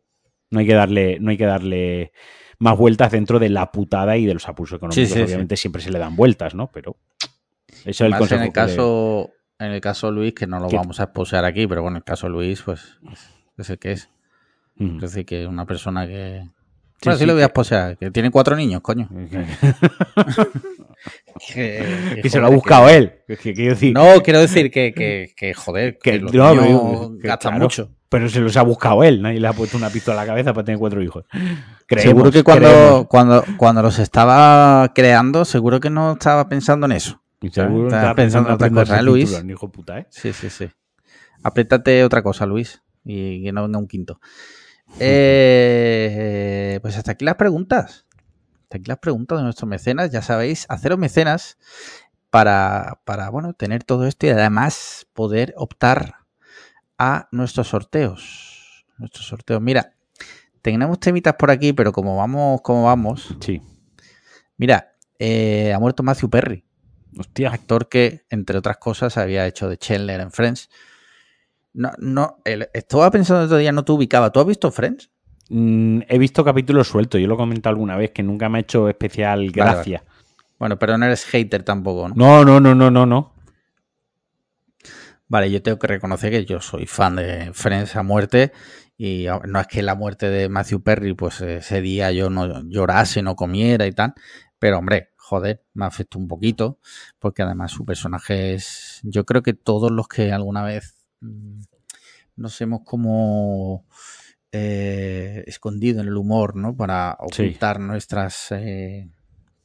No 0.50 0.61
hay 0.61 0.66
que 0.66 0.74
darle, 0.74 1.18
no 1.20 1.30
hay 1.30 1.37
que 1.37 1.44
darle 1.46 2.12
más 2.59 2.76
vueltas 2.78 3.12
dentro 3.12 3.38
de 3.38 3.48
la 3.50 3.70
putada 3.70 4.16
y 4.16 4.24
de 4.26 4.35
los 4.35 4.48
apuros 4.48 4.72
económicos. 4.72 5.09
Sí, 5.09 5.14
sí, 5.14 5.20
Obviamente 5.20 5.56
siempre 5.56 5.83
se 5.83 5.90
le 5.90 5.98
dan 5.98 6.16
vueltas, 6.16 6.54
¿no? 6.54 6.70
Pero 6.72 6.96
eso 7.68 7.85
es 7.85 8.00
el 8.02 8.11
Más 8.11 8.18
consejo 8.20 8.40
en 8.40 8.42
el 8.44 8.48
le- 8.48 8.52
caso, 8.52 9.30
en 9.59 9.72
el 9.72 9.80
caso 9.80 10.06
de 10.09 10.12
Luis, 10.14 10.33
que 10.35 10.46
no 10.46 10.59
lo 10.59 10.68
vamos 10.70 10.98
a 11.00 11.04
exposear 11.04 11.44
aquí, 11.44 11.66
pero 11.66 11.83
bueno, 11.83 11.96
en 11.98 12.00
el 12.00 12.04
caso 12.04 12.26
de 12.26 12.33
Luis, 12.33 12.62
pues 12.62 12.98
es 13.59 13.70
el 13.70 13.78
que 13.78 13.92
es. 13.92 14.09
Es 14.80 15.00
decir, 15.00 15.26
que 15.26 15.46
una 15.46 15.66
persona 15.66 16.06
que. 16.06 16.42
Sí, 16.44 17.06
Bueno, 17.06 17.16
sí, 17.18 17.22
sí, 17.22 17.26
lo 17.26 17.32
voy 17.34 17.42
a 17.42 17.46
que- 17.46 17.50
exposear, 17.50 17.96
que 17.98 18.10
tiene 18.10 18.30
cuatro 18.30 18.56
niños, 18.56 18.80
coño. 18.82 19.08
Que, 21.54 22.20
que 22.22 22.28
se 22.28 22.38
lo 22.38 22.46
ha 22.46 22.50
buscado 22.50 22.88
él. 22.90 23.12
Que, 23.26 23.36
que 23.38 23.54
quiero 23.54 23.70
decir, 23.72 23.94
No, 23.94 24.20
quiero 24.22 24.40
decir 24.40 24.70
que, 24.70 24.92
que, 24.92 25.32
que, 25.34 25.54
joder, 25.54 25.98
que, 25.98 26.18
los 26.18 26.32
no, 26.34 26.54
niños 26.54 27.10
gastan 27.18 27.52
claro, 27.52 27.64
mucho. 27.64 27.90
Pero 28.10 28.28
se 28.28 28.40
los 28.40 28.54
ha 28.58 28.62
buscado 28.62 29.02
él. 29.04 29.22
Nadie 29.22 29.40
le 29.40 29.48
ha 29.48 29.52
puesto 29.54 29.76
una 29.78 29.88
pistola 29.88 30.20
a 30.20 30.24
la 30.24 30.30
cabeza 30.30 30.52
para 30.52 30.64
tener 30.64 30.78
cuatro 30.78 31.02
hijos. 31.02 31.24
Creemos, 31.86 32.02
seguro 32.10 32.30
que 32.30 32.42
cuando, 32.42 32.68
creemos. 32.68 33.06
cuando, 33.08 33.44
cuando 33.56 33.82
los 33.82 33.98
estaba 33.98 34.92
creando, 34.94 35.44
seguro 35.46 35.80
que 35.80 35.88
no 35.90 36.12
estaba 36.12 36.48
pensando 36.48 36.84
en 36.86 36.92
eso. 36.92 37.22
Y 37.40 37.48
seguro 37.48 37.84
Estaba 37.86 38.02
estaba 38.02 38.14
pensando 38.16 38.48
en 38.50 38.54
otra 38.56 38.68
cosa, 38.70 38.94
el 38.98 39.00
¿eh, 39.00 39.10
Luis? 39.10 39.44
hijo 39.48 39.72
puta, 39.72 39.98
¿eh? 40.00 40.06
Sí, 40.10 40.32
sí, 40.34 40.50
sí. 40.50 40.68
Apriétate 41.42 42.04
otra 42.04 42.22
cosa, 42.22 42.44
Luis, 42.44 42.82
y 43.04 43.42
que 43.42 43.52
no 43.52 43.62
venga 43.62 43.78
un 43.78 43.88
quinto. 43.88 44.20
Eh, 44.98 46.79
pues 46.83 46.96
hasta 46.96 47.12
aquí 47.12 47.24
las 47.24 47.37
preguntas. 47.37 48.07
Hasta 48.62 48.79
aquí 48.79 48.87
las 48.87 48.98
preguntas 48.98 49.38
de 49.38 49.44
nuestros 49.44 49.68
mecenas. 49.68 50.11
Ya 50.11 50.22
sabéis, 50.22 50.66
haceros 50.68 50.98
mecenas 50.98 51.59
para, 52.31 53.00
para 53.05 53.31
bueno, 53.31 53.55
tener 53.55 53.85
todo 53.85 54.07
esto 54.07 54.26
y 54.26 54.31
además 54.31 55.07
poder 55.12 55.55
optar 55.57 56.16
a 56.98 57.29
nuestros 57.33 57.68
sorteos. 57.68 58.87
Nuestros 58.98 59.26
sorteos. 59.26 59.61
Mira, 59.61 59.94
tenemos 60.62 61.00
temitas 61.00 61.35
por 61.35 61.50
aquí, 61.50 61.72
pero 61.72 61.92
como 61.92 62.16
vamos, 62.16 62.61
como 62.62 62.85
vamos. 62.85 63.37
Sí. 63.40 63.62
Mira, 64.57 64.92
eh, 65.18 65.72
ha 65.72 65.79
muerto 65.79 66.03
Matthew 66.03 66.31
Perry 66.31 66.64
Hostia. 67.18 67.50
actor 67.50 67.88
que, 67.88 68.24
entre 68.31 68.59
otras 68.59 68.76
cosas, 68.76 69.16
había 69.16 69.46
hecho 69.46 69.68
de 69.68 69.79
Chandler 69.79 70.20
en 70.20 70.31
Friends. 70.31 70.68
No, 71.72 71.90
no, 71.98 72.38
el- 72.44 72.68
estaba 72.72 73.11
pensando 73.11 73.42
el 73.42 73.46
otro 73.46 73.59
día, 73.59 73.72
no 73.72 73.85
te 73.85 73.92
ubicaba. 73.92 74.30
¿Tú 74.30 74.40
has 74.40 74.46
visto 74.46 74.70
Friends? 74.70 75.11
Mm, 75.48 76.00
he 76.09 76.18
visto 76.18 76.44
capítulos 76.44 76.88
sueltos. 76.88 77.20
Yo 77.20 77.26
lo 77.26 77.35
he 77.35 77.38
comentado 77.38 77.72
alguna 77.74 77.96
vez 77.96 78.11
que 78.11 78.22
nunca 78.22 78.48
me 78.48 78.59
ha 78.59 78.61
hecho 78.61 78.88
especial 78.88 79.50
gracia. 79.50 80.04
Bueno, 80.59 80.78
pero 80.78 80.98
no 80.98 81.06
eres 81.06 81.24
hater 81.24 81.62
tampoco, 81.62 82.09
¿no? 82.09 82.14
No, 82.14 82.44
no, 82.44 82.61
no, 82.61 82.74
no, 82.74 82.90
no, 82.90 83.06
no. 83.06 83.33
Vale, 85.28 85.50
yo 85.50 85.62
tengo 85.62 85.78
que 85.78 85.87
reconocer 85.87 86.30
que 86.33 86.44
yo 86.44 86.61
soy 86.61 86.87
fan 86.87 87.16
de 87.16 87.52
Friends 87.54 87.94
a 87.96 88.02
muerte 88.02 88.52
y 88.96 89.26
a- 89.28 89.38
no 89.46 89.61
es 89.61 89.66
que 89.68 89.83
la 89.83 89.94
muerte 89.94 90.28
de 90.28 90.48
Matthew 90.48 90.83
Perry, 90.83 91.14
pues 91.14 91.40
ese 91.40 91.80
día 91.80 92.11
yo 92.11 92.30
no 92.30 92.62
llorase, 92.64 93.22
no 93.22 93.37
comiera 93.37 93.87
y 93.87 93.92
tal, 93.92 94.14
pero 94.59 94.78
hombre, 94.78 95.11
joder, 95.16 95.62
me 95.72 95.87
afectó 95.87 96.18
un 96.18 96.26
poquito 96.26 96.78
porque 97.20 97.42
además 97.42 97.70
su 97.70 97.85
personaje 97.85 98.54
es, 98.54 99.00
yo 99.04 99.24
creo 99.24 99.42
que 99.42 99.54
todos 99.54 99.92
los 99.92 100.09
que 100.09 100.33
alguna 100.33 100.64
vez 100.64 100.99
nos 102.37 102.61
hemos 102.61 102.80
como 102.85 103.85
eh, 104.52 105.44
escondido 105.46 106.00
en 106.00 106.09
el 106.09 106.16
humor, 106.16 106.56
¿no? 106.56 106.76
Para 106.76 107.16
Sí. 107.30 107.42
ocultar 107.44 107.78
nuestras 107.80 108.50
eh, 108.52 109.09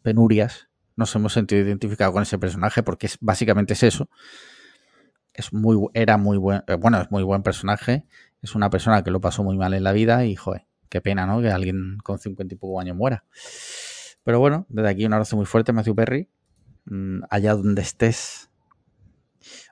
penurias, 0.02 0.70
nos 0.96 1.14
hemos 1.16 1.34
sentido 1.34 1.62
identificados 1.62 2.14
con 2.14 2.24
ese 2.24 2.38
personaje 2.38 2.84
porque 2.84 3.08
es, 3.08 3.18
básicamente 3.20 3.74
es 3.74 3.84
eso. 3.84 4.10
Es 5.34 5.52
muy 5.52 5.78
era 5.94 6.18
muy 6.18 6.38
buen 6.38 6.64
eh, 6.68 6.76
bueno 6.76 7.02
es 7.02 7.12
muy 7.12 7.24
buen 7.24 7.44
personaje. 7.44 8.06
Es 8.42 8.56
una 8.56 8.70
persona 8.70 9.04
que 9.04 9.12
lo 9.12 9.20
pasó 9.20 9.44
muy 9.44 9.58
mal 9.58 9.74
en 9.74 9.84
la 9.84 9.92
vida 9.92 10.24
y 10.26 10.36
joder 10.36 10.66
qué 10.88 11.02
pena 11.02 11.26
no 11.26 11.42
que 11.42 11.50
alguien 11.50 11.98
con 12.04 12.20
50 12.20 12.54
y 12.54 12.58
poco 12.58 12.80
años 12.80 12.96
muera. 12.96 13.26
Pero 14.24 14.40
bueno 14.40 14.66
desde 14.70 14.90
aquí 14.90 15.06
un 15.06 15.14
abrazo 15.14 15.36
muy 15.36 15.46
fuerte 15.46 15.74
Matthew 15.74 15.96
Perry. 15.96 16.30
Mm, 16.86 17.24
allá 17.30 17.56
donde 17.56 17.82
estés 17.82 18.50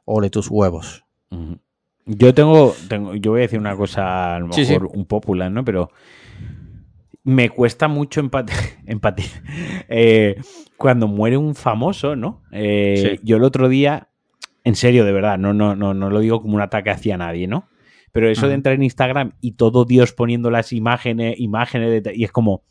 ole 0.06 0.30
tus 0.30 0.50
huevos. 0.50 1.06
Yo 2.06 2.34
tengo, 2.34 2.76
tengo, 2.89 3.16
yo 3.16 3.32
voy 3.32 3.39
a 3.39 3.44
decir 3.44 3.60
una 3.60 3.76
cosa 3.78 4.36
a 4.36 4.39
lo 4.39 4.48
mejor 4.48 4.66
sí. 4.66 4.78
un 4.94 5.06
popular, 5.06 5.50
¿no? 5.52 5.63
Pero 5.63 5.89
me 7.24 7.50
cuesta 7.50 7.88
mucho 7.88 8.20
empate, 8.20 8.54
empatía. 8.86 9.26
Eh, 9.88 10.36
cuando 10.78 11.08
muere 11.08 11.38
un 11.38 11.56
famoso, 11.56 12.16
¿no? 12.16 12.44
Eh, 12.52 13.16
Sí. 13.16 13.20
Yo 13.24 13.38
el 13.38 13.44
otro 13.44 13.70
día, 13.70 14.10
en 14.63 14.76
serio, 14.76 15.06
de 15.06 15.13
verdad, 15.13 15.38
no, 15.38 15.54
no, 15.54 15.76
no, 15.76 15.94
no 15.94 16.10
lo 16.10 16.20
digo 16.20 16.42
como 16.42 16.56
un 16.56 16.62
ataque 16.62 16.89
hacia 16.89 17.18
nadie, 17.18 17.48
¿no? 17.48 17.70
Pero 18.12 18.30
eso 18.30 18.48
de 18.48 18.54
entrar 18.54 18.76
en 18.76 18.84
Instagram 18.84 19.32
y 19.42 19.54
todo 19.54 19.86
Dios 19.86 20.13
poniendo 20.13 20.52
las 20.52 20.72
imágenes, 20.72 21.39
imágenes, 21.39 22.04
de- 22.04 22.13
y 22.16 22.24
es 22.26 22.32
como 22.32 22.62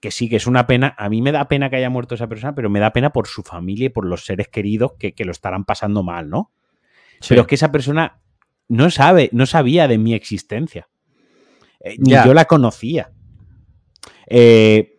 que 0.00 0.10
sí, 0.10 0.28
que 0.30 0.36
es 0.36 0.46
una 0.46 0.66
pena. 0.66 0.94
A 0.96 1.10
mí 1.10 1.20
me 1.20 1.32
da 1.32 1.48
pena 1.48 1.68
que 1.68 1.76
haya 1.76 1.90
muerto 1.90 2.14
esa 2.14 2.28
persona, 2.28 2.54
pero 2.54 2.70
me 2.70 2.80
da 2.80 2.92
pena 2.94 3.10
por 3.10 3.26
su 3.26 3.42
familia 3.42 3.86
y 3.86 3.90
por 3.90 4.06
los 4.06 4.24
seres 4.24 4.48
queridos 4.48 4.92
que, 4.98 5.12
que 5.12 5.24
lo 5.26 5.32
estarán 5.32 5.64
pasando 5.66 6.02
mal, 6.02 6.30
¿no? 6.30 6.50
Pero 7.28 7.42
es 7.42 7.46
que 7.48 7.56
esa 7.56 7.70
persona 7.72 8.20
no 8.68 8.90
sabe, 8.90 9.30
no 9.32 9.46
sabía 9.46 9.88
de 9.88 9.98
mi 9.98 10.14
existencia. 10.14 10.88
Eh, 11.80 11.96
ni 11.98 12.10
yo 12.10 12.34
la 12.34 12.44
conocía. 12.44 13.10
Eh, 14.26 14.98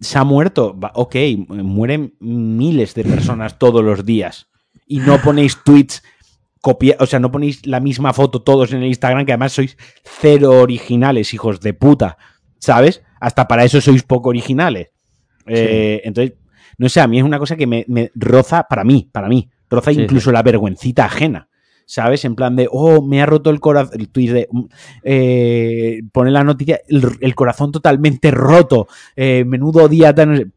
se 0.00 0.18
ha 0.18 0.24
muerto. 0.24 0.78
Ok, 0.94 1.16
mueren 1.48 2.14
miles 2.20 2.94
de 2.94 3.04
personas 3.04 3.58
todos 3.58 3.84
los 3.84 4.04
días. 4.04 4.48
Y 4.86 4.98
no 4.98 5.20
ponéis 5.20 5.58
tweets 5.64 6.02
copia, 6.60 6.96
o 6.98 7.06
sea, 7.06 7.20
no 7.20 7.30
ponéis 7.30 7.66
la 7.66 7.80
misma 7.80 8.12
foto 8.12 8.42
todos 8.42 8.72
en 8.72 8.82
el 8.82 8.88
Instagram, 8.88 9.24
que 9.24 9.32
además 9.32 9.52
sois 9.52 9.76
cero 10.02 10.50
originales, 10.60 11.34
hijos 11.34 11.60
de 11.60 11.74
puta. 11.74 12.18
¿Sabes? 12.58 13.02
Hasta 13.20 13.46
para 13.46 13.64
eso 13.64 13.80
sois 13.80 14.02
poco 14.02 14.30
originales. 14.30 14.88
Eh, 15.46 16.02
Entonces, 16.04 16.36
no 16.78 16.88
sé, 16.88 17.00
a 17.00 17.06
mí 17.06 17.18
es 17.18 17.24
una 17.24 17.38
cosa 17.38 17.56
que 17.56 17.66
me, 17.66 17.84
me 17.88 18.10
roza, 18.14 18.66
para 18.68 18.84
mí, 18.84 19.08
para 19.12 19.28
mí, 19.28 19.48
roza 19.68 19.92
Sí, 19.92 20.00
incluso 20.00 20.32
la 20.32 20.42
vergüencita 20.42 21.04
ajena. 21.04 21.48
¿Sabes? 21.90 22.26
En 22.26 22.34
plan 22.34 22.54
de, 22.54 22.68
oh, 22.70 23.00
me 23.00 23.22
ha 23.22 23.26
roto 23.26 23.48
el 23.48 23.60
corazón. 23.60 23.98
El 23.98 24.10
tuit 24.10 24.30
de, 24.30 24.46
eh, 25.02 26.02
pone 26.12 26.30
la 26.30 26.44
noticia, 26.44 26.82
el, 26.86 27.02
el 27.18 27.34
corazón 27.34 27.72
totalmente 27.72 28.30
roto. 28.30 28.88
eh, 29.16 29.42
menudo 29.46 29.88
día 29.88 30.14
tan. 30.14 30.52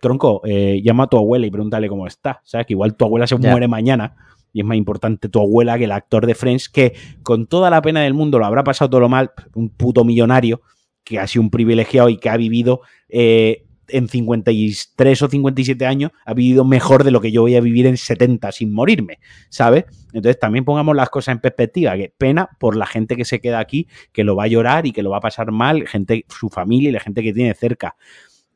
Tronco, 0.00 0.40
eh, 0.46 0.80
llama 0.82 1.04
a 1.04 1.06
tu 1.08 1.18
abuela 1.18 1.46
y 1.46 1.50
pregúntale 1.50 1.90
cómo 1.90 2.06
está. 2.06 2.40
¿Sabes? 2.42 2.66
Que 2.66 2.72
igual 2.72 2.94
tu 2.94 3.04
abuela 3.04 3.26
se 3.26 3.36
muere 3.36 3.68
mañana. 3.68 4.16
Y 4.54 4.60
es 4.60 4.66
más 4.66 4.78
importante 4.78 5.28
tu 5.28 5.40
abuela 5.40 5.76
que 5.76 5.84
el 5.84 5.92
actor 5.92 6.26
de 6.26 6.34
Friends, 6.34 6.70
que 6.70 6.94
con 7.22 7.46
toda 7.46 7.68
la 7.68 7.82
pena 7.82 8.00
del 8.00 8.14
mundo 8.14 8.38
lo 8.38 8.46
habrá 8.46 8.64
pasado 8.64 8.88
todo 8.88 9.00
lo 9.00 9.10
mal, 9.10 9.32
un 9.54 9.68
puto 9.68 10.06
millonario, 10.06 10.62
que 11.04 11.18
ha 11.18 11.26
sido 11.26 11.42
un 11.42 11.50
privilegiado 11.50 12.08
y 12.08 12.16
que 12.16 12.30
ha 12.30 12.38
vivido 12.38 12.80
eh, 13.10 13.66
en 13.92 14.08
53 14.08 15.22
o 15.22 15.28
57 15.28 15.86
años, 15.86 16.10
ha 16.24 16.34
vivido 16.34 16.64
mejor 16.64 17.04
de 17.04 17.10
lo 17.10 17.20
que 17.20 17.32
yo 17.32 17.42
voy 17.42 17.56
a 17.56 17.60
vivir 17.60 17.86
en 17.86 17.96
70 17.96 18.50
sin 18.52 18.72
morirme, 18.72 19.18
¿sabes? 19.48 19.84
Entonces 20.12 20.38
también 20.38 20.64
pongamos 20.64 20.96
las 20.96 21.10
cosas 21.10 21.34
en 21.34 21.40
perspectiva, 21.40 21.96
que 21.96 22.12
pena 22.16 22.48
por 22.58 22.76
la 22.76 22.86
gente 22.86 23.16
que 23.16 23.24
se 23.24 23.40
queda 23.40 23.58
aquí, 23.58 23.86
que 24.12 24.24
lo 24.24 24.36
va 24.36 24.44
a 24.44 24.48
llorar 24.48 24.86
y 24.86 24.92
que 24.92 25.02
lo 25.02 25.10
va 25.10 25.18
a 25.18 25.20
pasar 25.20 25.52
mal, 25.52 25.86
gente, 25.86 26.24
su 26.28 26.48
familia 26.48 26.88
y 26.88 26.92
la 26.92 27.00
gente 27.00 27.22
que 27.22 27.32
tiene 27.32 27.54
cerca. 27.54 27.96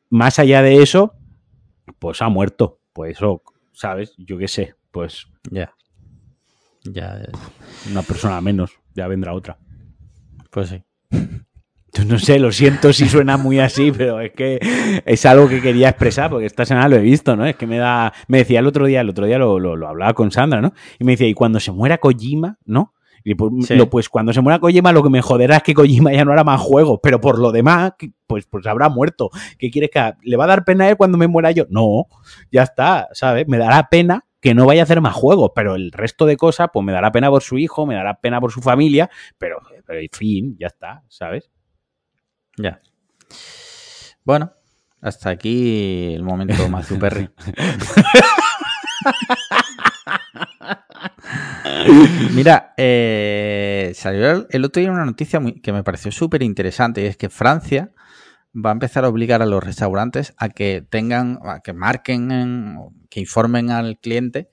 Más 0.09 0.39
allá 0.39 0.61
de 0.61 0.81
eso, 0.81 1.13
pues 1.99 2.21
ha 2.21 2.29
muerto. 2.29 2.79
Pues 2.93 3.17
eso, 3.17 3.41
¿sabes? 3.73 4.13
Yo 4.17 4.37
qué 4.37 4.47
sé, 4.47 4.75
pues 4.91 5.27
Ya. 5.51 5.73
Ya. 6.83 7.17
eh, 7.21 7.31
una 7.91 8.03
persona 8.03 8.39
menos, 8.41 8.71
ya 8.93 9.07
vendrá 9.07 9.33
otra. 9.33 9.57
Pues 10.51 10.69
sí. 10.69 10.83
No 12.03 12.19
sé, 12.19 12.39
lo 12.39 12.51
siento 12.51 12.91
si 12.93 13.07
suena 13.07 13.37
muy 13.37 13.59
así, 13.59 13.91
pero 13.97 14.19
es 14.19 14.31
que 14.33 14.59
es 15.05 15.25
algo 15.25 15.47
que 15.47 15.61
quería 15.61 15.89
expresar, 15.89 16.29
porque 16.29 16.45
esta 16.45 16.65
semana 16.65 16.89
lo 16.89 16.97
he 16.97 17.01
visto, 17.01 17.35
¿no? 17.35 17.45
Es 17.45 17.55
que 17.55 17.67
me 17.67 17.77
da. 17.77 18.11
Me 18.27 18.39
decía 18.39 18.59
el 18.59 18.67
otro 18.67 18.85
día, 18.85 19.01
el 19.01 19.09
otro 19.09 19.25
día 19.25 19.37
lo, 19.37 19.59
lo- 19.59 19.75
lo 19.75 19.87
hablaba 19.87 20.13
con 20.13 20.31
Sandra, 20.31 20.61
¿no? 20.61 20.73
Y 20.99 21.03
me 21.05 21.13
decía, 21.13 21.27
y 21.27 21.33
cuando 21.33 21.59
se 21.59 21.71
muera 21.71 21.97
Kojima, 21.97 22.57
¿no? 22.65 22.93
Y 23.23 23.33
pues, 23.35 23.65
Sí. 23.67 23.75
lo- 23.75 23.89
pues 23.89 24.09
cuando 24.09 24.33
se 24.33 24.41
muera 24.41 24.59
Kojima, 24.59 24.91
lo 24.91 25.01
que 25.03 25.09
me 25.09 25.21
joderá 25.21 25.57
es 25.57 25.63
que 25.63 25.73
Kojima 25.73 26.11
ya 26.13 26.25
no 26.25 26.31
hará 26.33 26.43
más 26.43 26.59
juegos, 26.61 26.99
pero 27.01 27.19
por 27.21 27.39
lo 27.39 27.51
demás, 27.51 27.93
pues, 28.27 28.45
pues 28.45 28.65
habrá 28.67 28.89
muerto. 28.89 29.29
¿Qué 29.57 29.71
quieres 29.71 29.89
que 29.89 29.99
haga? 29.99 30.17
¿Le 30.21 30.37
va 30.37 30.43
a 30.43 30.47
dar 30.47 30.65
pena 30.65 30.85
a 30.85 30.89
él 30.89 30.97
cuando 30.97 31.17
me 31.17 31.27
muera 31.27 31.51
yo? 31.51 31.65
No, 31.69 32.05
ya 32.51 32.63
está, 32.63 33.07
¿sabes? 33.13 33.47
Me 33.47 33.57
dará 33.57 33.87
pena 33.89 34.25
que 34.41 34.53
no 34.53 34.67
vaya 34.67 34.81
a 34.81 34.83
hacer 34.83 35.01
más 35.01 35.15
juegos, 35.15 35.51
pero 35.55 35.73
el 35.73 35.91
resto 35.91 36.27
de 36.27 36.37
cosas, 36.37 36.67
pues 36.71 36.85
me 36.85 36.91
dará 36.91 37.11
pena 37.11 37.29
por 37.31 37.41
su 37.41 37.57
hijo, 37.57 37.87
me 37.87 37.95
dará 37.95 38.19
pena 38.19 38.39
por 38.39 38.51
su 38.51 38.61
familia, 38.61 39.09
pero, 39.39 39.57
pero 39.87 39.99
en 39.99 40.09
fin, 40.11 40.55
ya 40.59 40.67
está, 40.67 41.01
¿sabes? 41.07 41.49
Ya. 42.57 42.81
Bueno, 44.23 44.53
hasta 45.01 45.29
aquí 45.29 46.13
el 46.13 46.23
momento 46.23 46.67
Matthew 46.69 46.99
Perry. 46.99 47.29
Mira, 52.33 52.73
eh, 52.77 53.91
salió 53.95 54.47
el, 54.49 54.65
otro 54.65 54.79
día 54.81 54.91
una 54.91 55.05
noticia 55.05 55.39
muy- 55.39 55.61
que 55.61 55.71
me 55.73 55.83
pareció 55.83 56.11
súper 56.11 56.43
interesante 56.43 57.01
y 57.01 57.05
es 57.05 57.17
que 57.17 57.29
Francia 57.29 57.91
va 58.55 58.69
a 58.69 58.73
empezar 58.73 59.05
a 59.05 59.09
obligar 59.09 59.41
a 59.41 59.45
los 59.45 59.63
restaurantes 59.63 60.33
a 60.37 60.49
que 60.49 60.85
tengan, 60.87 61.39
a 61.43 61.59
que 61.59 61.73
marquen, 61.73 62.31
en- 62.31 62.77
que 63.09 63.19
informen 63.19 63.69
al 63.71 63.97
cliente 63.99 64.49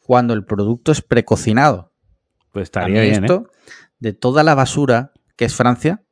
cuando 0.00 0.34
el 0.34 0.44
producto 0.44 0.92
es 0.92 1.02
precocinado. 1.02 1.92
Pues 2.52 2.64
estaría 2.64 3.00
bien, 3.02 3.14
¿eh? 3.14 3.26
esto, 3.26 3.48
de 3.98 4.12
toda 4.12 4.42
la 4.42 4.54
basura 4.54 5.12
que 5.36 5.44
es 5.46 5.54
Francia. 5.54 6.02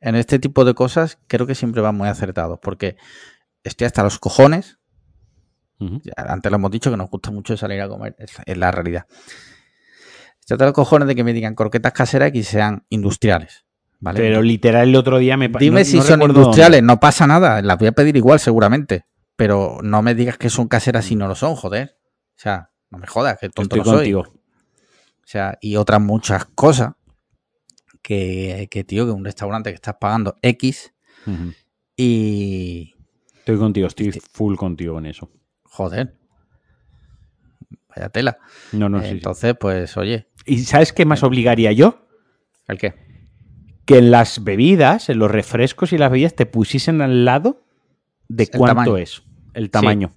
En 0.00 0.16
este 0.16 0.38
tipo 0.38 0.64
de 0.64 0.74
cosas 0.74 1.18
creo 1.26 1.46
que 1.46 1.54
siempre 1.54 1.82
van 1.82 1.94
muy 1.96 2.08
acertados, 2.08 2.58
porque 2.62 2.96
estoy 3.64 3.86
hasta 3.86 4.02
los 4.02 4.18
cojones, 4.18 4.78
antes 6.16 6.50
lo 6.50 6.56
hemos 6.56 6.70
dicho 6.70 6.90
que 6.90 6.96
nos 6.96 7.08
gusta 7.10 7.30
mucho 7.30 7.56
salir 7.56 7.80
a 7.80 7.88
comer, 7.88 8.14
es, 8.18 8.56
la 8.56 8.70
realidad. 8.70 9.06
Estoy 10.40 10.54
hasta 10.56 10.66
los 10.66 10.74
cojones 10.74 11.08
de 11.08 11.14
que 11.14 11.24
me 11.24 11.32
digan 11.32 11.54
croquetas 11.54 11.92
caseras 11.92 12.32
y 12.34 12.42
sean 12.42 12.84
industriales, 12.90 13.64
¿vale? 13.98 14.20
Pero 14.20 14.42
literal 14.42 14.88
el 14.88 14.96
otro 14.96 15.18
día 15.18 15.36
me 15.36 15.48
Dime 15.48 15.80
no- 15.80 15.84
si 15.84 15.96
no 15.98 16.02
son 16.02 16.22
industriales, 16.22 16.82
no 16.82 17.00
pasa 17.00 17.26
nada, 17.26 17.62
las 17.62 17.78
voy 17.78 17.88
a 17.88 17.92
pedir 17.92 18.16
igual 18.16 18.40
seguramente, 18.40 19.06
pero 19.36 19.78
no 19.82 20.02
me 20.02 20.14
digas 20.14 20.36
que 20.38 20.50
son 20.50 20.68
caseras 20.68 21.04
si 21.06 21.16
no 21.16 21.28
lo 21.28 21.34
son, 21.34 21.54
joder. 21.54 21.96
O 22.36 22.42
sea, 22.42 22.70
no 22.90 22.98
me 22.98 23.06
jodas, 23.06 23.38
que 23.38 23.48
tonto 23.48 23.76
Estoy 23.76 23.78
no 23.80 23.84
soy. 23.84 24.12
contigo. 24.12 24.20
O 24.22 25.26
sea, 25.32 25.56
y 25.60 25.76
otras 25.76 26.00
muchas 26.00 26.44
cosas 26.46 26.92
que, 28.02 28.68
que, 28.70 28.84
tío, 28.84 29.06
que 29.06 29.12
un 29.12 29.24
restaurante 29.24 29.70
que 29.70 29.76
estás 29.76 29.96
pagando 30.00 30.36
X 30.42 30.92
y... 31.96 32.94
Estoy 33.38 33.58
contigo, 33.58 33.86
estoy 33.86 34.12
full 34.12 34.56
contigo 34.56 34.98
en 34.98 35.06
eso. 35.06 35.30
Joder. 35.64 36.16
Vaya 37.88 38.08
tela. 38.10 38.38
No, 38.72 38.88
no, 38.88 39.00
sí, 39.00 39.06
sí. 39.06 39.12
Entonces, 39.12 39.54
pues, 39.58 39.96
oye, 39.96 40.28
¿Y 40.46 40.58
sabes 40.60 40.92
qué 40.92 41.04
más 41.04 41.22
obligaría 41.22 41.72
yo? 41.72 42.06
¿el 42.68 42.78
qué? 42.78 42.94
Que 43.84 43.98
en 43.98 44.10
las 44.10 44.44
bebidas, 44.44 45.08
en 45.08 45.18
los 45.18 45.30
refrescos 45.30 45.92
y 45.92 45.98
las 45.98 46.10
bebidas 46.10 46.34
te 46.34 46.46
pusiesen 46.46 47.02
al 47.02 47.24
lado 47.24 47.64
de 48.28 48.44
El 48.44 48.50
cuánto 48.50 48.74
tamaño. 48.74 48.96
es 48.96 49.22
el 49.54 49.70
tamaño. 49.70 50.12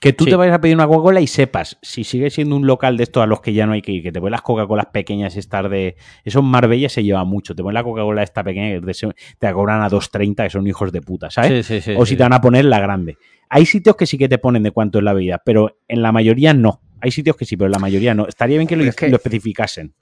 Que 0.00 0.12
tú 0.12 0.24
Sí. 0.24 0.30
te 0.30 0.36
vayas 0.36 0.54
a 0.54 0.60
pedir 0.60 0.76
una 0.76 0.86
Coca-Cola 0.86 1.20
y 1.22 1.26
sepas, 1.26 1.78
si 1.80 2.04
sigue 2.04 2.28
siendo 2.28 2.54
un 2.54 2.66
local 2.66 2.98
de 2.98 3.04
estos 3.04 3.22
a 3.22 3.26
los 3.26 3.40
que 3.40 3.54
ya 3.54 3.64
no 3.66 3.72
hay 3.72 3.80
que 3.80 3.92
ir, 3.92 4.02
que 4.02 4.12
te 4.12 4.20
ponen 4.20 4.32
las 4.32 4.42
Coca-Colas 4.42 4.86
pequeñas 4.92 5.36
estar 5.36 5.70
de... 5.70 5.96
Eso 6.22 6.40
en 6.40 6.44
Marbella 6.44 6.88
se 6.90 7.02
lleva 7.02 7.24
mucho. 7.24 7.54
Te 7.54 7.62
ponen 7.62 7.74
la 7.74 7.82
Coca-Cola 7.82 8.22
esta 8.22 8.44
pequeña 8.44 8.78
que 8.78 8.94
te 9.38 9.52
cobran 9.52 9.80
a 9.82 9.88
2.30, 9.88 10.44
que 10.44 10.50
son 10.50 10.66
hijos 10.66 10.92
de 10.92 11.00
puta, 11.00 11.30
¿sabes? 11.30 11.66
Sí, 11.66 11.80
sí, 11.80 11.92
sí. 11.92 11.94
o 11.96 12.04
si 12.04 12.14
te 12.16 12.22
van 12.22 12.34
a 12.34 12.40
poner 12.42 12.66
la 12.66 12.78
grande. 12.78 13.16
Hay 13.48 13.64
sitios 13.64 13.96
que 13.96 14.06
sí 14.06 14.18
que 14.18 14.28
te 14.28 14.36
ponen 14.38 14.62
de 14.64 14.70
cuánto 14.70 14.98
es 14.98 15.04
la 15.04 15.14
bebida, 15.14 15.40
pero 15.44 15.78
en 15.88 16.02
la 16.02 16.12
mayoría 16.12 16.52
no. 16.52 16.82
Hay 17.00 17.10
sitios 17.10 17.36
que 17.36 17.44
sí, 17.46 17.56
pero 17.56 17.66
en 17.66 17.72
la 17.72 17.78
mayoría 17.78 18.12
no. 18.14 18.26
Estaría 18.26 18.58
bien 18.58 18.68
que 18.68 18.76
lo, 18.76 18.80
Pero 18.80 18.90
es 18.90 18.96
que- 18.96 19.08
lo 19.08 19.16
especificasen. 19.16 19.94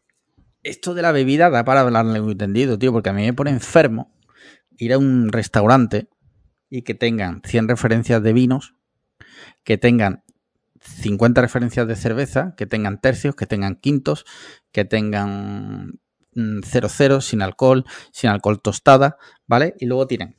Esto 0.64 0.94
de 0.94 1.02
la 1.02 1.12
bebida 1.12 1.50
da 1.50 1.64
para 1.64 1.80
hablarle 1.82 2.20
muy 2.20 2.32
entendido, 2.32 2.78
tío, 2.78 2.90
porque 2.90 3.10
a 3.10 3.12
mí 3.12 3.22
me 3.22 3.32
pone 3.34 3.50
enfermo 3.50 4.12
ir 4.78 4.92
a 4.94 4.98
un 4.98 5.30
restaurante 5.30 6.08
y 6.70 6.82
que 6.82 6.94
tengan 6.94 7.42
100 7.44 7.68
referencias 7.68 8.22
de 8.22 8.32
vinos, 8.32 8.74
que 9.64 9.78
tengan 9.78 10.22
50 10.80 11.40
referencias 11.40 11.86
de 11.88 11.96
cerveza, 11.96 12.54
que 12.56 12.66
tengan 12.66 13.00
tercios, 13.00 13.34
que 13.34 13.46
tengan 13.46 13.76
quintos, 13.76 14.24
que 14.70 14.84
tengan 14.84 15.98
00 16.34 17.20
sin 17.20 17.42
alcohol, 17.42 17.84
sin 18.12 18.30
alcohol 18.30 18.60
tostada, 18.60 19.16
¿vale? 19.46 19.74
Y 19.78 19.86
luego 19.86 20.06
tienen, 20.06 20.36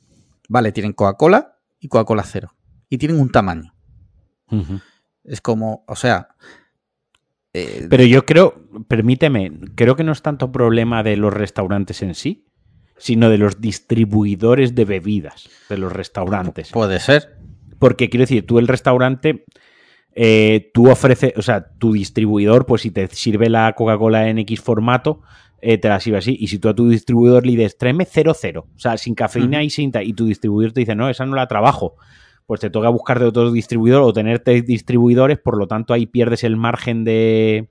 vale, 0.48 0.72
tienen 0.72 0.92
Coca-Cola 0.92 1.58
y 1.80 1.88
Coca-Cola 1.88 2.22
cero. 2.22 2.54
Y 2.88 2.98
tienen 2.98 3.18
un 3.18 3.30
tamaño. 3.30 3.74
Es 5.24 5.40
como, 5.40 5.84
o 5.88 5.96
sea... 5.96 6.28
eh, 7.52 7.86
Pero 7.90 8.04
yo 8.04 8.24
creo, 8.24 8.68
permíteme, 8.86 9.50
creo 9.74 9.96
que 9.96 10.04
no 10.04 10.12
es 10.12 10.22
tanto 10.22 10.52
problema 10.52 11.02
de 11.02 11.16
los 11.16 11.32
restaurantes 11.32 12.02
en 12.02 12.14
sí, 12.14 12.46
sino 12.98 13.28
de 13.28 13.38
los 13.38 13.60
distribuidores 13.60 14.74
de 14.74 14.84
bebidas 14.84 15.48
de 15.68 15.78
los 15.78 15.92
restaurantes. 15.92 16.70
puede 16.70 17.00
ser. 17.00 17.36
Porque 17.78 18.08
quiero 18.08 18.22
decir, 18.22 18.46
tú 18.46 18.58
el 18.58 18.68
restaurante, 18.68 19.44
eh, 20.14 20.70
tú 20.72 20.90
ofreces, 20.90 21.34
o 21.36 21.42
sea, 21.42 21.68
tu 21.78 21.92
distribuidor, 21.92 22.66
pues 22.66 22.82
si 22.82 22.90
te 22.90 23.06
sirve 23.08 23.50
la 23.50 23.72
Coca-Cola 23.74 24.28
en 24.28 24.38
X 24.38 24.60
formato, 24.60 25.20
eh, 25.60 25.78
te 25.78 25.88
la 25.88 26.00
sirve 26.00 26.18
así. 26.18 26.36
Y 26.38 26.48
si 26.48 26.58
tú 26.58 26.68
a 26.68 26.74
tu 26.74 26.88
distribuidor 26.88 27.44
le 27.44 27.52
dices, 27.52 27.76
tráeme 27.76 28.06
0-0, 28.06 28.58
o 28.58 28.78
sea, 28.78 28.96
sin 28.96 29.14
cafeína 29.14 29.62
y 29.62 29.70
sin... 29.70 29.92
Y 30.02 30.12
tu 30.12 30.26
distribuidor 30.26 30.72
te 30.72 30.80
dice, 30.80 30.94
no, 30.94 31.08
esa 31.08 31.26
no 31.26 31.36
la 31.36 31.46
trabajo. 31.46 31.96
Pues 32.46 32.60
te 32.60 32.70
toca 32.70 32.88
buscar 32.88 33.18
de 33.18 33.26
otro 33.26 33.50
distribuidor 33.50 34.02
o 34.02 34.12
tener 34.12 34.38
tres 34.38 34.64
distribuidores, 34.64 35.38
por 35.38 35.58
lo 35.58 35.66
tanto 35.66 35.92
ahí 35.92 36.06
pierdes 36.06 36.44
el 36.44 36.56
margen 36.56 37.02
de 37.02 37.68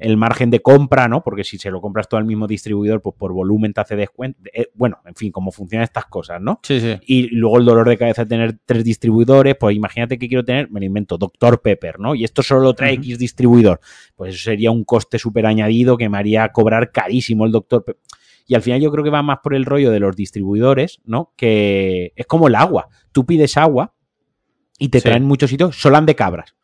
el 0.00 0.16
margen 0.16 0.50
de 0.50 0.60
compra, 0.60 1.06
¿no? 1.08 1.22
Porque 1.22 1.44
si 1.44 1.58
se 1.58 1.70
lo 1.70 1.80
compras 1.80 2.08
todo 2.08 2.18
al 2.18 2.24
mismo 2.24 2.46
distribuidor, 2.46 3.02
pues 3.02 3.14
por 3.16 3.32
volumen 3.32 3.72
te 3.72 3.80
hace 3.80 3.96
descuento. 3.96 4.40
Eh, 4.52 4.68
bueno, 4.74 4.98
en 5.04 5.14
fin, 5.14 5.30
cómo 5.30 5.52
funcionan 5.52 5.84
estas 5.84 6.06
cosas, 6.06 6.40
¿no? 6.40 6.58
Sí, 6.62 6.80
sí. 6.80 6.98
Y 7.06 7.28
luego 7.34 7.58
el 7.58 7.64
dolor 7.64 7.88
de 7.88 7.96
cabeza 7.98 8.24
de 8.24 8.28
tener 8.30 8.58
tres 8.64 8.82
distribuidores, 8.82 9.54
pues 9.60 9.76
imagínate 9.76 10.18
que 10.18 10.26
quiero 10.28 10.44
tener, 10.44 10.70
me 10.70 10.80
lo 10.80 10.86
invento, 10.86 11.18
Dr. 11.18 11.60
Pepper, 11.62 12.00
¿no? 12.00 12.14
Y 12.14 12.24
esto 12.24 12.42
solo 12.42 12.62
lo 12.62 12.74
trae. 12.74 12.94
X 12.94 13.18
distribuidor. 13.18 13.80
Pues 14.16 14.34
eso 14.34 14.44
sería 14.44 14.70
un 14.70 14.84
coste 14.84 15.18
súper 15.18 15.46
añadido 15.46 15.96
que 15.96 16.08
me 16.08 16.18
haría 16.18 16.48
cobrar 16.50 16.90
carísimo 16.90 17.46
el 17.46 17.52
Dr. 17.52 17.84
Pepper. 17.84 18.00
Y 18.46 18.54
al 18.56 18.62
final 18.62 18.80
yo 18.80 18.90
creo 18.90 19.04
que 19.04 19.10
va 19.10 19.22
más 19.22 19.38
por 19.42 19.54
el 19.54 19.64
rollo 19.64 19.90
de 19.92 20.00
los 20.00 20.16
distribuidores, 20.16 21.00
¿no? 21.04 21.32
Que 21.36 22.12
es 22.16 22.26
como 22.26 22.48
el 22.48 22.56
agua. 22.56 22.88
Tú 23.12 23.24
pides 23.24 23.56
agua 23.56 23.94
y 24.78 24.88
te 24.88 24.98
Sí. 24.98 25.04
traen 25.04 25.24
muchos 25.24 25.50
sitios 25.50 25.76
solan 25.80 26.04
de 26.06 26.16
cabras. 26.16 26.54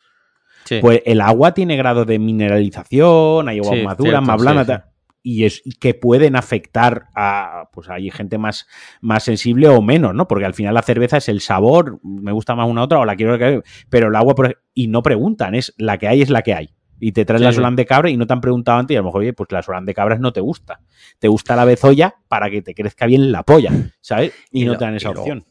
Sí. 0.66 0.78
Pues 0.80 1.00
el 1.06 1.20
agua 1.22 1.54
tiene 1.54 1.76
grados 1.76 2.06
de 2.06 2.18
mineralización, 2.18 3.48
hay 3.48 3.58
aguas 3.58 3.78
Sí, 3.78 3.84
más 3.84 3.96
duras, 3.96 4.22
más 4.22 4.40
blandas, 4.40 4.82
y 5.22 5.44
es 5.44 5.62
que 5.80 5.94
pueden 5.94 6.36
afectar 6.36 7.06
a 7.14 7.68
pues 7.72 7.88
hay 7.88 8.10
gente 8.10 8.38
más, 8.38 8.66
más 9.00 9.24
sensible 9.24 9.68
o 9.68 9.82
menos, 9.82 10.14
¿no? 10.14 10.28
Porque 10.28 10.44
al 10.44 10.54
final 10.54 10.74
la 10.74 10.82
cerveza 10.82 11.16
es 11.16 11.28
el 11.28 11.40
sabor, 11.40 11.98
me 12.04 12.30
gusta 12.32 12.54
más 12.54 12.68
una 12.68 12.82
otra 12.84 13.00
o 13.00 13.04
la 13.04 13.16
quiero 13.16 13.36
que 13.38 13.60
pero 13.90 14.08
el 14.08 14.14
agua 14.16 14.34
por 14.34 14.62
y 14.74 14.86
no 14.88 15.02
preguntan, 15.02 15.54
es 15.54 15.74
la 15.78 15.98
que 15.98 16.06
hay 16.08 16.22
es 16.22 16.30
la 16.30 16.42
que 16.42 16.54
hay. 16.54 16.70
Y 16.98 17.12
te 17.12 17.24
traen 17.26 17.40
Sí, 17.40 17.44
la 17.44 17.52
solán 17.52 17.76
de 17.76 17.84
cabra 17.84 18.08
y 18.08 18.16
no 18.16 18.26
te 18.26 18.32
han 18.32 18.40
preguntado 18.40 18.78
antes 18.78 18.94
y 18.94 18.96
a 18.96 19.00
lo 19.00 19.06
mejor, 19.06 19.20
oye, 19.20 19.32
pues 19.34 19.50
la 19.52 19.62
solán 19.62 19.84
de 19.84 19.92
cabras 19.92 20.18
no 20.20 20.32
te 20.32 20.40
gusta. 20.40 20.80
Te 21.18 21.28
gusta 21.28 21.54
la 21.56 21.66
bezoya 21.66 22.14
para 22.28 22.48
que 22.48 22.62
te 22.62 22.74
crezca 22.74 23.04
bien 23.06 23.32
la 23.32 23.42
polla, 23.42 23.70
¿sabes? 24.00 24.32
Y, 24.50 24.62
Y 24.62 24.64
no 24.64 24.72
lo- 24.72 24.78
te 24.78 24.84
dan 24.86 24.94
esa 24.94 25.12
lo- 25.12 25.20
opción. 25.20 25.44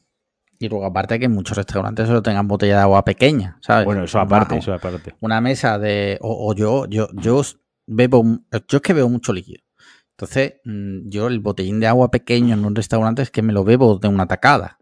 Y 0.65 0.69
luego, 0.69 0.85
aparte, 0.85 1.19
que 1.19 1.29
muchos 1.29 1.55
restaurantes 1.57 2.07
solo 2.07 2.23
tengan 2.23 2.47
botella 2.47 2.77
de 2.77 2.81
agua 2.81 3.05
pequeña, 3.05 3.59
¿sabes? 3.61 3.85
Bueno, 3.85 4.03
eso 4.03 4.19
aparte, 4.19 4.55
Una- 4.55 4.59
eso 4.61 4.73
aparte. 4.73 5.15
Una 5.21 5.39
mesa 5.41 5.77
de. 5.77 6.17
O, 6.21 6.49
o 6.49 6.55
yo, 6.55 6.87
yo, 6.87 7.07
yo 7.13 7.41
bebo. 7.85 8.23
Yo 8.67 8.77
es 8.77 8.81
que 8.81 8.93
bebo 8.93 9.07
mucho 9.09 9.31
líquido. 9.31 9.61
Entonces, 10.11 10.55
mm, 10.65 11.07
yo 11.09 11.27
el 11.27 11.39
botellín 11.39 11.79
de 11.79 11.85
agua 11.87 12.09
pequeño 12.09 12.55
en 12.55 12.65
un 12.65 12.73
restaurante 12.75 13.21
es 13.21 13.29
que 13.29 13.43
me 13.43 13.53
lo 13.53 13.63
bebo 13.63 13.99
de 13.99 14.07
una 14.07 14.25
tacada. 14.25 14.79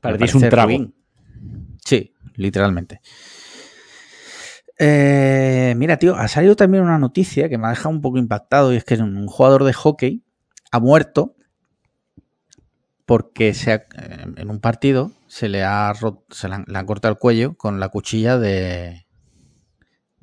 Para 0.00 0.16
ti 0.16 0.24
es 0.24 0.34
un 0.34 0.48
trago. 0.48 0.68
ruin. 0.68 0.94
Sí, 1.84 2.14
literalmente. 2.36 3.00
Eh, 4.78 5.74
mira, 5.76 5.98
tío, 5.98 6.16
ha 6.16 6.28
salido 6.28 6.56
también 6.56 6.84
una 6.84 6.98
noticia 6.98 7.48
que 7.48 7.58
me 7.58 7.66
ha 7.66 7.70
dejado 7.70 7.90
un 7.90 8.00
poco 8.00 8.18
impactado 8.18 8.72
y 8.72 8.76
es 8.76 8.84
que 8.84 8.94
un 8.94 9.26
jugador 9.26 9.64
de 9.64 9.72
hockey 9.74 10.24
ha 10.72 10.80
muerto 10.80 11.35
porque 13.06 13.54
se 13.54 13.72
ha- 13.72 13.86
eh, 13.96 14.26
en 14.36 14.50
un 14.50 14.60
partido 14.60 15.12
se 15.28 15.48
le 15.48 15.62
ha 15.64 15.92
se 16.30 16.48
le 16.48 16.54
han, 16.56 16.64
le 16.68 16.78
han 16.78 16.86
cortado 16.86 17.12
el 17.12 17.18
cuello 17.18 17.56
con 17.56 17.80
la 17.80 17.88
cuchilla 17.88 18.38
de 18.38 19.06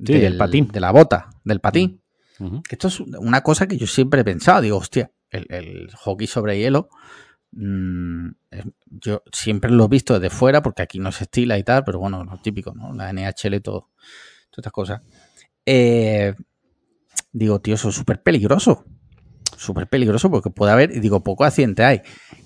Sí, 0.04 0.12
del 0.18 0.36
patín. 0.36 0.68
de 0.68 0.80
la 0.80 0.90
bota, 0.92 1.30
del 1.44 1.60
patín. 1.60 2.02
Que 2.38 2.74
esto 2.74 2.88
es 2.88 3.00
una 3.00 3.42
cosa 3.42 3.66
que 3.66 3.78
yo 3.78 3.86
siempre 3.86 4.20
he 4.20 4.24
pensado. 4.24 4.60
Digo, 4.60 4.76
hostia, 4.76 5.10
el, 5.30 5.46
el 5.48 5.90
hockey 5.94 6.26
sobre 6.26 6.58
hielo. 6.58 6.88
mm, 7.52 8.30
es- 8.50 8.64
yo 8.90 9.22
siempre 9.32 9.70
lo 9.70 9.84
he 9.84 9.88
visto 9.88 10.18
desde 10.18 10.34
fuera 10.34 10.60
porque 10.60 10.82
aquí 10.82 10.98
no 10.98 11.12
se 11.12 11.24
estila 11.24 11.56
y 11.56 11.62
tal, 11.62 11.84
pero 11.84 12.00
bueno, 12.00 12.24
lo 12.24 12.36
típico, 12.38 12.74
¿no? 12.74 12.92
La 12.92 13.10
NHL, 13.12 13.60
todo, 13.62 13.90
todas 14.50 14.58
estas 14.58 14.72
cosas. 14.72 15.02
Eh, 15.64 16.34
digo, 17.32 17.60
tío, 17.60 17.76
eso 17.76 17.88
es 17.90 17.94
súper 17.94 18.22
peligroso. 18.22 18.84
Súper 19.56 19.86
peligroso 19.88 20.30
porque 20.30 20.50
puede 20.50 20.72
haber, 20.72 20.90
y 20.96 21.00
digo, 21.00 21.22
poco 21.22 21.44
accidente 21.44 21.84
hay. 21.84 22.02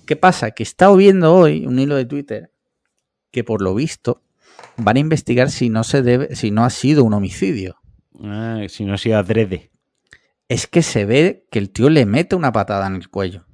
¿Qué 0.06 0.16
pasa? 0.16 0.50
Que 0.52 0.62
he 0.62 0.64
estado 0.66 0.96
viendo 0.96 1.34
hoy 1.34 1.66
un 1.66 1.78
hilo 1.78 1.96
de 1.96 2.04
Twitter 2.04 2.52
que 3.30 3.44
por 3.44 3.60
lo 3.62 3.74
visto 3.74 4.22
van 4.76 4.96
a 4.96 5.00
investigar 5.00 5.50
si 5.50 5.68
no 5.70 5.84
se 5.84 6.02
debe, 6.02 6.34
si 6.34 6.50
no 6.50 6.64
ha 6.64 6.70
sido 6.70 7.04
un 7.04 7.14
homicidio. 7.14 7.76
Ah, 8.22 8.62
si 8.68 8.84
no 8.84 8.94
ha 8.94 8.98
sido 8.98 9.18
adrede. 9.18 9.70
es 10.48 10.66
que 10.66 10.82
se 10.82 11.04
ve 11.04 11.46
que 11.50 11.58
el 11.58 11.70
tío 11.70 11.90
le 11.90 12.06
mete 12.06 12.34
una 12.36 12.52
patada 12.52 12.86
en 12.86 12.94
el 12.96 13.08
cuello. 13.08 13.44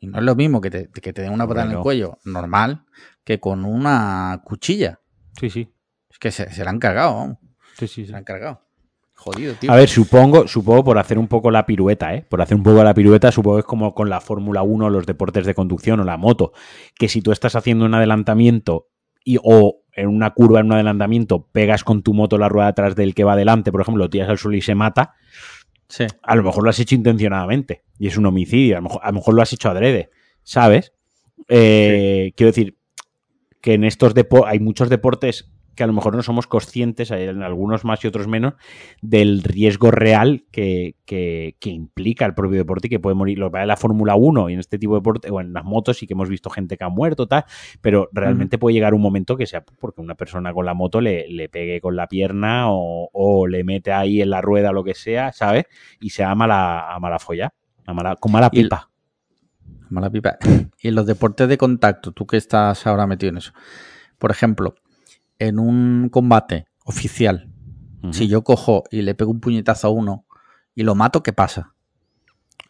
Y 0.00 0.06
no 0.06 0.18
es 0.18 0.24
lo 0.24 0.34
mismo 0.34 0.62
que 0.62 0.70
te, 0.70 0.88
que 0.88 1.12
te 1.12 1.20
den 1.20 1.32
una 1.32 1.46
patada 1.46 1.66
en 1.70 1.76
el 1.76 1.82
cuello 1.82 2.18
normal 2.24 2.86
que 3.24 3.38
con 3.38 3.66
una 3.66 4.40
cuchilla. 4.44 5.00
Sí, 5.38 5.50
sí. 5.50 5.70
Es 6.08 6.18
que 6.18 6.30
se, 6.30 6.50
se 6.50 6.64
la 6.64 6.70
han 6.70 6.78
cargado, 6.78 7.14
vamos. 7.14 7.36
Sí, 7.78 7.86
sí, 7.86 8.00
Se 8.02 8.06
sí. 8.06 8.12
la 8.12 8.18
han 8.18 8.24
cargado. 8.24 8.62
Jodido, 9.22 9.54
tío. 9.54 9.70
A 9.72 9.76
ver, 9.76 9.88
supongo, 9.88 10.46
supongo 10.48 10.84
por 10.84 10.98
hacer 10.98 11.18
un 11.18 11.28
poco 11.28 11.50
la 11.50 11.64
pirueta, 11.64 12.14
¿eh? 12.14 12.26
Por 12.28 12.42
hacer 12.42 12.56
un 12.56 12.62
poco 12.62 12.82
la 12.82 12.92
pirueta, 12.94 13.30
supongo 13.32 13.56
que 13.56 13.60
es 13.60 13.66
como 13.66 13.94
con 13.94 14.10
la 14.10 14.20
Fórmula 14.20 14.62
1, 14.62 14.90
los 14.90 15.06
deportes 15.06 15.46
de 15.46 15.54
conducción 15.54 16.00
o 16.00 16.04
la 16.04 16.16
moto, 16.16 16.52
que 16.96 17.08
si 17.08 17.22
tú 17.22 17.32
estás 17.32 17.54
haciendo 17.56 17.84
un 17.84 17.94
adelantamiento 17.94 18.88
y, 19.24 19.38
o 19.42 19.82
en 19.94 20.08
una 20.08 20.30
curva 20.30 20.60
en 20.60 20.66
un 20.66 20.72
adelantamiento 20.72 21.46
pegas 21.52 21.84
con 21.84 22.02
tu 22.02 22.14
moto 22.14 22.38
la 22.38 22.48
rueda 22.48 22.68
atrás 22.68 22.96
del 22.96 23.14
que 23.14 23.24
va 23.24 23.34
adelante, 23.34 23.70
por 23.70 23.80
ejemplo, 23.80 24.04
lo 24.04 24.10
tiras 24.10 24.28
al 24.28 24.38
suelo 24.38 24.56
y 24.56 24.62
se 24.62 24.74
mata, 24.74 25.14
Sí. 25.88 26.06
a 26.22 26.34
lo 26.36 26.42
mejor 26.42 26.64
lo 26.64 26.70
has 26.70 26.78
hecho 26.80 26.94
intencionadamente 26.94 27.84
y 27.98 28.06
es 28.06 28.16
un 28.16 28.24
homicidio, 28.26 28.76
a 28.76 28.80
lo 28.80 28.84
mejor, 28.84 29.00
a 29.04 29.08
lo, 29.08 29.14
mejor 29.14 29.34
lo 29.34 29.42
has 29.42 29.52
hecho 29.52 29.68
adrede, 29.68 30.10
¿sabes? 30.42 30.94
Eh, 31.48 32.32
Quiero 32.36 32.48
decir 32.48 32.78
que 33.60 33.74
en 33.74 33.84
estos 33.84 34.14
deportes 34.14 34.50
hay 34.52 34.58
muchos 34.58 34.88
deportes 34.88 35.52
que 35.74 35.82
a 35.84 35.86
lo 35.86 35.92
mejor 35.92 36.14
no 36.14 36.22
somos 36.22 36.46
conscientes, 36.46 37.10
en 37.10 37.42
algunos 37.42 37.84
más 37.84 38.04
y 38.04 38.08
otros 38.08 38.28
menos, 38.28 38.54
del 39.00 39.42
riesgo 39.42 39.90
real 39.90 40.44
que, 40.50 40.96
que- 41.04 41.56
que 41.60 41.70
implica 41.70 42.26
el 42.26 42.34
propio 42.34 42.58
deporte 42.58 42.88
y 42.88 42.90
que 42.90 43.00
puede 43.00 43.14
morir. 43.16 43.38
Lo 43.38 43.50
que 43.50 43.64
la 43.64 43.76
Fórmula 43.76 44.14
1 44.14 44.50
y 44.50 44.54
en 44.54 44.60
este 44.60 44.78
tipo 44.78 44.94
de 44.94 45.00
deporte, 45.00 45.30
o 45.30 45.40
en 45.40 45.52
las 45.52 45.64
motos 45.64 45.96
sí 45.98 46.06
que 46.06 46.12
hemos 46.14 46.28
visto 46.28 46.50
gente 46.50 46.76
que 46.76 46.84
ha 46.84 46.88
muerto, 46.88 47.26
tal, 47.26 47.44
pero 47.80 48.08
realmente 48.12 48.58
puede 48.58 48.74
llegar 48.74 48.94
un 48.94 49.00
momento 49.02 49.36
que 49.36 49.46
sea 49.46 49.64
porque 49.64 50.00
una 50.00 50.14
persona 50.14 50.52
con 50.52 50.66
la 50.66 50.74
moto 50.74 51.00
le, 51.00 51.26
le 51.28 51.48
pegue 51.48 51.80
con 51.80 51.96
la 51.96 52.06
pierna 52.06 52.70
o, 52.70 53.08
o 53.12 53.46
le 53.46 53.64
mete 53.64 53.92
ahí 53.92 54.20
en 54.22 54.30
la 54.30 54.40
rueda 54.40 54.70
o 54.70 54.72
lo 54.72 54.84
que 54.84 54.94
sea, 54.94 55.32
¿sabes? 55.32 55.64
Y 56.00 56.10
sea 56.10 56.30
a 56.30 56.34
mala, 56.34 56.92
a 56.92 56.98
mala 57.00 57.18
folla, 57.18 57.52
a 57.86 57.94
mala, 57.94 58.16
con 58.16 58.30
mala 58.32 58.50
Y 58.52 58.62
pipa. 58.64 58.90
Mala 59.90 60.10
pipa. 60.10 60.38
Y 60.82 60.88
en 60.88 60.94
los 60.96 61.06
deportes 61.06 61.48
de 61.48 61.58
contacto, 61.58 62.10
tú 62.12 62.26
que 62.26 62.36
estás 62.36 62.86
ahora 62.88 63.06
metido 63.06 63.30
en 63.30 63.36
eso. 63.38 63.52
Por 64.18 64.30
ejemplo, 64.32 64.74
en 65.38 65.58
un 65.58 66.08
combate 66.10 66.66
oficial, 66.84 67.48
si 68.10 68.26
yo 68.26 68.42
cojo 68.42 68.82
y 68.90 69.02
le 69.02 69.14
pego 69.14 69.30
un 69.30 69.40
puñetazo 69.40 69.86
a 69.86 69.90
uno 69.90 70.26
y 70.74 70.82
lo 70.82 70.94
mato, 70.96 71.22
¿qué 71.22 71.32
pasa? 71.32 71.74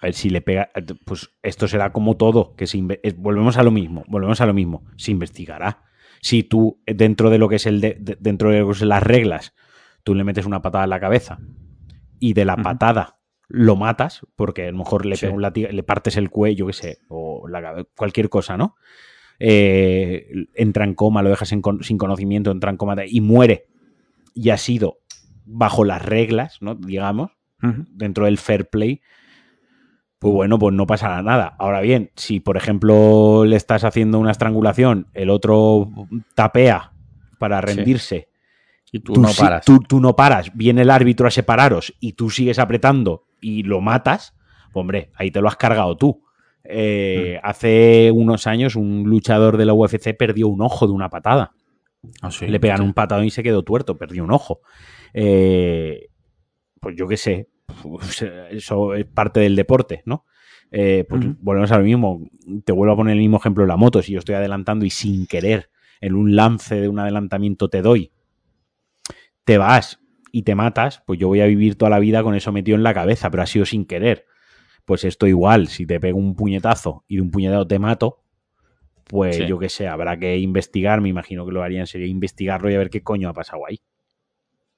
A 0.00 0.06
ver, 0.06 0.14
si 0.14 0.28
le 0.30 0.40
pega, 0.42 0.70
pues 1.06 1.30
esto 1.42 1.68
será 1.68 1.92
como 1.92 2.16
todo, 2.16 2.54
que 2.56 2.66
se 2.66 2.82
volvemos 3.16 3.56
a 3.56 3.62
lo 3.62 3.70
mismo, 3.70 4.04
volvemos 4.08 4.40
a 4.40 4.46
lo 4.46 4.52
mismo, 4.52 4.84
se 4.96 5.10
investigará. 5.12 5.84
Si 6.20 6.42
tú 6.42 6.80
dentro 6.86 7.30
de 7.30 7.38
lo 7.38 7.48
que 7.48 7.56
es 7.56 7.66
el 7.66 7.80
de- 7.80 7.96
de- 7.98 8.16
dentro 8.20 8.50
de 8.50 8.60
lo 8.60 8.70
que 8.72 8.84
las 8.84 9.02
reglas, 9.02 9.54
tú 10.02 10.14
le 10.14 10.24
metes 10.24 10.44
una 10.44 10.60
patada 10.60 10.84
en 10.84 10.90
la 10.90 11.00
cabeza 11.00 11.38
y 12.18 12.34
de 12.34 12.44
la 12.44 12.56
patada 12.56 13.18
lo 13.48 13.76
matas, 13.76 14.20
porque 14.36 14.68
a 14.68 14.70
lo 14.72 14.78
mejor 14.78 15.06
le 15.06 15.16
Sí. 15.16 15.22
pega 15.22 15.34
un 15.34 15.42
latiga- 15.42 15.70
le 15.70 15.82
partes 15.82 16.16
el 16.16 16.30
cuello, 16.30 16.66
qué 16.66 16.72
sé, 16.72 16.98
o 17.08 17.46
la 17.48 17.84
cualquier 17.96 18.28
cosa, 18.28 18.56
¿no? 18.56 18.76
Eh, 19.44 20.46
entra 20.54 20.84
en 20.84 20.94
coma, 20.94 21.20
lo 21.22 21.30
dejas 21.30 21.50
en 21.50 21.62
con- 21.62 21.82
sin 21.82 21.98
conocimiento, 21.98 22.52
entra 22.52 22.70
en 22.70 22.76
coma 22.76 22.94
y 23.04 23.20
muere 23.20 23.66
y 24.34 24.50
ha 24.50 24.56
sido 24.56 24.98
bajo 25.44 25.84
las 25.84 26.00
reglas, 26.04 26.58
¿no? 26.60 26.76
Digamos, 26.76 27.32
dentro 27.90 28.26
del 28.26 28.38
fair 28.38 28.68
play, 28.70 29.00
pues 30.20 30.32
bueno, 30.32 30.58
pues 30.60 30.72
no 30.74 30.86
pasará 30.86 31.20
nada. 31.22 31.56
Ahora 31.58 31.80
bien, 31.80 32.12
si 32.14 32.38
por 32.38 32.56
ejemplo 32.56 33.44
le 33.44 33.56
estás 33.56 33.82
haciendo 33.82 34.20
una 34.20 34.30
estrangulación, 34.30 35.08
el 35.14 35.30
otro 35.30 35.90
tapea 36.36 36.92
para 37.38 37.60
Sí. 37.60 37.74
rendirse, 37.74 38.28
Y 38.92 39.00
tú, 39.00 39.14
tú, 39.14 39.20
no 39.22 39.28
paras. 39.36 39.64
tú- 39.64 39.80
tú 39.80 40.00
no 40.00 40.14
paras, 40.14 40.52
viene 40.54 40.82
el 40.82 40.90
árbitro 40.90 41.26
a 41.26 41.30
separaros 41.32 41.92
y 41.98 42.12
tú 42.12 42.30
sigues 42.30 42.60
apretando 42.60 43.24
y 43.40 43.64
lo 43.64 43.80
matas, 43.80 44.36
pues, 44.72 44.80
hombre, 44.82 45.10
ahí 45.16 45.32
te 45.32 45.40
lo 45.40 45.48
has 45.48 45.56
cargado 45.56 45.96
tú. 45.96 46.22
Eh, 46.64 47.38
Mm. 47.42 47.46
Hace 47.46 48.10
unos 48.12 48.46
años 48.46 48.76
un 48.76 49.04
luchador 49.04 49.56
de 49.56 49.64
la 49.66 49.74
UFC 49.74 50.14
perdió 50.16 50.48
un 50.48 50.62
ojo 50.62 50.86
de 50.86 50.92
una 50.92 51.08
patada. 51.10 51.52
Ah, 52.20 52.30
sí, 52.30 52.46
Le 52.46 52.58
pegan 52.60 52.78
sí. 52.78 52.84
un 52.84 52.94
patadón 52.94 53.24
y 53.24 53.30
se 53.30 53.42
quedó 53.42 53.62
tuerto, 53.62 53.96
perdió 53.96 54.24
un 54.24 54.32
ojo. 54.32 54.60
Eh, 55.14 56.08
pues 56.80 56.96
yo 56.96 57.06
qué 57.06 57.16
sé, 57.16 57.48
pues, 57.82 58.22
eso 58.50 58.94
es 58.94 59.04
parte 59.06 59.40
del 59.40 59.56
deporte, 59.56 60.02
¿no? 60.04 60.24
Eh, 60.70 61.04
pues 61.08 61.22
volvemos 61.40 61.70
a 61.70 61.78
lo 61.78 61.84
mismo. 61.84 62.26
Te 62.64 62.72
vuelvo 62.72 62.94
a 62.94 62.96
poner 62.96 63.12
el 63.12 63.18
mismo 63.20 63.36
ejemplo 63.36 63.62
de 63.62 63.68
la 63.68 63.76
moto. 63.76 64.02
Si 64.02 64.12
yo 64.12 64.18
estoy 64.18 64.34
adelantando 64.34 64.84
y 64.86 64.90
sin 64.90 65.26
querer 65.26 65.70
en 66.00 66.14
un 66.14 66.34
lance 66.34 66.80
de 66.80 66.88
un 66.88 66.98
adelantamiento 66.98 67.68
te 67.68 67.82
doy, 67.82 68.10
te 69.44 69.58
vas 69.58 70.00
y 70.32 70.42
te 70.42 70.54
matas, 70.54 71.02
pues 71.06 71.18
yo 71.20 71.28
voy 71.28 71.40
a 71.40 71.46
vivir 71.46 71.76
toda 71.76 71.90
la 71.90 71.98
vida 71.98 72.22
con 72.22 72.34
eso 72.34 72.52
metido 72.52 72.76
en 72.76 72.82
la 72.82 72.94
cabeza, 72.94 73.30
pero 73.30 73.42
ha 73.42 73.46
sido 73.46 73.66
sin 73.66 73.84
querer. 73.84 74.26
Pues 74.84 75.04
esto 75.04 75.26
igual, 75.26 75.68
si 75.68 75.86
te 75.86 76.00
pego 76.00 76.18
un 76.18 76.34
puñetazo 76.34 77.04
y 77.06 77.16
de 77.16 77.22
un 77.22 77.30
puñetazo 77.30 77.66
te 77.66 77.78
mato, 77.78 78.18
pues 79.04 79.36
Sí. 79.36 79.46
yo 79.46 79.58
qué 79.58 79.68
sé, 79.68 79.88
habrá 79.88 80.18
que 80.18 80.38
investigar, 80.38 81.00
me 81.00 81.08
imagino 81.08 81.44
que 81.46 81.52
lo 81.52 81.62
harían 81.62 81.86
sería 81.86 82.06
investigarlo 82.06 82.70
y 82.70 82.74
a 82.74 82.78
ver 82.78 82.90
qué 82.90 83.02
coño 83.02 83.28
ha 83.28 83.32
pasado 83.34 83.62
ahí. 83.68 83.80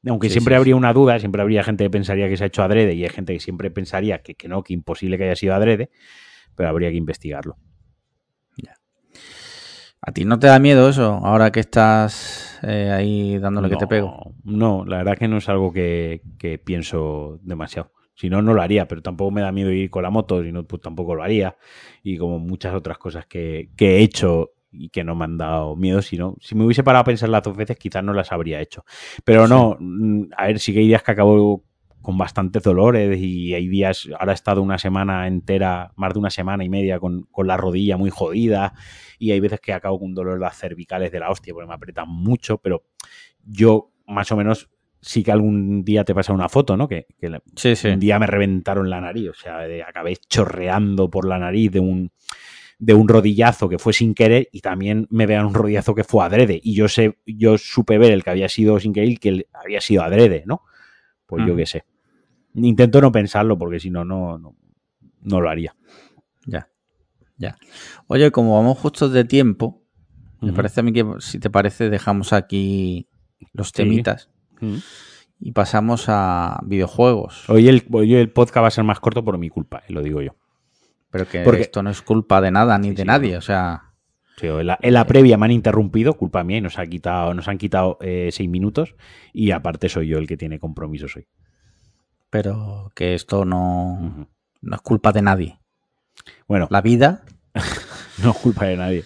Aunque 0.06 0.28
Sí, 0.28 0.34
siempre 0.34 0.54
sí, 0.54 0.58
habría 0.58 0.76
una 0.76 0.92
duda, 0.92 1.18
siempre 1.18 1.40
habría 1.40 1.64
gente 1.64 1.84
que 1.84 1.90
pensaría 1.90 2.28
que 2.28 2.36
se 2.36 2.44
ha 2.44 2.46
hecho 2.48 2.62
adrede 2.62 2.94
y 2.94 3.04
hay 3.04 3.08
gente 3.08 3.32
que 3.32 3.40
siempre 3.40 3.70
pensaría 3.70 4.20
que, 4.22 4.34
que 4.34 4.48
no, 4.48 4.62
que 4.62 4.74
imposible 4.74 5.16
que 5.16 5.24
haya 5.24 5.36
sido 5.36 5.54
adrede, 5.54 5.90
pero 6.54 6.68
habría 6.68 6.90
que 6.90 6.96
investigarlo. 6.96 7.56
¿A 10.06 10.12
ti 10.12 10.26
no 10.26 10.38
te 10.38 10.48
da 10.48 10.58
miedo 10.58 10.88
eso 10.90 11.14
ahora 11.22 11.50
que 11.50 11.60
estás 11.60 12.58
eh, 12.62 12.90
ahí 12.92 13.38
dándole 13.38 13.70
que 13.70 13.76
te 13.76 13.86
pego? 13.86 14.34
No, 14.44 14.84
la 14.84 14.98
verdad 14.98 15.16
que 15.16 15.28
no 15.28 15.38
es 15.38 15.48
algo 15.48 15.72
que, 15.72 16.20
que 16.38 16.58
pienso 16.58 17.38
demasiado. 17.42 17.90
Si 18.14 18.30
no, 18.30 18.42
no 18.42 18.54
lo 18.54 18.62
haría, 18.62 18.86
pero 18.86 19.02
tampoco 19.02 19.30
me 19.30 19.40
da 19.40 19.52
miedo 19.52 19.70
ir 19.70 19.90
con 19.90 20.02
la 20.02 20.10
moto, 20.10 20.42
si 20.42 20.52
no, 20.52 20.64
pues 20.64 20.80
tampoco 20.80 21.14
lo 21.14 21.22
haría. 21.22 21.56
Y 22.02 22.16
como 22.16 22.38
muchas 22.38 22.74
otras 22.74 22.98
cosas 22.98 23.26
que, 23.26 23.70
que 23.76 23.96
he 23.96 24.02
hecho 24.02 24.52
y 24.70 24.88
que 24.88 25.04
no 25.04 25.14
me 25.14 25.24
han 25.24 25.38
dado 25.38 25.76
miedo, 25.76 26.02
si 26.02 26.16
no, 26.16 26.36
si 26.40 26.54
me 26.54 26.64
hubiese 26.64 26.82
parado 26.82 27.02
a 27.02 27.04
pensar 27.04 27.28
las 27.28 27.42
dos 27.42 27.56
veces, 27.56 27.76
quizás 27.76 28.02
no 28.04 28.12
las 28.12 28.32
habría 28.32 28.60
hecho. 28.60 28.84
Pero 29.24 29.46
no, 29.46 29.76
mm, 29.78 30.24
a 30.36 30.46
ver, 30.46 30.58
sí 30.58 30.72
que 30.72 30.80
hay 30.80 30.86
días 30.86 31.02
que 31.02 31.12
acabo 31.12 31.64
con 32.04 32.18
bastantes 32.18 32.62
dolores 32.62 33.18
y 33.18 33.54
hay 33.54 33.66
días, 33.66 34.08
ahora 34.18 34.32
he 34.32 34.34
estado 34.34 34.60
una 34.60 34.76
semana 34.76 35.26
entera, 35.26 35.92
más 35.96 36.12
de 36.12 36.18
una 36.18 36.28
semana 36.28 36.62
y 36.62 36.68
media 36.68 37.00
con, 37.00 37.22
con 37.30 37.46
la 37.46 37.56
rodilla 37.56 37.96
muy 37.96 38.10
jodida 38.10 38.74
y 39.18 39.30
hay 39.30 39.40
veces 39.40 39.58
que 39.58 39.72
acabo 39.72 39.98
con 39.98 40.08
un 40.08 40.14
dolor 40.14 40.34
de 40.34 40.40
las 40.40 40.58
cervicales 40.58 41.10
de 41.12 41.20
la 41.20 41.30
hostia 41.30 41.54
porque 41.54 41.66
me 41.66 41.74
apretan 41.74 42.10
mucho, 42.10 42.58
pero 42.58 42.84
yo 43.42 43.90
más 44.06 44.30
o 44.32 44.36
menos 44.36 44.68
sí 45.06 45.22
que 45.22 45.30
algún 45.32 45.84
día 45.84 46.02
te 46.04 46.14
pasa 46.14 46.32
una 46.32 46.48
foto, 46.48 46.76
¿no? 46.78 46.88
Que, 46.88 47.06
Sí, 47.56 47.76
sí. 47.76 47.88
un 47.88 48.00
día 48.00 48.18
me 48.18 48.26
reventaron 48.26 48.88
la 48.88 49.00
nariz, 49.02 49.28
o 49.30 49.34
sea, 49.34 49.58
de- 49.58 49.82
acabé 49.82 50.16
chorreando 50.28 51.10
por 51.10 51.26
la 51.28 51.38
nariz 51.38 51.70
de 51.70 51.80
un 51.80 52.10
de 52.78 52.92
un 52.92 53.06
rodillazo 53.08 53.68
que 53.68 53.78
fue 53.78 53.92
sin 53.92 54.14
querer 54.14 54.48
y 54.50 54.60
también 54.60 55.06
me 55.10 55.26
vean 55.26 55.46
un 55.46 55.54
rodillazo 55.54 55.94
que 55.94 56.02
fue 56.04 56.24
adrede 56.24 56.58
y 56.62 56.74
yo 56.74 56.88
sé 56.88 57.18
yo 57.24 57.56
supe 57.56 57.98
ver 57.98 58.10
el 58.12 58.24
que 58.24 58.30
había 58.30 58.48
sido 58.48 58.80
sin 58.80 58.92
querer 58.92 59.10
y 59.10 59.16
que 59.16 59.28
el- 59.28 59.46
había 59.52 59.80
sido 59.80 60.02
adrede, 60.02 60.42
¿no? 60.46 60.62
Pues 61.26 61.44
yo 61.46 61.54
qué 61.56 61.66
sé. 61.66 61.84
Intento 62.54 63.00
no 63.00 63.12
pensarlo 63.12 63.56
porque 63.58 63.78
si 63.78 63.90
no 63.90 64.04
no 64.04 64.38
no, 65.22 65.40
lo 65.40 65.48
haría. 65.48 65.74
Ya, 66.46 66.68
ya. 67.38 67.56
Oye, 68.08 68.30
como 68.32 68.56
vamos 68.56 68.78
justos 68.78 69.12
de 69.12 69.24
tiempo, 69.24 69.82
me 70.40 70.52
parece 70.52 70.80
a 70.80 70.82
mí 70.82 70.92
que 70.92 71.04
si 71.20 71.38
te 71.38 71.50
parece 71.50 71.88
dejamos 71.90 72.32
aquí 72.32 73.08
los 73.52 73.72
temitas 73.72 74.30
Ujú. 74.60 74.76
y 75.40 75.52
pasamos 75.52 76.06
a 76.08 76.60
videojuegos. 76.64 77.48
Hoy 77.50 77.68
el, 77.68 77.84
hoy 77.92 78.14
el 78.14 78.30
podcast 78.30 78.62
va 78.64 78.68
a 78.68 78.70
ser 78.70 78.84
más 78.84 79.00
corto 79.00 79.24
por 79.24 79.36
mi 79.38 79.48
culpa, 79.50 79.82
eh, 79.88 79.92
lo 79.92 80.02
digo 80.02 80.22
yo. 80.22 80.36
Pero 81.10 81.28
que 81.28 81.42
porque- 81.42 81.60
esto 81.62 81.82
no 81.82 81.90
es 81.90 82.00
culpa 82.02 82.40
de 82.40 82.50
nada 82.50 82.78
ni 82.78 82.88
Sí, 82.88 82.94
de 82.94 83.02
sí, 83.02 83.06
nadie, 83.06 83.36
o 83.36 83.40
sea, 83.42 83.90
Sí, 84.36 84.48
en, 84.48 84.66
la, 84.66 84.78
en 84.82 84.94
la 84.94 85.06
previa 85.06 85.36
me 85.38 85.46
han 85.46 85.52
interrumpido, 85.52 86.14
culpa 86.14 86.42
mía, 86.42 86.56
y 86.58 86.60
nos, 86.60 86.78
ha 86.80 86.86
quitado, 86.86 87.34
nos 87.34 87.46
han 87.46 87.56
quitado 87.56 87.98
eh, 88.00 88.30
seis 88.32 88.48
minutos. 88.50 88.96
Y 89.32 89.52
aparte 89.52 89.88
soy 89.88 90.08
yo 90.08 90.18
el 90.18 90.26
que 90.26 90.36
tiene 90.36 90.58
compromisos 90.58 91.14
hoy. 91.14 91.28
Pero 92.30 92.90
que 92.96 93.14
esto 93.14 93.44
no, 93.44 94.26
no 94.60 94.74
es 94.74 94.82
culpa 94.82 95.12
de 95.12 95.22
nadie. 95.22 95.60
Bueno, 96.48 96.66
La 96.68 96.80
vida, 96.80 97.22
no 98.24 98.30
es 98.32 98.36
culpa 98.38 98.64
de 98.64 98.76
nadie. 98.76 99.04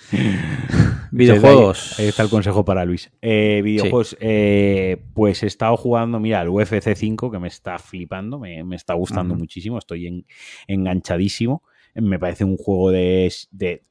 Videojuegos. 1.11 1.99
Ahí, 1.99 2.05
ahí 2.05 2.09
está 2.11 2.23
el 2.23 2.29
consejo 2.29 2.65
para 2.65 2.85
Luis. 2.85 3.11
Eh, 3.23 3.61
videojuegos, 3.65 4.17
eh, 4.21 5.03
pues 5.15 5.43
he 5.43 5.47
estado 5.47 5.77
jugando, 5.77 6.21
mira, 6.21 6.43
el 6.43 6.49
UFC 6.49 6.95
5, 6.95 7.31
que 7.31 7.39
me 7.39 7.49
está 7.49 7.79
flipando, 7.79 8.39
me, 8.39 8.63
me 8.65 8.77
está 8.77 8.95
gustando 8.95 9.35
muchísimo, 9.35 9.79
estoy 9.79 10.07
en- 10.07 10.27
enganchadísimo. 10.67 11.63
Me 11.95 12.19
parece 12.19 12.45
un 12.45 12.57
juego 12.57 12.91
de, 12.91 13.33
de- 13.51 13.83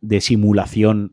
de 0.00 0.20
simulación 0.20 1.12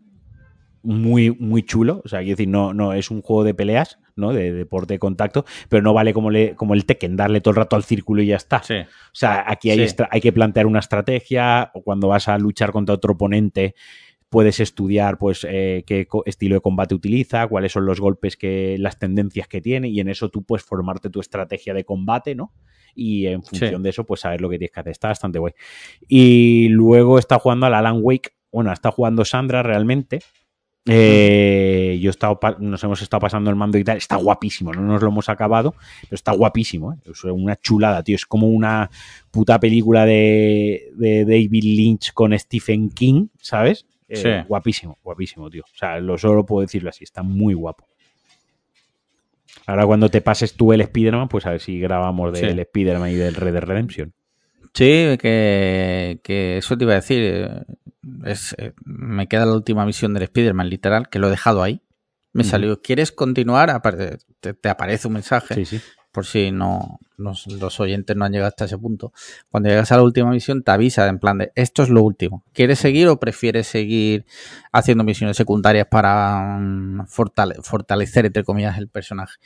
muy, 0.83 1.31
muy 1.31 1.63
chulo. 1.63 2.01
O 2.03 2.09
sea, 2.09 2.19
quiero 2.19 2.33
decir, 2.35 2.49
no, 2.49 2.73
no 2.73 2.93
es 2.93 3.09
un 3.09 3.21
juego 3.21 3.43
de 3.45 3.53
peleas, 3.53 3.99
¿no? 4.15 4.33
De 4.33 4.51
deporte 4.51 4.93
de 4.95 4.99
contacto, 4.99 5.45
pero 5.69 5.81
no 5.81 5.93
vale 5.93 6.13
como, 6.13 6.29
le, 6.29 6.55
como 6.55 6.73
el 6.73 6.85
Tekken, 6.85 7.15
darle 7.15 7.39
todo 7.41 7.51
el 7.51 7.55
rato 7.55 7.75
al 7.77 7.83
círculo 7.83 8.21
y 8.21 8.27
ya 8.27 8.35
está. 8.35 8.61
Sí. 8.61 8.75
O 8.75 8.85
sea, 9.13 9.45
aquí 9.47 9.71
hay, 9.71 9.87
Sí. 9.87 9.95
hay 10.11 10.19
que 10.21 10.33
plantear 10.33 10.65
una 10.67 10.79
estrategia 10.79 11.71
o 11.73 11.81
cuando 11.83 12.09
vas 12.09 12.27
a 12.27 12.37
luchar 12.37 12.71
contra 12.73 12.93
otro 12.95 13.13
oponente 13.13 13.75
puedes 14.33 14.59
estudiar 14.59 15.19
pues 15.19 15.45
eh, 15.47 15.83
qué 15.85 16.07
estilo 16.25 16.55
de 16.55 16.61
combate 16.61 16.95
utiliza, 16.95 17.45
cuáles 17.45 17.71
son 17.71 17.85
los 17.85 17.99
golpes 17.99 18.35
que 18.35 18.77
las 18.79 18.97
tendencias 18.97 19.47
que 19.47 19.61
tiene 19.61 19.89
y 19.89 19.99
en 19.99 20.09
eso 20.09 20.29
tú 20.29 20.41
puedes 20.43 20.65
formarte 20.65 21.11
tu 21.11 21.19
estrategia 21.19 21.71
de 21.75 21.85
combate, 21.85 22.33
¿no? 22.33 22.51
Y 22.95 23.27
en 23.27 23.43
función 23.43 23.83
de 23.83 23.91
eso 23.91 24.07
pues 24.07 24.21
saber 24.21 24.41
lo 24.41 24.49
que 24.49 24.57
tienes 24.57 24.71
que 24.71 24.79
hacer. 24.79 24.89
Está 24.91 25.09
bastante 25.09 25.37
guay. 25.37 25.53
Y 26.07 26.67
luego 26.69 27.19
está 27.19 27.37
jugando 27.37 27.67
al 27.67 27.75
Alan 27.75 27.99
Wake. 28.01 28.31
Bueno, 28.51 28.73
está 28.73 28.89
jugando 28.89 29.23
Sandra 29.23 29.61
realmente. 29.61 30.21
Eh, 30.87 31.99
yo 32.01 32.09
he 32.09 32.11
estado 32.11 32.39
nos 32.57 32.83
hemos 32.83 33.03
estado 33.03 33.21
pasando 33.21 33.51
el 33.51 33.55
mando 33.55 33.77
y 33.77 33.83
tal. 33.83 33.97
Está 33.97 34.15
guapísimo, 34.15 34.73
no 34.73 34.81
nos 34.81 34.99
lo 34.99 35.09
hemos 35.09 35.29
acabado, 35.29 35.75
pero 36.01 36.15
está 36.15 36.31
guapísimo. 36.31 36.93
¿eh? 36.93 36.97
Es 37.05 37.23
una 37.23 37.55
chulada, 37.57 38.01
tío. 38.01 38.15
Es 38.15 38.25
como 38.25 38.47
una 38.47 38.89
puta 39.29 39.59
película 39.59 40.07
de, 40.07 40.91
de 40.95 41.23
David 41.23 41.63
Lynch 41.63 42.13
con 42.13 42.37
Stephen 42.39 42.89
King, 42.89 43.27
¿sabes? 43.39 43.85
Eh, 44.13 44.17
Sí. 44.41 44.47
Guapísimo, 44.47 44.97
guapísimo, 45.03 45.49
tío. 45.49 45.63
O 45.63 45.75
sea, 45.77 45.99
lo 45.99 46.17
solo 46.17 46.45
puedo 46.45 46.61
decirlo 46.61 46.89
así. 46.89 47.03
Está 47.03 47.23
muy 47.23 47.53
guapo. 47.53 47.87
Ahora 49.65 49.85
cuando 49.85 50.09
te 50.09 50.21
pases 50.21 50.53
tú 50.53 50.73
el 50.73 50.81
Spider-Man, 50.81 51.27
pues 51.29 51.45
a 51.45 51.51
ver 51.51 51.59
si 51.61 51.79
grabamos 51.79 52.33
del 52.33 52.55
Sí. 52.55 52.61
Spider-Man 52.61 53.11
y 53.11 53.15
del 53.15 53.35
Red 53.35 53.53
Dead 53.53 53.63
Redemption. 53.63 54.13
Sí, 54.73 55.17
que, 55.19 56.19
que 56.23 56.57
eso 56.57 56.77
te 56.77 56.83
iba 56.83 56.93
a 56.93 56.97
decir. 56.97 57.21
eh, 57.23 57.63
Es, 58.25 58.55
eh, 58.57 58.73
me 58.83 59.27
queda 59.27 59.45
la 59.45 59.53
última 59.53 59.85
misión 59.85 60.13
del 60.13 60.23
Spider-Man, 60.23 60.69
literal, 60.69 61.09
que 61.09 61.19
lo 61.19 61.27
he 61.27 61.31
dejado 61.31 61.63
ahí. 61.63 61.81
Me 62.33 62.43
salió, 62.43 62.81
¿quieres 62.81 63.11
continuar? 63.11 63.79
Te, 64.41 64.53
te 64.55 64.69
aparece 64.69 65.07
un 65.07 65.13
mensaje, 65.13 65.53
Sí, 65.53 65.65
sí. 65.65 65.81
Por 66.13 66.25
si 66.25 66.51
no 66.51 66.99
los, 67.17 67.47
los 67.47 67.79
oyentes 67.81 68.15
no 68.15 68.23
han 68.23 68.31
llegado 68.31 68.47
hasta 68.47 68.65
ese 68.65 68.77
punto. 68.77 69.11
Cuando 69.49 69.67
llegas 69.67 69.91
a 69.91 69.97
la 69.97 70.03
última 70.03 70.29
misión, 70.29 70.63
te 70.63 70.71
avisa 70.71 71.07
en 71.09 71.19
plan 71.19 71.39
de, 71.39 71.51
esto 71.55 71.83
es 71.83 71.89
lo 71.89 72.03
último. 72.03 72.43
¿Quieres 72.53 72.79
seguir 72.79 73.07
o 73.09 73.19
prefieres 73.19 73.67
seguir 73.67 74.25
haciendo 74.71 75.03
misiones 75.03 75.35
secundarias 75.35 75.87
para 75.89 76.57
mm, 76.59 77.07
fortale- 77.07 77.61
fortalecer, 77.63 78.25
entre 78.27 78.43
comillas, 78.43 78.77
el 78.77 78.87
personaje? 78.87 79.37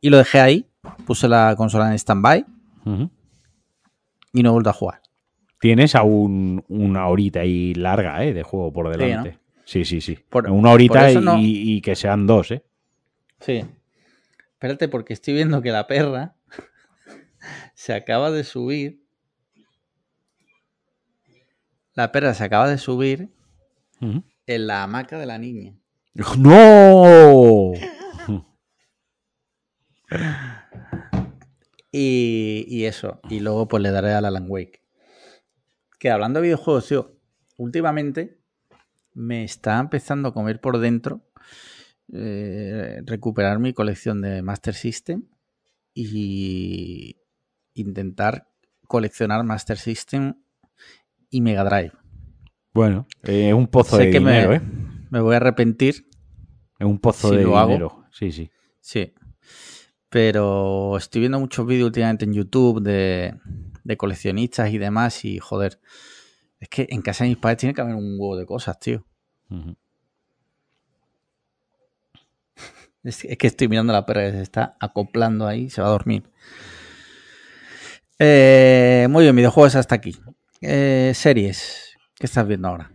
Y 0.00 0.10
lo 0.10 0.16
dejé 0.18 0.40
ahí, 0.40 0.66
puse 1.04 1.28
la 1.28 1.54
consola 1.56 1.88
en 1.88 1.94
stand-by 1.98 2.46
y 4.32 4.42
no 4.42 4.48
he 4.50 4.52
vuelto 4.52 4.70
a 4.70 4.74
jugar. 4.74 5.00
Tienes 5.60 5.94
aún 5.96 6.64
una 6.68 7.08
horita 7.08 7.40
ahí 7.40 7.74
larga, 7.74 8.24
¿eh? 8.24 8.32
De 8.32 8.44
juego 8.44 8.72
por 8.72 8.92
Sí, 8.94 9.00
delante. 9.00 9.38
Sí, 9.64 9.84
sí, 9.84 10.00
sí. 10.00 10.16
Por- 10.30 10.48
una 10.48 10.70
horita 10.70 11.10
y, 11.10 11.16
no- 11.16 11.36
y 11.40 11.80
que 11.80 11.96
sean 11.96 12.26
dos, 12.26 12.52
¿eh? 12.52 12.62
Sí. 13.40 13.64
Espérate, 14.58 14.88
porque 14.88 15.12
estoy 15.12 15.34
viendo 15.34 15.62
que 15.62 15.70
la 15.70 15.86
perra 15.86 16.34
se 17.74 17.94
acaba 17.94 18.32
de 18.32 18.42
subir. 18.42 19.04
La 21.94 22.10
perra 22.10 22.34
se 22.34 22.42
acaba 22.42 22.68
de 22.68 22.76
subir 22.76 23.32
en 24.00 24.66
la 24.66 24.82
hamaca 24.82 25.16
de 25.16 25.26
la 25.26 25.38
niña. 25.38 25.78
¡No! 26.38 27.70
Y, 31.92 32.64
y 32.66 32.86
eso. 32.86 33.20
Y 33.30 33.38
luego 33.38 33.68
pues 33.68 33.80
le 33.80 33.92
daré 33.92 34.12
al 34.12 34.24
Alan 34.24 34.46
Wake. 34.48 34.82
Que 36.00 36.10
hablando 36.10 36.40
de 36.40 36.48
videojuegos, 36.48 36.88
tío, 36.88 37.16
últimamente 37.56 38.40
me 39.14 39.44
está 39.44 39.78
empezando 39.78 40.30
a 40.30 40.34
comer 40.34 40.60
por 40.60 40.78
dentro 40.78 41.27
eh, 42.12 43.00
recuperar 43.04 43.58
mi 43.58 43.72
colección 43.72 44.20
de 44.22 44.42
Master 44.42 44.74
System 44.74 45.24
y 45.94 47.16
intentar 47.74 48.48
coleccionar 48.86 49.44
Master 49.44 49.76
System 49.78 50.34
y 51.30 51.40
Mega 51.40 51.64
Drive. 51.64 51.92
Bueno, 52.72 53.06
eh, 53.24 53.48
es 53.48 53.54
un 53.54 53.66
pozo 53.66 53.96
Sé 53.96 54.04
de 54.06 54.10
que 54.10 54.20
me- 54.20 54.32
dinero, 54.32 54.54
¿eh? 54.54 54.60
Me 55.10 55.20
voy 55.20 55.34
a 55.34 55.38
arrepentir, 55.38 56.06
Es 56.78 56.86
un 56.86 56.98
pozo 56.98 57.30
si 57.30 57.36
de 57.36 57.42
lo 57.42 57.58
hago. 57.58 57.68
dinero. 57.68 58.04
Sí, 58.12 58.30
sí. 58.32 58.50
sí. 58.80 59.12
Pero 60.10 60.96
estoy 60.96 61.20
viendo 61.20 61.38
muchos 61.40 61.66
vídeos 61.66 61.86
últimamente 61.86 62.24
en 62.24 62.32
YouTube 62.32 62.80
de, 62.82 63.34
de 63.84 63.96
coleccionistas 63.96 64.70
y 64.72 64.78
demás 64.78 65.24
y 65.24 65.38
joder. 65.38 65.80
Es 66.60 66.68
que 66.68 66.86
en 66.90 67.02
casa 67.02 67.24
de 67.24 67.30
mis 67.30 67.38
padres 67.38 67.58
tiene 67.58 67.74
que 67.74 67.80
haber 67.82 67.94
un 67.94 68.16
huevo 68.18 68.36
de 68.36 68.46
cosas, 68.46 68.78
tío. 68.80 69.04
Es, 69.50 69.56
es 73.08 73.38
que 73.38 73.46
estoy 73.46 73.68
mirando 73.68 73.92
a 73.92 73.96
la 73.96 74.06
perra 74.06 74.26
que 74.26 74.32
se 74.32 74.42
está 74.42 74.76
acoplando 74.80 75.46
ahí, 75.46 75.70
se 75.70 75.80
va 75.80 75.88
a 75.88 75.90
dormir. 75.90 76.24
Eh, 78.18 79.06
muy 79.10 79.24
bien, 79.24 79.36
videojuegos 79.36 79.74
hasta 79.76 79.94
aquí. 79.94 80.16
Eh, 80.60 81.12
series, 81.14 81.96
¿qué 82.18 82.26
estás 82.26 82.46
viendo 82.48 82.68
ahora? 82.68 82.90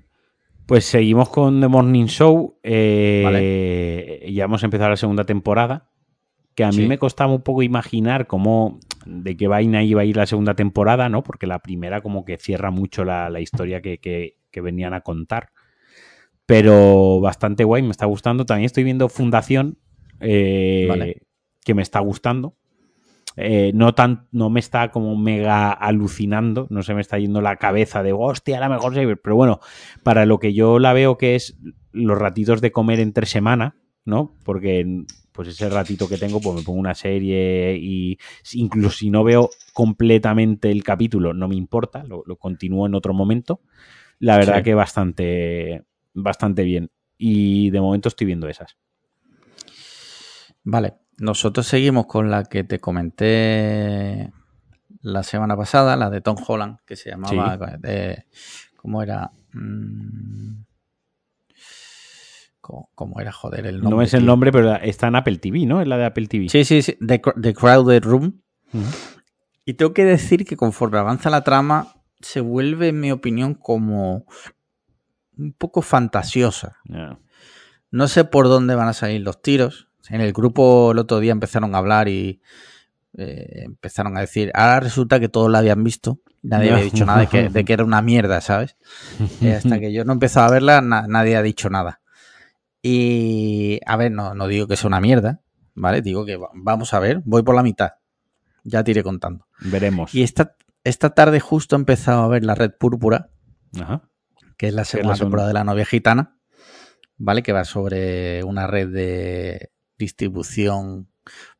Pues 0.65 0.85
seguimos 0.85 1.29
con 1.29 1.61
The 1.61 1.67
Morning 1.67 2.05
Show. 2.05 2.57
eh, 2.63 4.29
Ya 4.33 4.45
hemos 4.45 4.63
empezado 4.63 4.89
la 4.89 4.97
segunda 4.97 5.23
temporada. 5.25 5.89
Que 6.55 6.63
a 6.63 6.69
mí 6.69 6.85
me 6.87 6.97
costaba 6.99 7.33
un 7.33 7.41
poco 7.41 7.63
imaginar 7.63 8.27
cómo, 8.27 8.79
de 9.07 9.35
qué 9.35 9.47
vaina 9.47 9.81
iba 9.83 10.01
a 10.01 10.05
ir 10.05 10.15
la 10.17 10.27
segunda 10.27 10.53
temporada, 10.53 11.09
¿no? 11.09 11.23
Porque 11.23 11.47
la 11.47 11.59
primera 11.59 12.01
como 12.01 12.25
que 12.25 12.37
cierra 12.37 12.69
mucho 12.69 13.03
la, 13.03 13.29
la 13.31 13.39
historia 13.39 13.81
que, 13.81 13.97
que- 13.97 14.37
que 14.51 14.61
venían 14.61 14.93
a 14.93 15.01
contar. 15.01 15.49
Pero 16.45 17.19
bastante 17.21 17.63
guay, 17.63 17.81
me 17.81 17.89
está 17.89 18.05
gustando. 18.05 18.45
También 18.45 18.65
estoy 18.67 18.83
viendo 18.83 19.09
Fundación, 19.09 19.79
eh, 20.19 20.85
Vale. 20.89 21.21
que 21.63 21.73
me 21.73 21.81
está 21.81 21.99
gustando. 21.99 22.55
Eh, 23.35 23.71
no, 23.73 23.95
tan, 23.95 24.27
no 24.31 24.51
me 24.51 24.59
está 24.59 24.91
como 24.91 25.17
mega 25.17 25.71
alucinando, 25.71 26.67
no 26.69 26.83
se 26.83 26.93
me 26.93 27.01
está 27.01 27.17
yendo 27.17 27.41
la 27.41 27.55
cabeza 27.55 28.03
de 28.03 28.13
hostia, 28.13 28.59
la 28.59 28.69
mejor 28.69 28.93
serie, 28.93 29.15
pero 29.15 29.35
bueno, 29.35 29.59
para 30.03 30.27
lo 30.27 30.37
que 30.37 30.53
yo 30.53 30.77
la 30.77 30.93
veo 30.93 31.17
que 31.17 31.33
es 31.35 31.57
los 31.91 32.17
ratitos 32.19 32.61
de 32.61 32.71
comer 32.71 32.99
entre 32.99 33.25
semana, 33.25 33.75
¿no? 34.05 34.35
Porque 34.43 34.85
pues 35.31 35.47
ese 35.47 35.67
ratito 35.67 36.07
que 36.07 36.17
tengo, 36.19 36.39
pues 36.41 36.55
me 36.55 36.61
pongo 36.61 36.79
una 36.79 36.93
serie 36.93 37.75
y 37.75 38.19
incluso 38.53 38.97
si 38.99 39.09
no 39.09 39.23
veo 39.23 39.49
completamente 39.73 40.69
el 40.69 40.83
capítulo, 40.83 41.33
no 41.33 41.47
me 41.47 41.55
importa, 41.55 42.03
lo, 42.03 42.21
lo 42.27 42.35
continúo 42.35 42.85
en 42.85 42.93
otro 42.93 43.15
momento. 43.15 43.61
La 44.19 44.37
verdad 44.37 44.57
Sí. 44.57 44.63
que 44.63 44.73
bastante, 44.75 45.83
bastante 46.13 46.63
bien. 46.63 46.91
Y 47.17 47.71
de 47.71 47.81
momento 47.81 48.09
estoy 48.09 48.27
viendo 48.27 48.47
esas. 48.47 48.77
Vale, 50.63 50.95
nosotros 51.17 51.67
seguimos 51.67 52.05
con 52.07 52.29
la 52.31 52.43
que 52.45 52.63
te 52.63 52.79
comenté 52.79 54.31
la 55.01 55.23
semana 55.23 55.57
pasada, 55.57 55.95
la 55.97 56.09
de 56.09 56.21
Tom 56.21 56.37
Holland, 56.47 56.77
que 56.85 56.95
se 56.95 57.09
llamaba. 57.11 57.77
eh, 57.83 58.23
¿Cómo 58.77 59.01
era? 59.03 59.31
Mm, 59.53 60.63
¿Cómo, 62.61 63.19
era, 63.19 63.31
joder, 63.33 63.65
el 63.65 63.81
nombre? 63.81 63.89
no 63.97 64.01
es 64.01 64.13
el 64.13 64.21
tío? 64.21 64.27
nombre, 64.27 64.51
pero 64.51 64.73
está 64.75 65.07
en 65.07 65.15
Apple 65.17 65.37
TV, 65.37 65.65
¿no? 65.65 65.81
Es 65.81 65.87
la 65.87 65.97
de 65.97 66.05
Apple 66.05 66.27
TV. 66.27 66.47
Sí, 66.47 66.63
sí, 66.63 66.81
sí. 66.81 66.97
The, 67.05 67.21
Cr- 67.21 67.41
The 67.41 67.53
Crowded 67.53 68.03
Room. 68.03 68.41
Y 69.65 69.73
tengo 69.73 69.93
que 69.93 70.05
decir 70.05 70.45
que 70.45 70.55
conforme 70.55 70.97
avanza 70.97 71.29
la 71.29 71.43
trama, 71.43 71.93
se 72.21 72.39
vuelve, 72.39 72.87
en 72.89 73.01
mi 73.01 73.11
opinión, 73.11 73.53
como 73.53 74.25
un 75.37 75.53
poco 75.53 75.81
fantasiosa. 75.81 76.77
No 77.91 78.07
sé 78.07 78.23
por 78.23 78.47
dónde 78.47 78.75
van 78.75 78.87
a 78.87 78.93
salir 78.93 79.21
los 79.21 79.41
tiros. 79.41 79.89
En 80.09 80.21
el 80.21 80.33
grupo 80.33 80.91
el 80.91 80.99
otro 80.99 81.19
día 81.19 81.31
empezaron 81.31 81.73
a 81.75 81.77
hablar 81.77 82.07
y 82.09 82.41
eh, 83.17 83.63
empezaron 83.65 84.17
a 84.17 84.21
decir, 84.21 84.51
ahora 84.53 84.79
resulta 84.81 85.19
que 85.19 85.29
todos 85.29 85.49
la 85.49 85.59
habían 85.59 85.83
visto. 85.83 86.19
Nadie 86.41 86.71
había 86.73 86.83
dicho 86.83 87.05
nada 87.05 87.19
de 87.21 87.27
que, 87.27 87.49
de 87.49 87.63
que 87.63 87.73
era 87.73 87.85
una 87.85 88.01
mierda, 88.01 88.41
¿sabes? 88.41 88.75
Y 89.39 89.47
hasta 89.49 89.79
que 89.79 89.93
yo 89.93 90.03
no 90.03 90.11
empezaba 90.13 90.47
a 90.47 90.51
verla, 90.51 90.81
na- 90.81 91.07
nadie 91.07 91.37
ha 91.37 91.41
dicho 91.41 91.69
nada. 91.69 92.01
Y, 92.81 93.79
a 93.85 93.95
ver, 93.95 94.11
no, 94.11 94.33
no 94.35 94.47
digo 94.47 94.67
que 94.67 94.75
sea 94.75 94.87
una 94.89 94.99
mierda, 94.99 95.41
¿vale? 95.73 96.01
Digo 96.01 96.25
que 96.25 96.35
va- 96.35 96.49
vamos 96.53 96.93
a 96.93 96.99
ver, 96.99 97.21
voy 97.23 97.43
por 97.43 97.55
la 97.55 97.63
mitad. 97.63 97.91
Ya 98.65 98.83
te 98.83 98.91
iré 98.91 99.03
contando. 99.03 99.47
Veremos. 99.61 100.13
Y 100.13 100.23
esta, 100.23 100.55
esta 100.83 101.11
tarde 101.11 101.39
justo 101.39 101.75
he 101.75 101.79
empezado 101.79 102.23
a 102.23 102.27
ver 102.27 102.43
La 102.43 102.55
Red 102.55 102.71
Púrpura, 102.77 103.29
Ajá. 103.79 104.01
que 104.57 104.67
es 104.67 104.73
la 104.73 104.83
segunda 104.83 105.15
segunda. 105.15 105.25
temporada 105.25 105.47
de 105.47 105.53
La 105.53 105.63
novia 105.63 105.85
gitana. 105.85 106.37
¿vale? 107.17 107.41
Que 107.43 107.53
va 107.53 107.63
sobre 107.63 108.43
una 108.43 108.67
red 108.67 108.89
de 108.89 109.71
distribución 110.03 111.07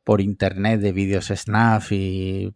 por 0.04 0.20
internet 0.20 0.80
de 0.80 0.92
vídeos 0.92 1.26
snaf 1.28 1.92
y 1.92 2.54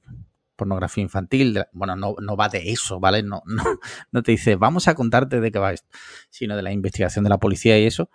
pornografía 0.57 1.03
infantil. 1.03 1.65
Bueno, 1.73 1.97
no, 1.97 2.17
no 2.21 2.37
va 2.37 2.49
de 2.49 2.71
eso, 2.71 3.01
¿vale? 3.01 3.23
No, 3.23 3.43
no, 3.47 3.63
no, 4.13 4.23
te 4.23 4.33
dice, 4.33 4.57
vamos 4.57 4.89
a 4.89 4.95
contarte 4.95 5.41
de 5.41 5.51
qué 5.51 5.59
va 5.59 5.73
esto, 5.73 5.89
sino 6.29 6.57
de 6.57 6.63
la 6.63 6.73
investigación 6.73 7.25
de 7.25 7.31
la 7.31 7.39
policía 7.39 7.79
y 7.79 7.87
eso. 7.87 8.11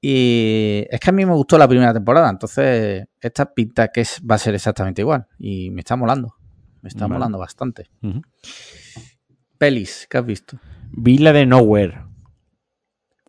Y 0.00 0.86
es 0.90 1.00
que 1.00 1.10
a 1.10 1.12
mí 1.12 1.24
me 1.24 1.32
gustó 1.32 1.58
la 1.58 1.66
primera 1.66 1.92
temporada, 1.92 2.28
entonces 2.30 3.06
esta 3.20 3.54
pinta 3.54 3.88
que 3.88 4.02
es, 4.02 4.20
va 4.20 4.36
a 4.36 4.38
ser 4.38 4.54
exactamente 4.54 5.00
igual. 5.02 5.26
Y 5.38 5.70
me 5.70 5.80
está 5.80 5.96
molando, 5.96 6.36
me 6.82 6.88
está 6.88 7.06
vale. 7.06 7.14
molando 7.14 7.38
bastante. 7.38 7.88
Uh 8.02 8.08
-huh. 8.08 8.22
Pelis, 9.58 10.06
¿qué 10.08 10.18
has 10.18 10.26
visto? 10.26 10.58
Vi 10.92 11.18
la 11.18 11.32
de 11.32 11.46
Nowhere. 11.46 12.04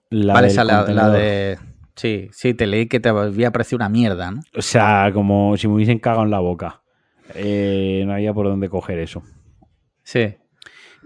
La 0.09 0.33
vale, 0.33 0.47
esa 0.47 0.63
la, 0.63 0.83
la, 0.83 1.09
de... 1.09 1.57
Sí, 1.97 2.29
sí, 2.31 2.53
te 2.53 2.67
leí 2.67 2.85
que 2.87 2.99
te 2.99 3.09
había 3.09 3.51
parecido 3.51 3.77
una 3.77 3.89
mierda, 3.89 4.29
¿no? 4.29 4.41
O 4.55 4.61
sea, 4.61 5.09
como 5.13 5.57
si 5.57 5.67
me 5.67 5.73
hubiesen 5.73 5.97
cagado 5.97 6.23
en 6.23 6.29
la 6.29 6.39
boca. 6.39 6.83
Eh, 7.33 8.03
no 8.05 8.13
había 8.13 8.33
por 8.33 8.45
dónde 8.45 8.69
coger 8.69 8.99
eso. 8.99 9.23
Sí. 10.03 10.35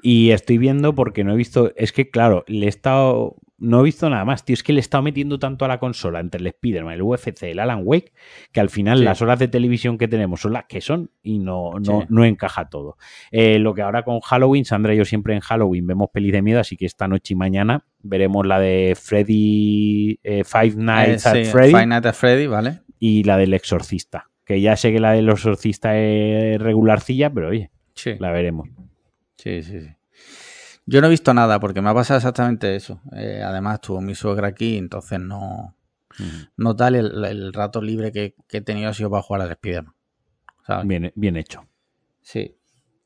Y 0.04 0.32
estoy 0.32 0.58
viendo 0.58 0.94
porque 0.94 1.24
no 1.24 1.32
he 1.32 1.38
visto. 1.38 1.72
Es 1.78 1.94
que, 1.94 2.10
claro, 2.10 2.44
le 2.48 2.66
he 2.66 2.70
estado. 2.70 3.38
No 3.62 3.82
he 3.82 3.84
visto 3.84 4.10
nada 4.10 4.26
más, 4.26 4.44
tío. 4.44 4.56
Es 4.56 4.64
que 4.64 4.74
le 4.74 4.80
he 4.80 4.82
estado 4.82 5.04
metiendo 5.04 5.38
tanto 5.38 5.66
a 5.66 5.68
la 5.68 5.80
consola 5.80 6.20
entre 6.20 6.42
el 6.42 6.48
Spider-Man, 6.48 6.96
el 6.96 7.04
UFC, 7.04 7.44
el 7.44 7.60
Alan 7.60 7.82
Wake, 7.84 8.12
que 8.52 8.60
al 8.60 8.72
final 8.72 8.98
sí. 8.98 9.04
las 9.04 9.22
horas 9.22 9.38
de 9.38 9.48
televisión 9.48 10.00
que 10.00 10.08
tenemos 10.08 10.42
son 10.42 10.54
las 10.54 10.66
que 10.66 10.82
son 10.82 11.12
y 11.22 11.38
no, 11.38 11.74
no, 11.74 12.02
sí. 12.02 12.08
no 12.10 12.26
encaja 12.26 12.70
todo. 12.70 12.98
Eh, 13.30 13.60
lo 13.60 13.76
que 13.76 13.84
ahora 13.84 14.02
con 14.02 14.20
Halloween, 14.20 14.66
Sandra 14.66 14.96
y 14.96 14.98
yo 14.98 15.06
siempre 15.06 15.36
en 15.36 15.42
Halloween 15.42 15.86
vemos 15.86 16.10
pelis 16.12 16.32
de 16.32 16.42
miedo, 16.42 16.60
así 16.60 16.76
que 16.76 16.88
esta 16.88 17.08
noche 17.08 17.36
y 17.36 17.38
mañana 17.38 17.86
veremos 18.02 18.48
la 18.48 18.60
de 18.60 18.98
Freddy. 19.00 20.20
Eh, 20.24 20.44
Five 20.44 20.74
Nights 20.78 21.28
eh, 21.28 21.30
at 21.30 21.36
sí, 21.36 21.46
Freddy. 21.46 21.72
Five 21.72 21.86
Nights 21.86 22.08
at 22.08 22.16
Freddy, 22.16 22.48
¿vale? 22.48 22.80
Y 22.98 23.24
la 23.26 23.38
del 23.38 23.54
Exorcista. 23.54 24.32
Que 24.44 24.60
ya 24.60 24.76
sé 24.76 24.92
que 24.92 25.00
la 25.00 25.12
del 25.12 25.30
Exorcista 25.30 25.96
es 25.96 26.60
regularcilla, 26.60 27.30
pero 27.30 27.50
oye, 27.50 27.70
sí. 27.94 28.16
la 28.18 28.32
veremos. 28.32 28.70
Sí, 29.38 29.62
sí, 29.62 29.82
sí. 29.82 29.90
Yo 30.86 31.00
no 31.02 31.08
he 31.08 31.10
visto 31.10 31.34
nada 31.34 31.60
porque 31.60 31.82
me 31.82 31.90
ha 31.90 31.94
pasado 31.94 32.18
exactamente 32.18 32.76
eso. 32.76 33.02
Eh, 33.14 33.42
además, 33.44 33.82
tuvo 33.82 34.02
mi 34.02 34.16
suegra 34.16 34.48
aquí, 34.48 34.78
entonces 34.78 35.20
no, 35.20 35.76
mm. 36.18 36.42
no 36.58 36.76
tal. 36.76 36.96
El, 36.96 37.24
el 37.24 37.54
rato 37.54 37.82
libre 37.82 38.12
que, 38.12 38.36
que, 38.48 38.58
he 38.58 38.62
tenido 38.62 38.90
ha 38.90 38.94
sido 38.94 39.10
para 39.10 39.22
jugar 39.22 39.42
al 39.42 39.52
Spider-Man. 39.52 39.94
Bien, 40.86 41.12
bien 41.16 41.38
hecho. 41.38 41.66
Sí. 42.22 42.56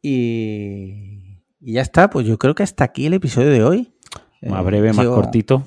Y, 0.02 1.40
y, 1.60 1.74
ya 1.74 1.82
está, 1.82 2.10
pues 2.10 2.28
yo 2.28 2.38
creo 2.38 2.54
que 2.54 2.64
hasta 2.64 2.84
aquí 2.84 3.08
el 3.08 3.14
episodio 3.14 3.50
de 3.50 3.64
hoy. 3.64 3.94
Más 4.42 4.64
breve, 4.64 4.90
eh, 4.90 4.94
más 4.94 5.04
sigo, 5.04 5.16
cortito. 5.16 5.64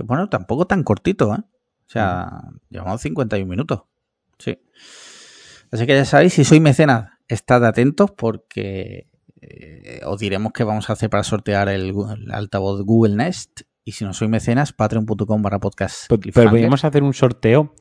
Bueno, 0.00 0.28
tampoco 0.28 0.66
tan 0.66 0.82
cortito, 0.82 1.34
¿eh? 1.34 1.38
O 1.38 1.90
sea, 1.90 2.26
mm. 2.26 2.58
llevamos 2.70 3.00
51 3.00 3.48
minutos. 3.48 3.82
Sí. 4.38 4.58
Así 5.70 5.86
que 5.86 5.94
ya 5.94 6.04
sabéis, 6.04 6.34
si 6.34 6.44
sois 6.44 6.60
mecenas, 6.60 7.10
estad 7.28 7.64
atentos 7.64 8.10
porque 8.10 9.08
eh, 9.48 10.00
os 10.04 10.18
diremos 10.18 10.52
qué 10.52 10.64
vamos 10.64 10.90
a 10.90 10.94
hacer 10.94 11.10
para 11.10 11.22
sortear 11.22 11.68
el, 11.68 11.90
el, 11.90 12.32
altavoz 12.32 12.82
Google 12.82 13.16
Nest. 13.16 13.62
Y 13.84 13.92
si 13.92 14.04
no 14.04 14.14
sois 14.14 14.30
mecenas, 14.30 14.72
patreon.com 14.72 15.42
barra 15.42 15.60
podcast. 15.60 16.06
Pero, 16.08 16.20
pero 16.32 16.50
podríamos 16.50 16.84
hacer 16.84 17.02
un 17.02 17.12
sorteo 17.12 17.74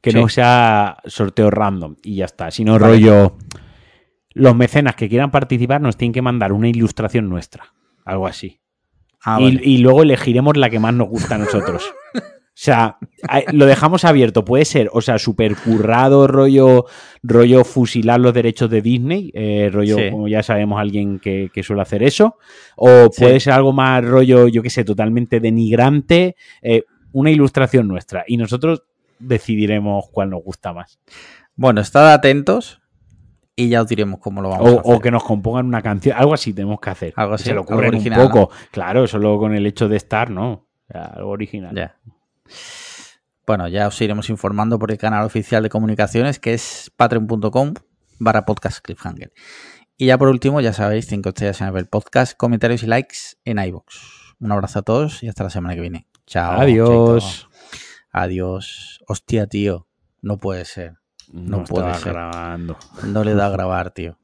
que 0.00 0.10
sí. 0.12 0.18
no 0.18 0.28
sea 0.28 0.98
sorteo 1.06 1.50
random 1.50 1.96
y 2.02 2.16
ya 2.16 2.26
está, 2.26 2.50
sino 2.50 2.78
vale. 2.78 2.86
rollo. 2.86 3.36
Los 4.30 4.54
mecenas 4.54 4.96
que 4.96 5.08
quieran 5.08 5.30
participar 5.30 5.80
nos 5.80 5.96
tienen 5.96 6.12
que 6.12 6.20
mandar 6.20 6.52
una 6.52 6.68
ilustración 6.68 7.28
nuestra, 7.30 7.74
algo 8.04 8.26
así. 8.26 8.60
Ah, 9.24 9.38
y, 9.40 9.44
vale. 9.44 9.60
y, 9.64 9.78
luego 9.78 10.02
elegiremos 10.02 10.56
la 10.56 10.68
que 10.68 10.78
más 10.78 10.92
nos 10.92 11.08
gusta 11.08 11.36
a 11.36 11.38
nosotros. 11.38 11.82
O 12.56 12.58
sea, 12.58 12.96
lo 13.52 13.66
dejamos 13.66 14.06
abierto. 14.06 14.46
Puede 14.46 14.64
ser, 14.64 14.88
o 14.94 15.02
sea, 15.02 15.18
super 15.18 15.54
currado, 15.56 16.26
rollo, 16.26 16.86
rollo 17.22 17.64
fusilar 17.64 18.18
los 18.18 18.32
derechos 18.32 18.70
de 18.70 18.80
Disney, 18.80 19.30
eh, 19.34 19.68
rollo, 19.70 19.98
sí. 19.98 20.10
como 20.10 20.26
ya 20.26 20.42
sabemos, 20.42 20.80
alguien 20.80 21.18
que, 21.18 21.50
que, 21.52 21.62
suele 21.62 21.82
hacer 21.82 22.02
eso. 22.02 22.38
O 22.74 23.10
puede 23.10 23.34
sí. 23.34 23.40
ser 23.40 23.52
algo 23.52 23.74
más 23.74 24.02
rollo, 24.02 24.48
yo 24.48 24.62
qué 24.62 24.70
sé, 24.70 24.84
totalmente 24.84 25.38
denigrante, 25.38 26.34
eh, 26.62 26.84
una 27.12 27.30
ilustración 27.30 27.88
nuestra. 27.88 28.24
Y 28.26 28.38
nosotros 28.38 28.84
decidiremos 29.18 30.06
cuál 30.10 30.30
nos 30.30 30.42
gusta 30.42 30.72
más. 30.72 30.98
Bueno, 31.56 31.82
estad 31.82 32.10
atentos 32.10 32.80
y 33.54 33.68
ya 33.68 33.82
os 33.82 33.88
diremos 33.88 34.18
cómo 34.18 34.40
lo 34.40 34.48
vamos 34.48 34.66
o, 34.66 34.78
a 34.78 34.80
hacer. 34.80 34.94
O 34.94 35.00
que 35.00 35.10
nos 35.10 35.24
compongan 35.24 35.66
una 35.66 35.82
canción, 35.82 36.16
algo 36.16 36.32
así 36.32 36.54
tenemos 36.54 36.80
que 36.80 36.88
hacer. 36.88 37.12
Algo 37.16 37.34
así, 37.34 37.44
se 37.44 37.52
lo 37.52 37.60
ocurre 37.60 37.90
un 37.90 38.02
poco. 38.14 38.38
¿no? 38.50 38.68
Claro, 38.70 39.06
solo 39.06 39.38
con 39.38 39.54
el 39.54 39.66
hecho 39.66 39.90
de 39.90 39.98
estar, 39.98 40.30
¿no? 40.30 40.52
O 40.52 40.92
sea, 40.92 41.04
algo 41.04 41.32
original. 41.32 41.74
Ya. 41.76 41.96
Bueno, 43.46 43.68
ya 43.68 43.86
os 43.86 44.00
iremos 44.00 44.28
informando 44.28 44.78
por 44.78 44.90
el 44.90 44.98
canal 44.98 45.24
oficial 45.24 45.62
de 45.62 45.68
comunicaciones 45.68 46.38
que 46.38 46.54
es 46.54 46.90
patreon.com 46.96 47.74
barra 48.18 48.44
podcast 48.44 48.80
cliffhanger. 48.80 49.32
Y 49.96 50.06
ya 50.06 50.18
por 50.18 50.28
último, 50.28 50.60
ya 50.60 50.72
sabéis, 50.72 51.06
5 51.06 51.28
estrellas 51.28 51.60
en 51.60 51.74
el 51.74 51.86
podcast, 51.86 52.36
comentarios 52.36 52.82
y 52.82 52.86
likes 52.86 53.16
en 53.44 53.58
iVoox. 53.58 53.94
Un 54.40 54.52
abrazo 54.52 54.80
a 54.80 54.82
todos 54.82 55.22
y 55.22 55.28
hasta 55.28 55.44
la 55.44 55.50
semana 55.50 55.74
que 55.74 55.80
viene. 55.80 56.06
Chao. 56.26 56.60
Adiós. 56.60 57.48
Chaito. 57.48 57.56
Adiós. 58.10 59.00
Hostia, 59.06 59.46
tío. 59.46 59.86
No 60.20 60.38
puede 60.38 60.64
ser. 60.64 60.96
No, 61.32 61.58
no 61.58 61.64
puede 61.64 61.94
ser. 61.94 62.12
grabando. 62.12 62.76
No 63.04 63.24
le 63.24 63.34
da 63.34 63.46
a 63.46 63.50
grabar, 63.50 63.92
tío. 63.92 64.18